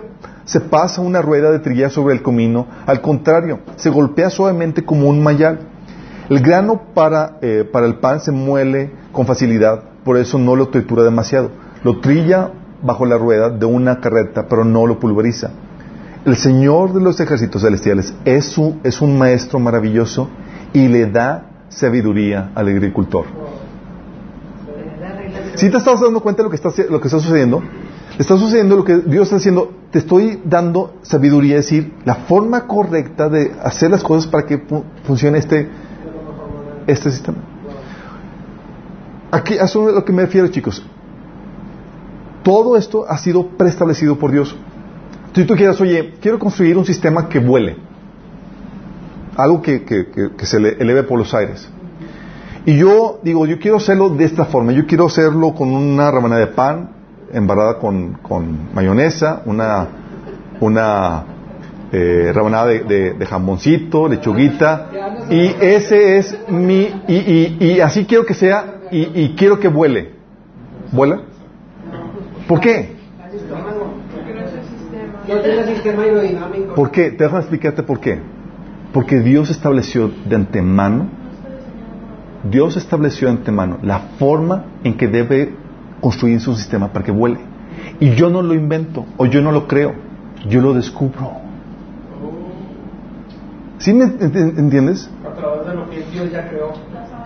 [0.49, 5.07] se pasa una rueda de trillar sobre el comino, al contrario, se golpea suavemente como
[5.07, 5.59] un mayal.
[6.31, 10.69] El grano para, eh, para el pan se muele con facilidad, por eso no lo
[10.69, 11.51] tritura demasiado.
[11.85, 12.51] Lo trilla
[12.83, 15.51] bajo la rueda de una carreta, pero no lo pulveriza.
[16.25, 20.31] El Señor de los ejércitos celestiales es, es un maestro maravilloso
[20.73, 23.27] y le da sabiduría al agricultor.
[25.57, 27.62] Si te estás dando cuenta de lo que está, lo que está sucediendo,
[28.19, 32.66] está sucediendo lo que Dios está haciendo, te estoy dando sabiduría, es decir, la forma
[32.66, 34.61] correcta de hacer las cosas para que
[35.05, 35.69] funcione este,
[36.86, 37.39] este sistema.
[39.31, 40.85] Aquí, a eso es lo que me refiero, chicos.
[42.43, 44.57] Todo esto ha sido preestablecido por Dios.
[45.35, 47.77] Si tú quieras, oye, quiero construir un sistema que vuele,
[49.36, 51.69] algo que, se eleve por los aires.
[52.66, 54.73] Y yo digo, yo quiero hacerlo de esta forma.
[54.73, 56.98] Yo quiero hacerlo con una rebanada de pan
[57.33, 59.89] embarrada con, con mayonesa, una,
[60.61, 61.25] una
[61.93, 64.89] eh, rebanada de, de, jamoncito, lechuguita.
[65.31, 67.03] Y ese es mi.
[67.07, 70.13] Y, y así quiero que sea y, quiero que vuele.
[70.93, 71.21] ¿Vuela?
[72.47, 72.97] ¿Por qué?
[76.75, 77.11] ¿Por qué?
[77.11, 78.21] Te dejo explicarte por qué.
[78.93, 81.09] Porque Dios estableció de antemano,
[82.51, 85.55] Dios estableció de antemano la forma en que debe
[86.01, 87.41] construir su sistema para que vuele.
[88.01, 89.95] Y yo no lo invento, o yo no lo creo,
[90.49, 91.33] yo lo descubro.
[93.79, 95.09] ¿Sí me entiendes?
[95.25, 96.73] A través de lo que Dios ya creó.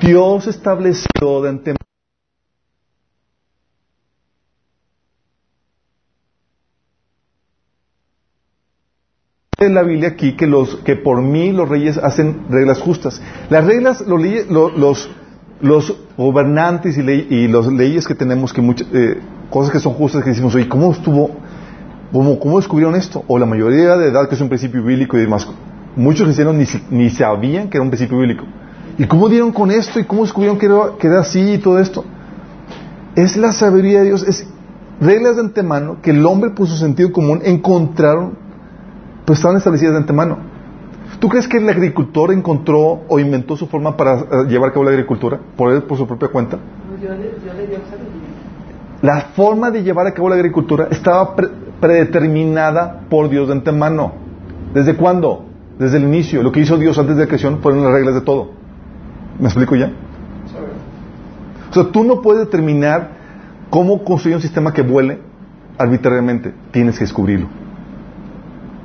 [0.01, 1.78] Dios estableció de antemano
[9.69, 13.23] la Biblia aquí que los que por mí los reyes hacen reglas justas.
[13.51, 15.11] Las reglas, los, los,
[15.62, 19.18] los gobernantes y, y las leyes que tenemos, que muchas eh,
[19.48, 21.30] cosas que son justas que decimos, oye, ¿cómo estuvo?
[22.12, 23.24] Cómo, ¿Cómo descubrieron esto?
[23.28, 25.48] O la mayoría de edad que es un principio bíblico y demás.
[25.97, 28.44] Muchos cristianos ni, ni sabían que era un principio bíblico.
[28.98, 30.01] ¿Y cómo dieron con esto?
[30.01, 32.05] ¿Y cómo descubrieron que era, que era así y todo esto?
[33.14, 34.47] Es la sabiduría de Dios, es
[35.01, 38.36] reglas de antemano que el hombre por su sentido común encontraron,
[39.24, 40.52] pues estaban establecidas de antemano.
[41.23, 44.86] ¿Tú crees que el agricultor encontró o inventó su forma para eh, llevar a cabo
[44.86, 46.59] la agricultura por él, por su propia cuenta?
[49.03, 51.36] La forma de llevar a cabo la agricultura estaba
[51.81, 54.15] predeterminada por Dios de antemano.
[54.74, 55.44] ¿Desde cuándo?
[55.78, 56.43] Desde el inicio.
[56.43, 58.51] Lo que hizo Dios antes de la creación fueron las reglas de todo.
[59.39, 59.93] ¿Me explico ya?
[61.70, 63.11] O sea, tú no puedes determinar
[63.70, 65.20] cómo construir un sistema que vuele
[65.78, 66.53] arbitrariamente.
[66.73, 67.61] Tienes que descubrirlo.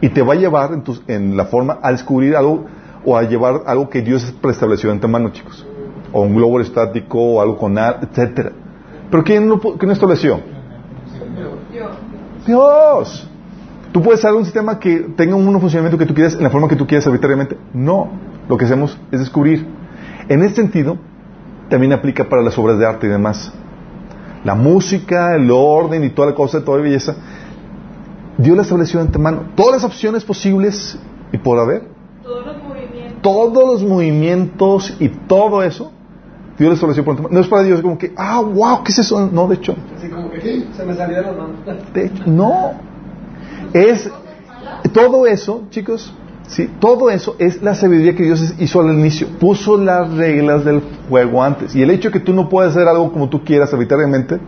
[0.01, 2.65] Y te va a llevar en, en la forma a descubrir algo
[3.05, 5.65] o a llevar algo que Dios preestableció de antemano, chicos.
[6.11, 8.51] O un globo estático, o algo con nada, etcétera.
[9.09, 10.39] Pero ¿quién, no, ¿quién estableció?
[12.45, 13.29] Dios.
[13.91, 16.67] ¿Tú puedes hacer un sistema que tenga un funcionamiento que tú quieras en la forma
[16.67, 17.57] que tú quieras arbitrariamente?
[17.73, 18.09] No.
[18.47, 19.65] Lo que hacemos es descubrir.
[20.29, 20.97] En ese sentido,
[21.69, 23.51] también aplica para las obras de arte y demás.
[24.43, 27.15] La música, el orden y toda la cosa, toda la belleza,
[28.37, 29.45] Dios la estableció de antemano.
[29.55, 30.97] Todas las opciones posibles
[31.31, 31.87] y por haber.
[32.23, 33.21] Todos los movimientos.
[33.21, 35.91] Todos los movimientos y todo eso,
[36.57, 37.33] Dios lo estableció por antemano.
[37.33, 39.29] No es para Dios como que, ah, wow, ¿qué es eso?
[39.31, 39.75] No, de hecho.
[39.97, 41.93] Así como que se me salió de las manos.
[41.93, 42.71] De hecho, no.
[43.73, 44.09] Es
[44.93, 46.13] todo eso, chicos,
[46.47, 49.27] sí, todo eso es la sabiduría que Dios hizo al inicio.
[49.39, 51.75] Puso las reglas del juego antes.
[51.75, 54.39] Y el hecho de que tú no puedas hacer algo como tú quieras arbitrariamente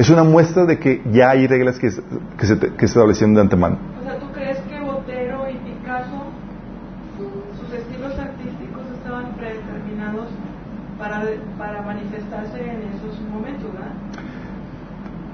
[0.00, 1.90] es una muestra de que ya hay reglas que,
[2.38, 3.76] que, se, que se establecieron de antemano.
[4.00, 6.24] O sea, ¿tú crees que Botero y Picasso,
[7.18, 10.28] sus estilos artísticos estaban predeterminados
[10.98, 11.22] para,
[11.58, 13.92] para manifestarse en esos momentos, ¿verdad?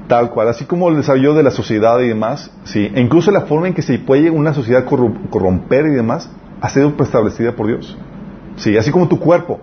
[0.09, 3.43] Tal cual, así como el desarrollo de la sociedad y demás, sí, e incluso la
[3.43, 6.28] forma en que se puede una sociedad corromper y demás,
[6.60, 7.97] ha sido preestablecida por Dios.
[8.56, 9.60] Sí, así como tu cuerpo,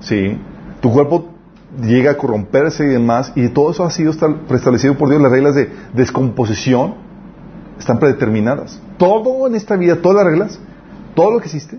[0.00, 0.38] sí,
[0.82, 1.35] tu cuerpo
[1.80, 4.12] llega a corromperse y demás, y todo eso ha sido
[4.46, 5.20] preestablecido por Dios.
[5.20, 6.94] Las reglas de descomposición
[7.78, 8.80] están predeterminadas.
[8.98, 10.60] Todo en esta vida, todas las reglas,
[11.14, 11.78] todo lo que existe,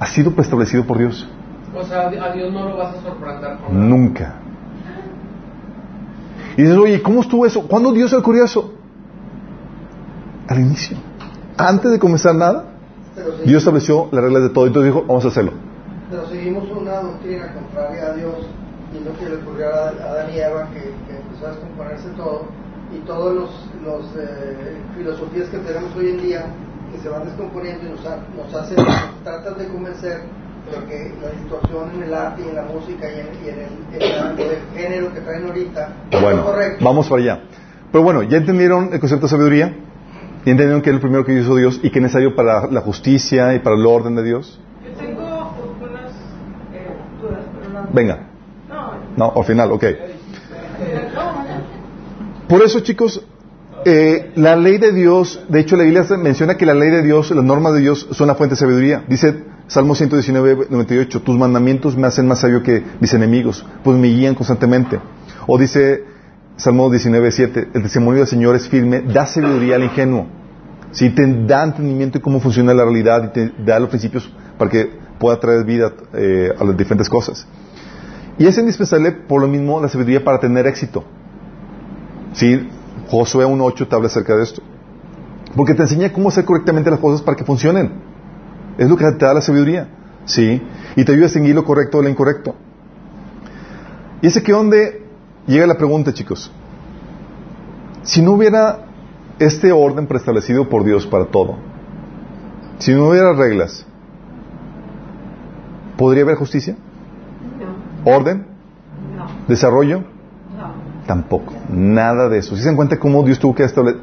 [0.00, 1.28] ha sido preestablecido por Dios.
[1.74, 3.56] O sea, a Dios no lo vas a sorprender.
[3.70, 4.34] Nunca.
[6.56, 7.66] Y dices, oye, ¿cómo estuvo eso?
[7.68, 8.72] ¿Cuándo Dios se ocurrió eso?
[10.48, 10.96] Al inicio.
[11.58, 12.64] Antes de comenzar nada,
[13.44, 15.52] Dios estableció las reglas de todo y entonces dijo, vamos a hacerlo.
[16.10, 18.34] Pero seguimos una doctrina contraria a Dios
[18.92, 22.46] y lo que le ocurrió a Adán y Eva, que, que empezó a descomponerse todo,
[22.94, 23.50] y todas las
[23.84, 26.46] los, eh, filosofías que tenemos hoy en día,
[26.92, 30.20] que se van descomponiendo y nos, nos hacen, nos tratan de convencer
[30.70, 33.58] de que la distorsión en el arte y en la música y en, y en,
[33.60, 36.84] el, en el, género que traen ahorita bueno, es correcto.
[36.84, 37.40] Vamos para allá.
[37.92, 39.68] Pero bueno, ya entendieron el concepto de sabiduría,
[40.44, 42.80] ya entendieron que es el primero que hizo Dios y que es necesario para la
[42.80, 44.60] justicia y para el orden de Dios.
[44.84, 46.10] Yo tengo unas
[46.72, 47.88] eh, dudas, pero no.
[47.92, 48.35] Venga.
[49.16, 49.84] No, al final, ok.
[52.48, 53.24] Por eso, chicos,
[53.84, 57.30] eh, la ley de Dios, de hecho la Biblia menciona que la ley de Dios,
[57.30, 59.04] las normas de Dios son la fuente de sabiduría.
[59.08, 64.08] Dice Salmo 119, 98, tus mandamientos me hacen más sabio que mis enemigos, pues me
[64.08, 65.00] guían constantemente.
[65.46, 66.04] O dice
[66.56, 70.26] Salmo 19, 7, el testimonio del Señor es firme, da sabiduría al ingenuo.
[70.92, 74.70] Si te da entendimiento de cómo funciona la realidad y te da los principios para
[74.70, 77.46] que pueda traer vida eh, a las diferentes cosas.
[78.38, 81.04] Y es indispensable, por lo mismo, la sabiduría para tener éxito.
[82.34, 82.68] ¿Sí?
[83.08, 84.62] Josué 1.8 te habla acerca de esto.
[85.54, 87.92] Porque te enseña cómo hacer correctamente las cosas para que funcionen.
[88.76, 89.88] Es lo que te da la sabiduría.
[90.26, 90.60] ¿Sí?
[90.96, 92.54] Y te ayuda a distinguir lo correcto de lo incorrecto.
[94.20, 95.02] Y es aquí donde
[95.46, 96.50] llega la pregunta, chicos.
[98.02, 98.80] Si no hubiera
[99.38, 101.56] este orden preestablecido por Dios para todo,
[102.78, 103.86] si no hubiera reglas,
[105.96, 106.76] ¿podría haber justicia?
[108.06, 108.46] ¿Orden?
[109.16, 109.98] no, ¿Desarrollo?
[110.56, 110.86] no.
[111.06, 111.52] Tampoco.
[111.68, 112.56] Nada de eso.
[112.56, 114.00] Si se dan cuenta cómo Dios tuvo que establecer.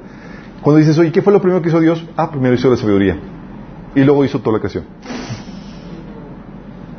[0.61, 2.05] Cuando dices, oye, ¿qué fue lo primero que hizo Dios?
[2.15, 3.17] Ah, primero hizo la sabiduría.
[3.95, 4.85] Y luego hizo toda la creación.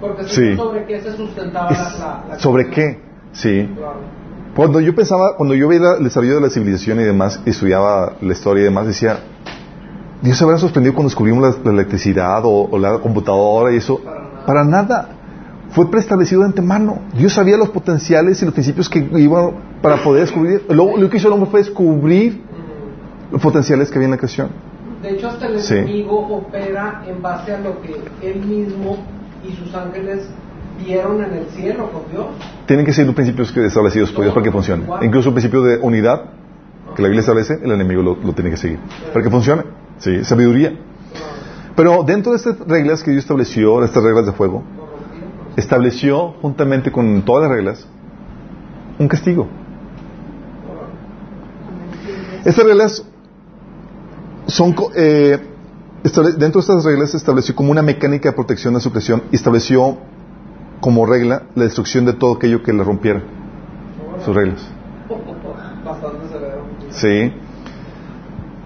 [0.01, 0.57] Porque Sí.
[0.57, 3.01] sobre qué se sustentaba la, la- la ¿Sobre qué?
[3.33, 3.69] Sí.
[3.77, 4.01] Claro.
[4.55, 8.13] Cuando yo pensaba, cuando yo veía el desarrollo de la civilización y demás, y estudiaba
[8.21, 9.19] la historia y demás, decía,
[10.23, 14.01] Dios se habrá sorprendido cuando descubrimos la, la electricidad o, o la computadora y eso.
[14.47, 15.09] Para nada.
[15.75, 17.01] Fue preestablecido de antemano.
[17.17, 19.51] Dios sabía los potenciales y los principios que iban
[19.83, 20.65] para poder descubrir.
[20.69, 22.41] Lo, lo que hizo el hombre fue descubrir
[23.33, 24.49] los potenciales que había en la creación.
[25.03, 25.75] De hecho, hasta el Sí.
[25.75, 28.99] enemigo opera en base a lo que él mismo
[29.47, 30.29] y sus ángeles
[30.79, 32.27] vieron en el cielo con Dios.
[32.67, 34.85] Tienen que ser los principios que establecidos por Dios para que funcione.
[35.03, 36.23] Incluso el principio de unidad
[36.95, 38.79] que la Biblia establece, el enemigo lo, lo tiene que seguir.
[39.13, 39.63] Para que funcione.
[39.99, 40.73] Sí, sabiduría.
[41.77, 44.63] Pero dentro de estas reglas que Dios estableció, estas reglas de fuego,
[45.57, 47.87] estableció, juntamente con todas las reglas,
[48.99, 49.49] un castigo.
[52.45, 53.05] Estas reglas
[54.47, 55.39] son, eh,
[56.03, 59.37] dentro de estas reglas se estableció como una mecánica de protección de su creación y
[59.37, 59.97] estableció
[60.81, 63.23] como regla la destrucción de todo aquello que le rompiera
[64.25, 64.61] sus reglas.
[66.91, 67.33] Sí.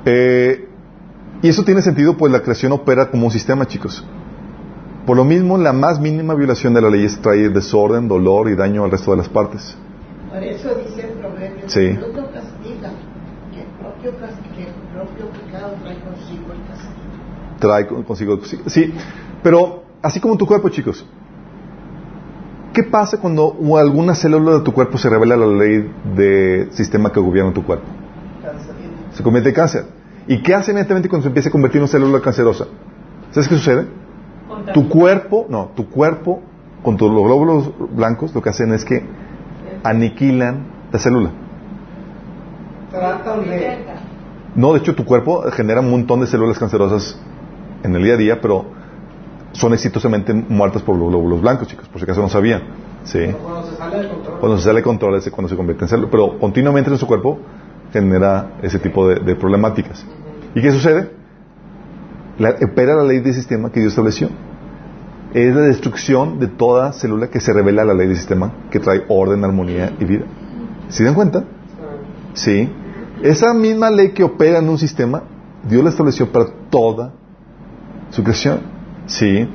[0.05, 0.69] Eh,
[1.43, 4.05] y eso tiene sentido, pues la creación opera como un sistema, chicos.
[5.09, 8.55] Por lo mismo, la más mínima violación de la ley es traer desorden, dolor y
[8.55, 9.75] daño al resto de las partes.
[10.31, 11.81] Por eso dice el proverbio, sí.
[11.81, 12.91] Dios no castiga,
[13.51, 14.13] que el propio,
[14.55, 17.09] que el propio pecado trae consigo el castigo.
[17.59, 18.93] Trae consigo, sí.
[19.43, 21.07] Pero, así como tu cuerpo, chicos,
[22.75, 27.11] ¿qué pasa cuando alguna célula de tu cuerpo se revela a la ley de sistema
[27.11, 27.87] que gobierna tu cuerpo?
[29.15, 29.87] Se convierte en cáncer.
[30.27, 32.67] ¿Y qué hace inmediatamente cuando se empieza a convertir en una célula cancerosa?
[33.31, 33.87] ¿Sabes qué sucede?
[34.73, 36.41] Tu cuerpo, no, tu cuerpo,
[36.83, 39.03] con los glóbulos blancos, lo que hacen es que
[39.83, 41.31] aniquilan la célula.
[42.91, 43.79] Tratan de...
[44.55, 47.19] No, de hecho, tu cuerpo genera un montón de células cancerosas
[47.83, 48.65] en el día a día, pero
[49.53, 52.62] son exitosamente muertas por los glóbulos blancos, chicos, por si acaso no sabían.
[53.05, 53.27] ¿sí?
[53.43, 54.41] Cuando se sale de control.
[54.41, 57.07] Cuando se sale de control es cuando se convierte en célula, pero continuamente en su
[57.07, 57.39] cuerpo
[57.93, 60.05] genera ese tipo de, de problemáticas.
[60.55, 61.18] ¿Y qué sucede?
[62.39, 64.28] La, opera la ley del sistema que Dios estableció.
[65.35, 68.81] Es la destrucción de toda célula que se revela a la ley del sistema que
[68.81, 70.24] trae orden, armonía y vida.
[70.89, 71.44] ¿Se dan cuenta?
[72.35, 72.70] Sí.
[73.23, 75.23] Esa misma ley que opera en un sistema,
[75.69, 77.12] Dios la estableció para toda
[78.10, 78.60] su creación.
[79.06, 79.48] Sí.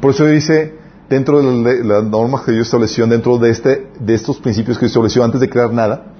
[0.00, 0.78] Por eso dice,
[1.08, 4.92] dentro de las normas que Dios estableció, dentro de, este, de estos principios que Dios
[4.92, 6.12] estableció antes de crear nada,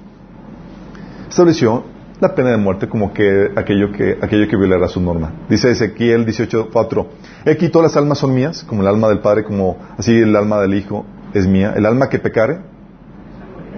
[1.28, 1.84] estableció
[2.20, 5.32] la pena de muerte como que aquello que, aquello que violará su norma.
[5.48, 7.06] Dice Ezequiel 18.4,
[7.44, 10.34] he aquí todas las almas son mías, como el alma del Padre, como así el
[10.34, 11.74] alma del Hijo es mía.
[11.76, 12.58] El alma que pecare,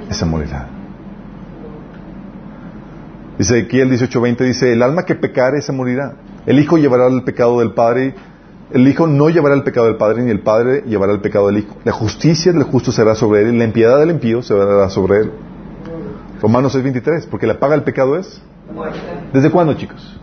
[0.09, 0.69] esa morirá.
[3.39, 6.15] Dice Ezequiel 18.20, dice, el alma que pecare, esa morirá.
[6.47, 8.15] El Hijo llevará el pecado del Padre,
[8.73, 11.59] el Hijo no llevará el pecado del Padre, ni el Padre llevará el pecado del
[11.59, 11.77] Hijo.
[11.85, 15.33] La justicia del justo será sobre él, y la impiedad del impío será sobre él.
[16.41, 18.41] Romanos 6:23, porque la paga del pecado es.
[19.33, 20.19] ¿Desde cuándo, chicos?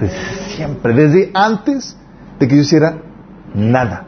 [0.00, 0.16] Desde
[0.54, 1.96] siempre, desde antes
[2.38, 2.98] de que yo hiciera
[3.54, 4.06] nada.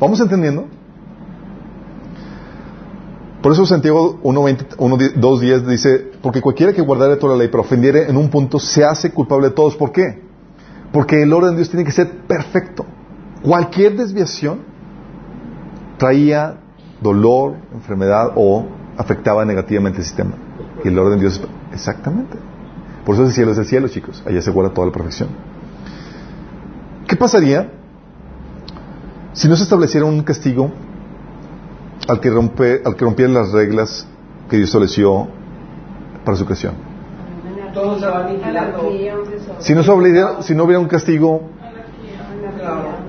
[0.00, 0.66] ¿Vamos entendiendo?
[3.42, 8.16] Por eso Santiago 2.10 dice, porque cualquiera que guardare toda la ley pero ofendiere en
[8.16, 9.76] un punto se hace culpable de todos.
[9.76, 10.22] ¿Por qué?
[10.92, 12.84] Porque el orden de Dios tiene que ser perfecto.
[13.42, 14.60] Cualquier desviación
[15.98, 16.58] traía
[17.00, 18.64] dolor, enfermedad o
[18.96, 20.32] afectaba negativamente el sistema.
[20.84, 21.40] Y el orden de Dios,
[21.72, 22.36] exactamente.
[23.04, 24.22] Por eso el cielo es el cielo, chicos.
[24.26, 25.28] Allá se guarda toda la perfección.
[27.06, 27.70] ¿Qué pasaría
[29.32, 30.70] si no se estableciera un castigo
[32.06, 34.06] al que, rompe, al que rompiera las reglas
[34.50, 35.28] que Dios estableció
[36.24, 36.74] para su creación?
[37.72, 38.90] Todo se va aniquilando.
[39.60, 41.42] Si no, hubiera, si no hubiera un castigo,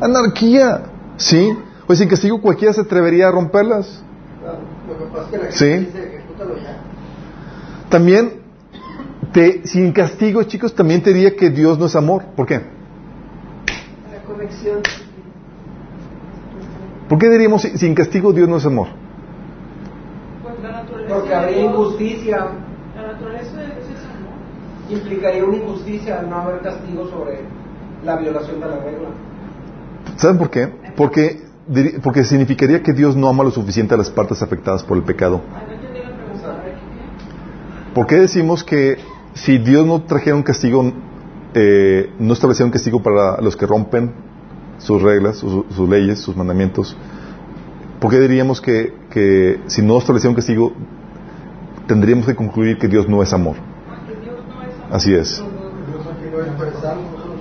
[0.02, 0.84] anarquía,
[1.18, 1.57] ¿sí?
[1.90, 4.03] Pues sin castigo cualquiera se atrevería a romperlas.
[5.49, 5.90] Sí.
[7.90, 8.34] También,
[9.34, 12.26] te, sin castigo, chicos, también te diría que Dios no es amor.
[12.36, 12.61] ¿Por qué?
[14.11, 14.82] La corrección.
[17.10, 18.90] ¿Por qué diríamos sin castigo Dios no es amor?
[21.10, 22.49] Porque habría injusticia.
[22.95, 24.91] La naturaleza es amor.
[24.91, 27.40] Implicaría una injusticia al no haber castigo sobre
[28.06, 29.10] la violación de la regla.
[30.18, 30.72] ¿Saben por qué?
[30.95, 31.49] Porque
[32.02, 35.41] porque significaría que Dios no ama lo suficiente a las partes afectadas por el pecado.
[37.94, 38.98] ¿Por qué decimos que
[39.34, 40.91] si Dios no trajera un castigo,
[41.54, 44.14] eh, no estableciera un castigo para los que rompen
[44.80, 46.96] sus reglas, sus, leyes, sus mandamientos?
[48.00, 50.74] ¿Por qué diríamos que, que si no estableciera un castigo,
[51.88, 53.58] tendríamos que concluir que Dios no es amor?
[54.90, 55.44] Así es.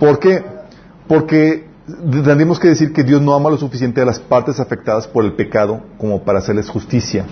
[0.00, 0.44] ¿Por qué?
[1.06, 5.24] Porque tendríamos que decir que Dios no ama lo suficiente a las partes afectadas por
[5.24, 7.24] el pecado como para hacerles justicia.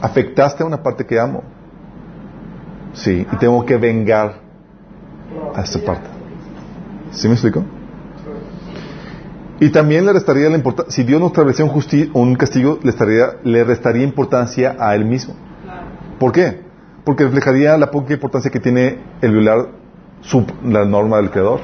[0.00, 1.42] Afectaste a una parte que amo.
[2.92, 4.40] Sí, y tengo que vengar
[5.54, 6.08] a esta parte.
[7.10, 7.64] ¿Sí me explico?
[9.60, 13.38] Y también le restaría la importancia, si Dios no establecía un, un castigo, le, estaría,
[13.42, 15.34] le restaría importancia a Él mismo.
[16.20, 16.60] ¿Por qué?
[17.04, 19.68] Porque reflejaría la poca importancia que tiene el violar
[20.20, 21.60] su, la norma del Creador.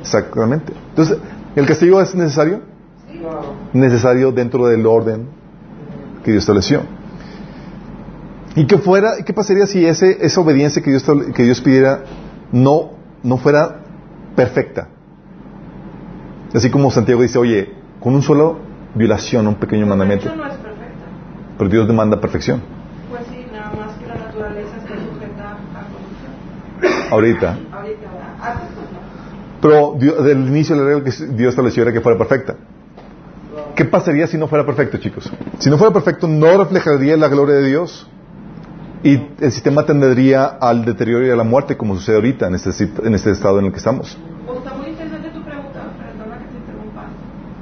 [0.00, 0.72] Exactamente.
[0.90, 1.18] Entonces,
[1.56, 2.60] ¿el castigo es necesario?
[3.72, 5.28] Necesario dentro del orden
[6.24, 6.82] que Dios estableció.
[8.56, 11.04] ¿Y qué fuera, qué pasaría si ese, esa obediencia que Dios,
[11.34, 12.02] que Dios pidiera
[12.50, 13.80] no, no fuera
[14.34, 14.88] perfecta?
[16.52, 18.58] Así como Santiago dice, oye, con un solo
[18.94, 20.24] violación, un pequeño mandamiento.
[20.24, 21.06] De hecho, no es perfecta.
[21.58, 22.60] Pero Dios demanda perfección.
[23.08, 27.12] Pues sí, nada más que la naturaleza está sujeta a corrupción.
[27.12, 27.58] Ahorita.
[27.72, 28.79] Ahorita.
[29.60, 32.56] Pero Dios- del inicio la regla que Dios estableció era que fuera perfecta.
[33.76, 35.30] ¿Qué pasaría si no fuera perfecto, chicos?
[35.58, 38.08] Si no fuera perfecto, no reflejaría la gloria de Dios
[39.02, 42.70] y el sistema tendería al deterioro y a la muerte, como sucede ahorita en este,
[43.04, 44.18] en este estado en el que estamos.
[44.56, 47.04] Está muy interesante tu pregunta, perdona que te interrumpa.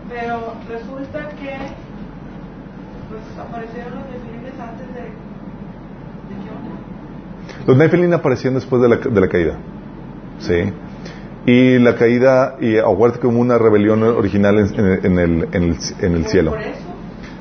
[0.08, 1.56] Pero resulta que
[3.08, 7.66] pues aparecieron los definientes antes de, de Jonah.
[7.66, 9.54] Los Nephilim aparecieron después de la, de la caída.
[10.40, 10.72] ¿Sí?
[11.50, 15.78] Y la caída, y aguarda como una rebelión original en, en- en el, en el-
[16.00, 16.52] en el cielo.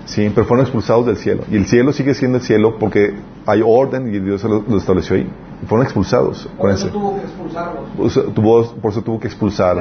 [0.06, 1.44] Sí, pero fueron expulsados del cielo.
[1.52, 3.14] Y el cielo sigue siendo el cielo porque
[3.46, 5.30] hay orden y Dios lo, lo estableció ahí.
[5.62, 6.48] Y fueron expulsados.
[6.58, 8.14] Por eso tuvo que expulsarlos.
[8.14, 9.76] Sea, tuvo- por eso tuvo que expulsar.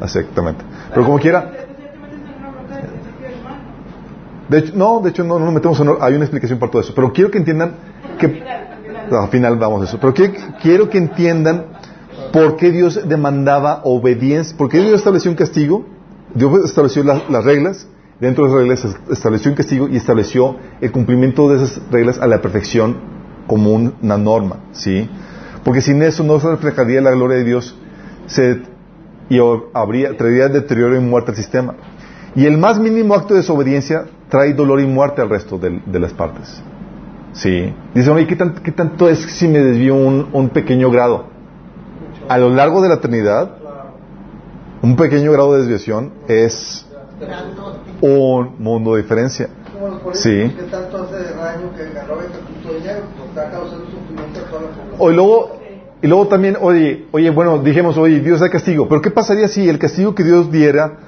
[0.00, 0.64] Exactamente.
[0.94, 1.52] Pero como quiera,
[4.48, 6.80] de hecho, no, de hecho no, no nos metemos en, hay una explicación para todo
[6.82, 6.94] eso.
[6.94, 7.72] Pero quiero que entiendan
[8.18, 9.22] que, Al final, al final.
[9.24, 9.98] al final vamos a eso.
[10.00, 10.32] Pero quiero,
[10.62, 11.66] quiero que entiendan
[12.36, 15.86] por qué Dios demandaba obediencia, por qué Dios estableció un castigo,
[16.34, 17.88] Dios estableció la- las reglas,
[18.20, 22.18] dentro de las reglas es- estableció un castigo y estableció el cumplimiento de esas reglas
[22.18, 22.98] a la perfección
[23.46, 25.08] como un- una norma, ¿sí?
[25.64, 27.74] Porque sin eso no se reflejaría la gloria de Dios
[28.26, 28.60] se,
[29.30, 29.38] y
[29.72, 31.74] habría, traería deterioro y muerte al sistema.
[32.34, 36.12] Y el más mínimo acto de desobediencia trae dolor y muerte al resto de, las
[36.12, 36.62] partes.
[37.32, 37.72] Sí.
[37.94, 41.34] Dicen, oye, ¿qué, tan- qué tanto es si me desvío un pequeño grado?
[42.28, 43.50] A lo largo de la eternidad,
[44.82, 46.86] un pequeño grado de desviación es
[48.00, 49.48] un mundo de diferencia.
[50.12, 50.52] Sí.
[50.56, 54.50] que tanto hace daño que ganó 20 puntos de dinero, pues está causando sufrimiento a
[54.50, 54.96] toda la población.
[54.98, 55.58] O y luego,
[56.02, 59.68] y luego también, oye, oye, bueno, dijimos, oye, Dios da castigo, pero ¿qué pasaría si
[59.68, 60.98] el castigo que Dios diera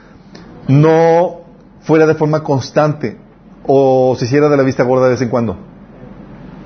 [0.69, 1.41] no
[1.81, 3.17] fuera de forma constante
[3.67, 5.57] o se hiciera de la vista gorda de vez en cuando?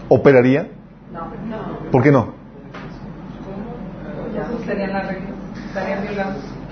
[0.08, 0.68] ¿Operaría?
[1.90, 2.41] ¿Por qué no?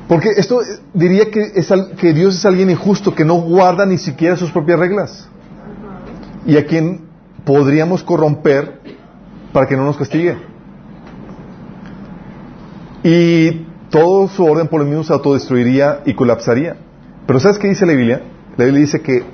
[0.08, 3.98] Porque esto eh, diría que, es que Dios es alguien injusto, que no guarda ni
[3.98, 5.28] siquiera sus propias reglas.
[6.46, 7.02] Y a quien
[7.44, 8.80] podríamos corromper
[9.52, 10.36] para que no nos castigue.
[13.02, 16.76] Y todo su orden por lo mismo se autodestruiría y colapsaría.
[17.26, 18.22] Pero ¿sabes qué dice la Biblia?
[18.56, 19.24] La Biblia dice que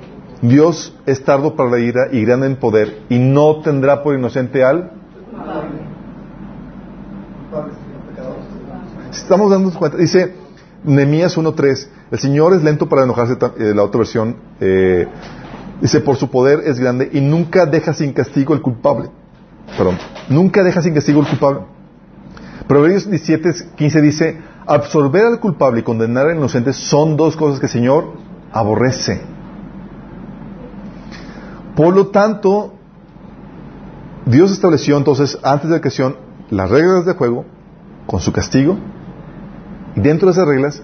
[0.41, 4.63] Dios es tardo para la ira y grande en poder y no tendrá por inocente
[4.63, 4.91] al...
[9.11, 9.97] Estamos dando cuenta.
[9.97, 10.33] Dice
[10.83, 15.07] Nehemías 1.3, el Señor es lento para enojarse, eh, la otra versión, eh,
[15.81, 19.09] dice, por su poder es grande y nunca deja sin castigo el culpable.
[19.77, 19.97] Perdón,
[20.29, 21.61] nunca deja sin castigo el culpable.
[22.67, 27.71] Proverbios 17.15 dice, absorber al culpable y condenar al inocente son dos cosas que el
[27.71, 28.13] Señor
[28.51, 29.21] aborrece.
[31.75, 32.73] Por lo tanto,
[34.25, 36.17] Dios estableció entonces, antes de la creación,
[36.49, 37.45] las reglas de juego
[38.05, 38.77] con su castigo
[39.97, 40.83] y dentro de esas reglas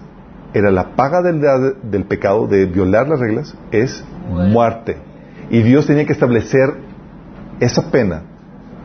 [0.54, 1.40] era la paga del,
[1.84, 4.98] del pecado de violar las reglas es muerte.
[5.50, 6.74] Y Dios tenía que establecer
[7.60, 8.24] esa pena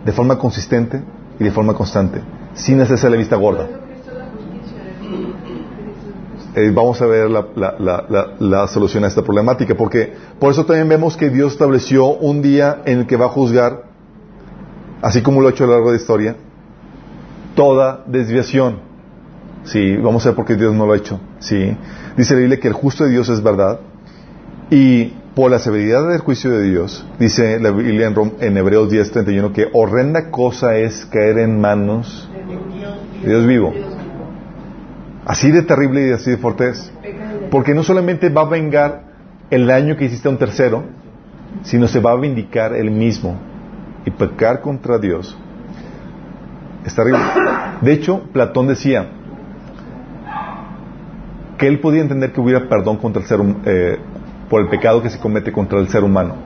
[0.05, 1.03] de forma consistente
[1.41, 2.21] y de forma constante,
[2.55, 3.67] sin hacerse la vista gorda.
[6.55, 10.51] Eh, vamos a ver la, la- la- la- la solución a esta problemática, porque por
[10.51, 13.85] eso también vemos que Dios estableció un día en el que va a juzgar,
[15.03, 16.37] así como lo ha hecho a lo largo de la historia,
[17.55, 18.88] toda desviación.
[19.65, 21.21] Sí, vamos a ver por qué Dios no lo ha hecho.
[21.41, 21.77] Sí,
[22.17, 23.81] dice la Biblia que el justo de Dios es verdad
[24.71, 28.91] y por la severidad del juicio de Dios, dice la Biblia en, Rom- en Hebreos
[28.91, 32.29] 10:31 que horrenda cosa es caer en manos
[33.23, 33.73] de Dios vivo.
[35.27, 36.91] Así de terrible y así de fuerte es.
[37.51, 39.03] Porque no solamente va a vengar
[39.51, 40.85] el daño que hiciste a un tercero,
[41.63, 43.37] sino se va a vindicar él mismo.
[44.07, 45.37] Y pecar contra Dios
[46.85, 47.21] es terrible.
[47.83, 49.11] De hecho, Platón decía
[51.59, 53.99] que él podía entender que hubiera perdón contra el ser eh,
[54.49, 56.37] por el pecado que se comete contra el ser humano.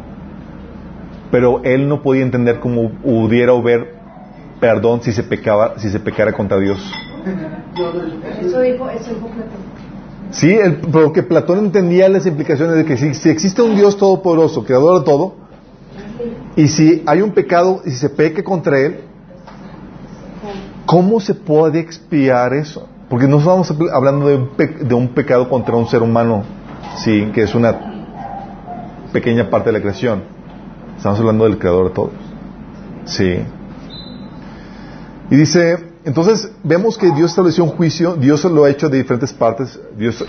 [1.31, 3.95] Pero él no podía entender cómo pudiera haber
[4.61, 6.79] perdón si se pecaba, si se pecara contra Dios.
[8.41, 9.73] Eso dijo, eso dijo Platón.
[10.31, 13.97] Sí, el, pero que Platón entendía las implicaciones de que si, si existe un Dios
[13.99, 15.35] todopoderoso, creador de todo,
[16.57, 19.01] y si hay un pecado y si se peca contra él,
[20.87, 22.89] ¿cómo se puede expiar eso?
[23.13, 26.45] Porque no estamos habl- hablando de un, pecado contra un ser humano,
[27.05, 27.77] sí, que es una
[29.13, 30.23] pequeña parte de la creación.
[30.97, 32.11] Estamos hablando del creador de todo.
[33.05, 33.45] Sí.
[35.29, 39.35] Y dice, entonces vemos que Dios estableció un juicio, Dios lo ha hecho de diferentes
[39.35, 40.25] partes, Dios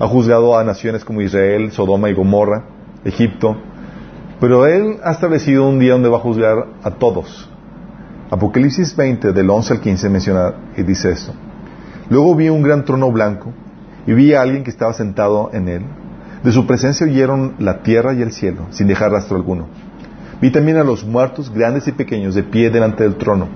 [0.00, 2.64] Ha juzgado a naciones como Israel, Sodoma y Gomorra,
[3.04, 3.56] Egipto.
[4.40, 7.48] Pero Él ha establecido un día donde va a juzgar a todos.
[8.28, 11.32] Apocalipsis 20, del 11 al 15, menciona y dice esto.
[12.10, 13.52] Luego vi un gran trono blanco
[14.06, 15.82] y vi a alguien que estaba sentado en él.
[16.42, 19.66] De su presencia oyeron la tierra y el cielo, sin dejar rastro alguno.
[20.40, 23.48] Vi también a los muertos, grandes y pequeños, de pie delante del trono.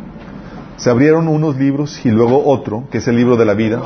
[0.76, 3.82] Se abrieron unos libros y luego otro, que es el libro de la vida.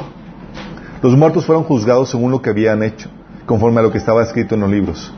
[1.02, 3.10] Los muertos fueron juzgados según lo que habían hecho,
[3.46, 5.12] conforme a lo que estaba escrito en los libros.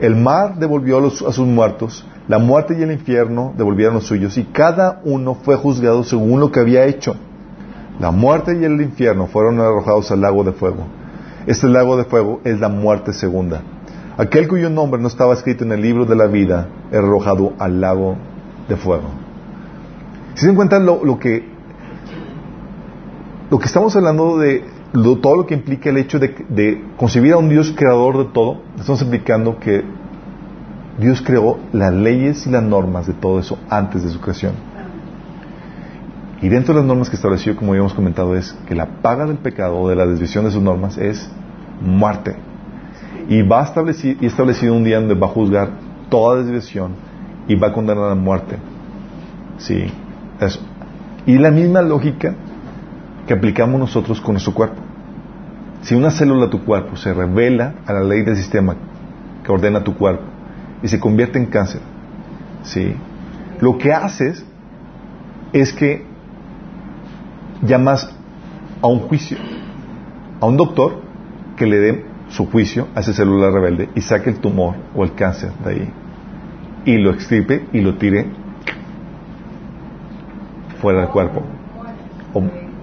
[0.00, 4.44] El mar devolvió a, sus muertos, la muerte y el infierno devolvieron los suyos, y
[4.44, 7.16] cada uno fue juzgado según lo que había hecho.
[8.00, 10.86] La muerte y el infierno fueron arrojados al lago de fuego.
[11.46, 13.62] Este lago de fuego es la muerte segunda.
[14.16, 17.80] Aquel cuyo nombre no estaba escrito en el libro de la vida es arrojado al
[17.80, 18.16] lago
[18.68, 19.08] de fuego.
[20.34, 21.48] Si se encuentran lo, lo, que
[23.50, 24.64] lo que estamos hablando de
[25.20, 28.62] todo lo que implica el hecho de, de, concebir a un Dios creador de todo,
[28.78, 29.82] estamos implicando que
[30.98, 34.52] Dios creó las leyes y las normas de todo eso antes de su creación.
[36.42, 39.38] Y dentro de las normas que estableció, como habíamos comentado, es que la paga del
[39.38, 41.30] pecado o de la desviación de sus normas es
[41.80, 42.36] muerte.
[43.28, 45.70] Y va a establecer, y establecido un día donde va a juzgar
[46.10, 46.92] toda desviación
[47.48, 48.56] y va a condenar a muerte.
[49.58, 49.86] Sí,
[50.40, 50.60] eso.
[51.26, 52.34] Y la misma lógica
[53.26, 54.82] que aplicamos nosotros con nuestro cuerpo.
[55.82, 58.76] Si una célula de tu cuerpo se revela a la ley del sistema
[59.42, 60.24] que ordena tu cuerpo
[60.82, 61.80] y se convierte en cáncer,
[62.62, 62.94] ¿sí?
[63.60, 64.44] lo que haces
[65.52, 66.06] es que
[67.62, 68.10] llamas
[68.82, 69.38] a un juicio,
[70.40, 71.02] a un doctor
[71.56, 75.14] que le dé su juicio a esa célula rebelde y saque el tumor o el
[75.14, 75.92] cáncer de ahí
[76.84, 78.26] y lo extirpe y lo tire
[80.80, 81.42] fuera del cuerpo.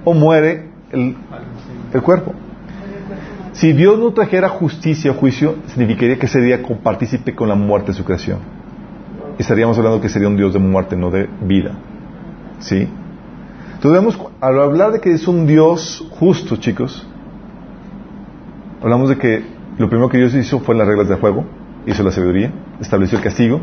[0.06, 1.16] O, muere el,
[1.94, 2.34] el, cuerpo.
[3.52, 7.94] Si Dios no trajera justicia o juicio, significaría que sería compartícipe con la muerte de
[7.94, 8.40] su creación.
[9.38, 11.74] Estaríamos hablando que sería un Dios de muerte, no de vida.
[12.60, 12.88] ¿Sí?
[13.82, 17.04] Entonces vemos, al hablar de que es un Dios justo, chicos,
[18.80, 19.44] hablamos de que
[19.80, 21.46] lo primero que Dios hizo fue las reglas del juego,
[21.88, 23.60] hizo la sabiduría, estableció el castigo,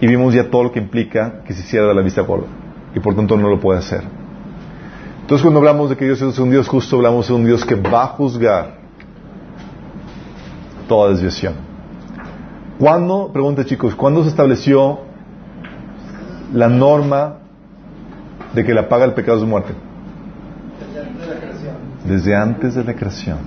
[0.00, 2.46] y vimos ya todo lo que implica que se de la vista gorda,
[2.94, 4.04] y por tanto no lo puede hacer.
[5.20, 7.74] Entonces cuando hablamos de que Dios es un Dios justo, hablamos de un Dios que
[7.74, 8.78] va a juzgar
[10.88, 11.56] toda desviación.
[12.78, 15.00] ¿Cuándo, pregunta chicos, cuándo se estableció
[16.54, 17.39] la norma
[18.54, 19.72] de que la paga el pecado es muerte?
[22.04, 23.38] Desde antes de la creación.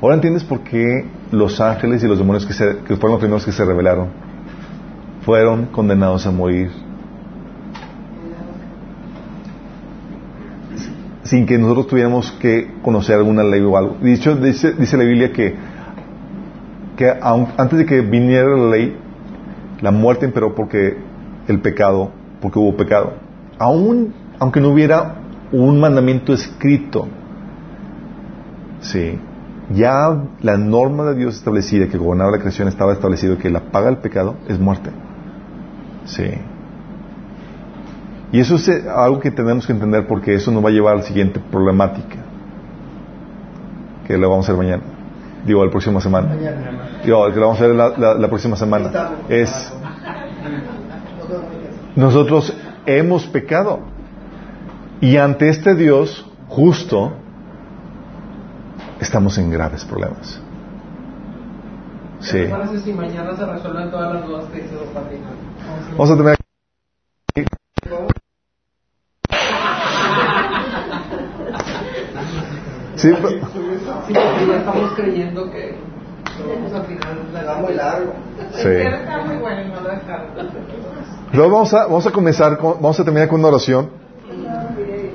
[0.00, 3.52] Ahora entiendes por qué los ángeles y los demonios que, que fueron los primeros que
[3.52, 4.08] se rebelaron
[5.22, 6.70] fueron condenados a morir
[11.24, 13.98] sin que nosotros tuviéramos que conocer alguna ley o algo.
[14.00, 15.54] Dicho, dice, dice la Biblia que,
[16.96, 18.96] que antes de que viniera la ley,
[19.82, 20.96] la muerte imperó porque
[21.46, 22.10] el pecado,
[22.40, 23.27] porque hubo pecado
[23.58, 25.16] aún aunque no hubiera
[25.52, 27.08] un mandamiento escrito,
[28.80, 29.18] sí,
[29.70, 33.86] ya la norma de Dios establecida que gobernaba la creación estaba establecido que la paga
[33.86, 34.90] del pecado es muerte.
[36.04, 36.30] Sí.
[38.32, 40.94] Y eso es eh, algo que tenemos que entender porque eso nos va a llevar
[40.94, 42.16] a la siguiente problemática
[44.06, 44.82] que lo vamos a hacer mañana.
[45.46, 46.34] Digo, la próxima semana.
[47.04, 48.90] Digo, que lo vamos a hacer la, la próxima semana.
[49.28, 49.72] Es
[51.94, 52.54] nosotros
[52.88, 53.80] hemos pecado.
[55.00, 57.12] Y ante este Dios justo,
[59.00, 60.40] estamos en graves problemas.
[62.20, 62.46] Sí.
[62.84, 64.66] si mañana se resuelven todas las dudas que
[65.92, 66.36] Vamos a tener
[72.96, 73.28] Sí, pero...
[73.28, 75.76] sí, ya estamos creyendo que
[76.48, 78.12] vamos a final muy largo.
[78.54, 78.68] Sí.
[78.68, 83.04] Está muy bueno y no lo Luego vamos a, vamos a comenzar, con, vamos a
[83.04, 83.90] terminar con una oración.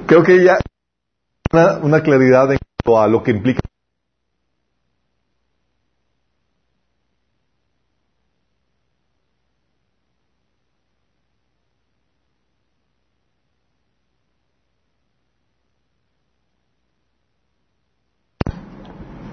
[0.06, 0.58] Creo que ya
[1.52, 3.62] una, una claridad en cuanto a lo que implica.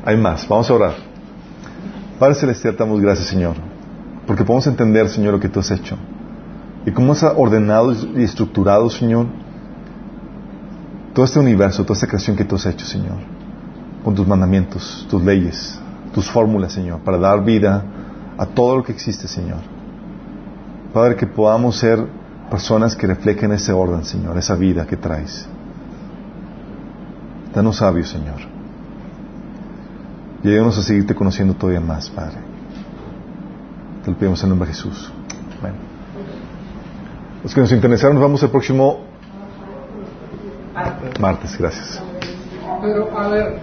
[0.02, 0.94] Hay más, vamos a orar.
[2.18, 3.54] Padre Celestial, damos gracias, Señor,
[4.26, 5.98] porque podemos entender, Señor, lo que tú has hecho
[6.86, 9.26] y cómo has ordenado y estructurado, Señor,
[11.14, 13.16] todo este universo, toda esta creación que tú has hecho, Señor,
[14.04, 15.78] con tus mandamientos, tus leyes,
[16.14, 17.84] tus fórmulas, Señor, para dar vida
[18.38, 19.58] a todo lo que existe, Señor.
[20.94, 22.04] Padre, que podamos ser
[22.50, 25.46] personas que reflejen ese orden, Señor, esa vida que traes.
[27.54, 28.40] Danos sabios, Señor.
[30.42, 32.38] Y a seguirte conociendo todavía más, Padre.
[34.04, 35.12] Te lo pedimos en nombre de Jesús.
[37.42, 39.04] Los que nos interesaron, nos vamos el próximo
[41.18, 41.56] martes.
[41.58, 42.02] Gracias.
[42.82, 43.60] Pero, a ver,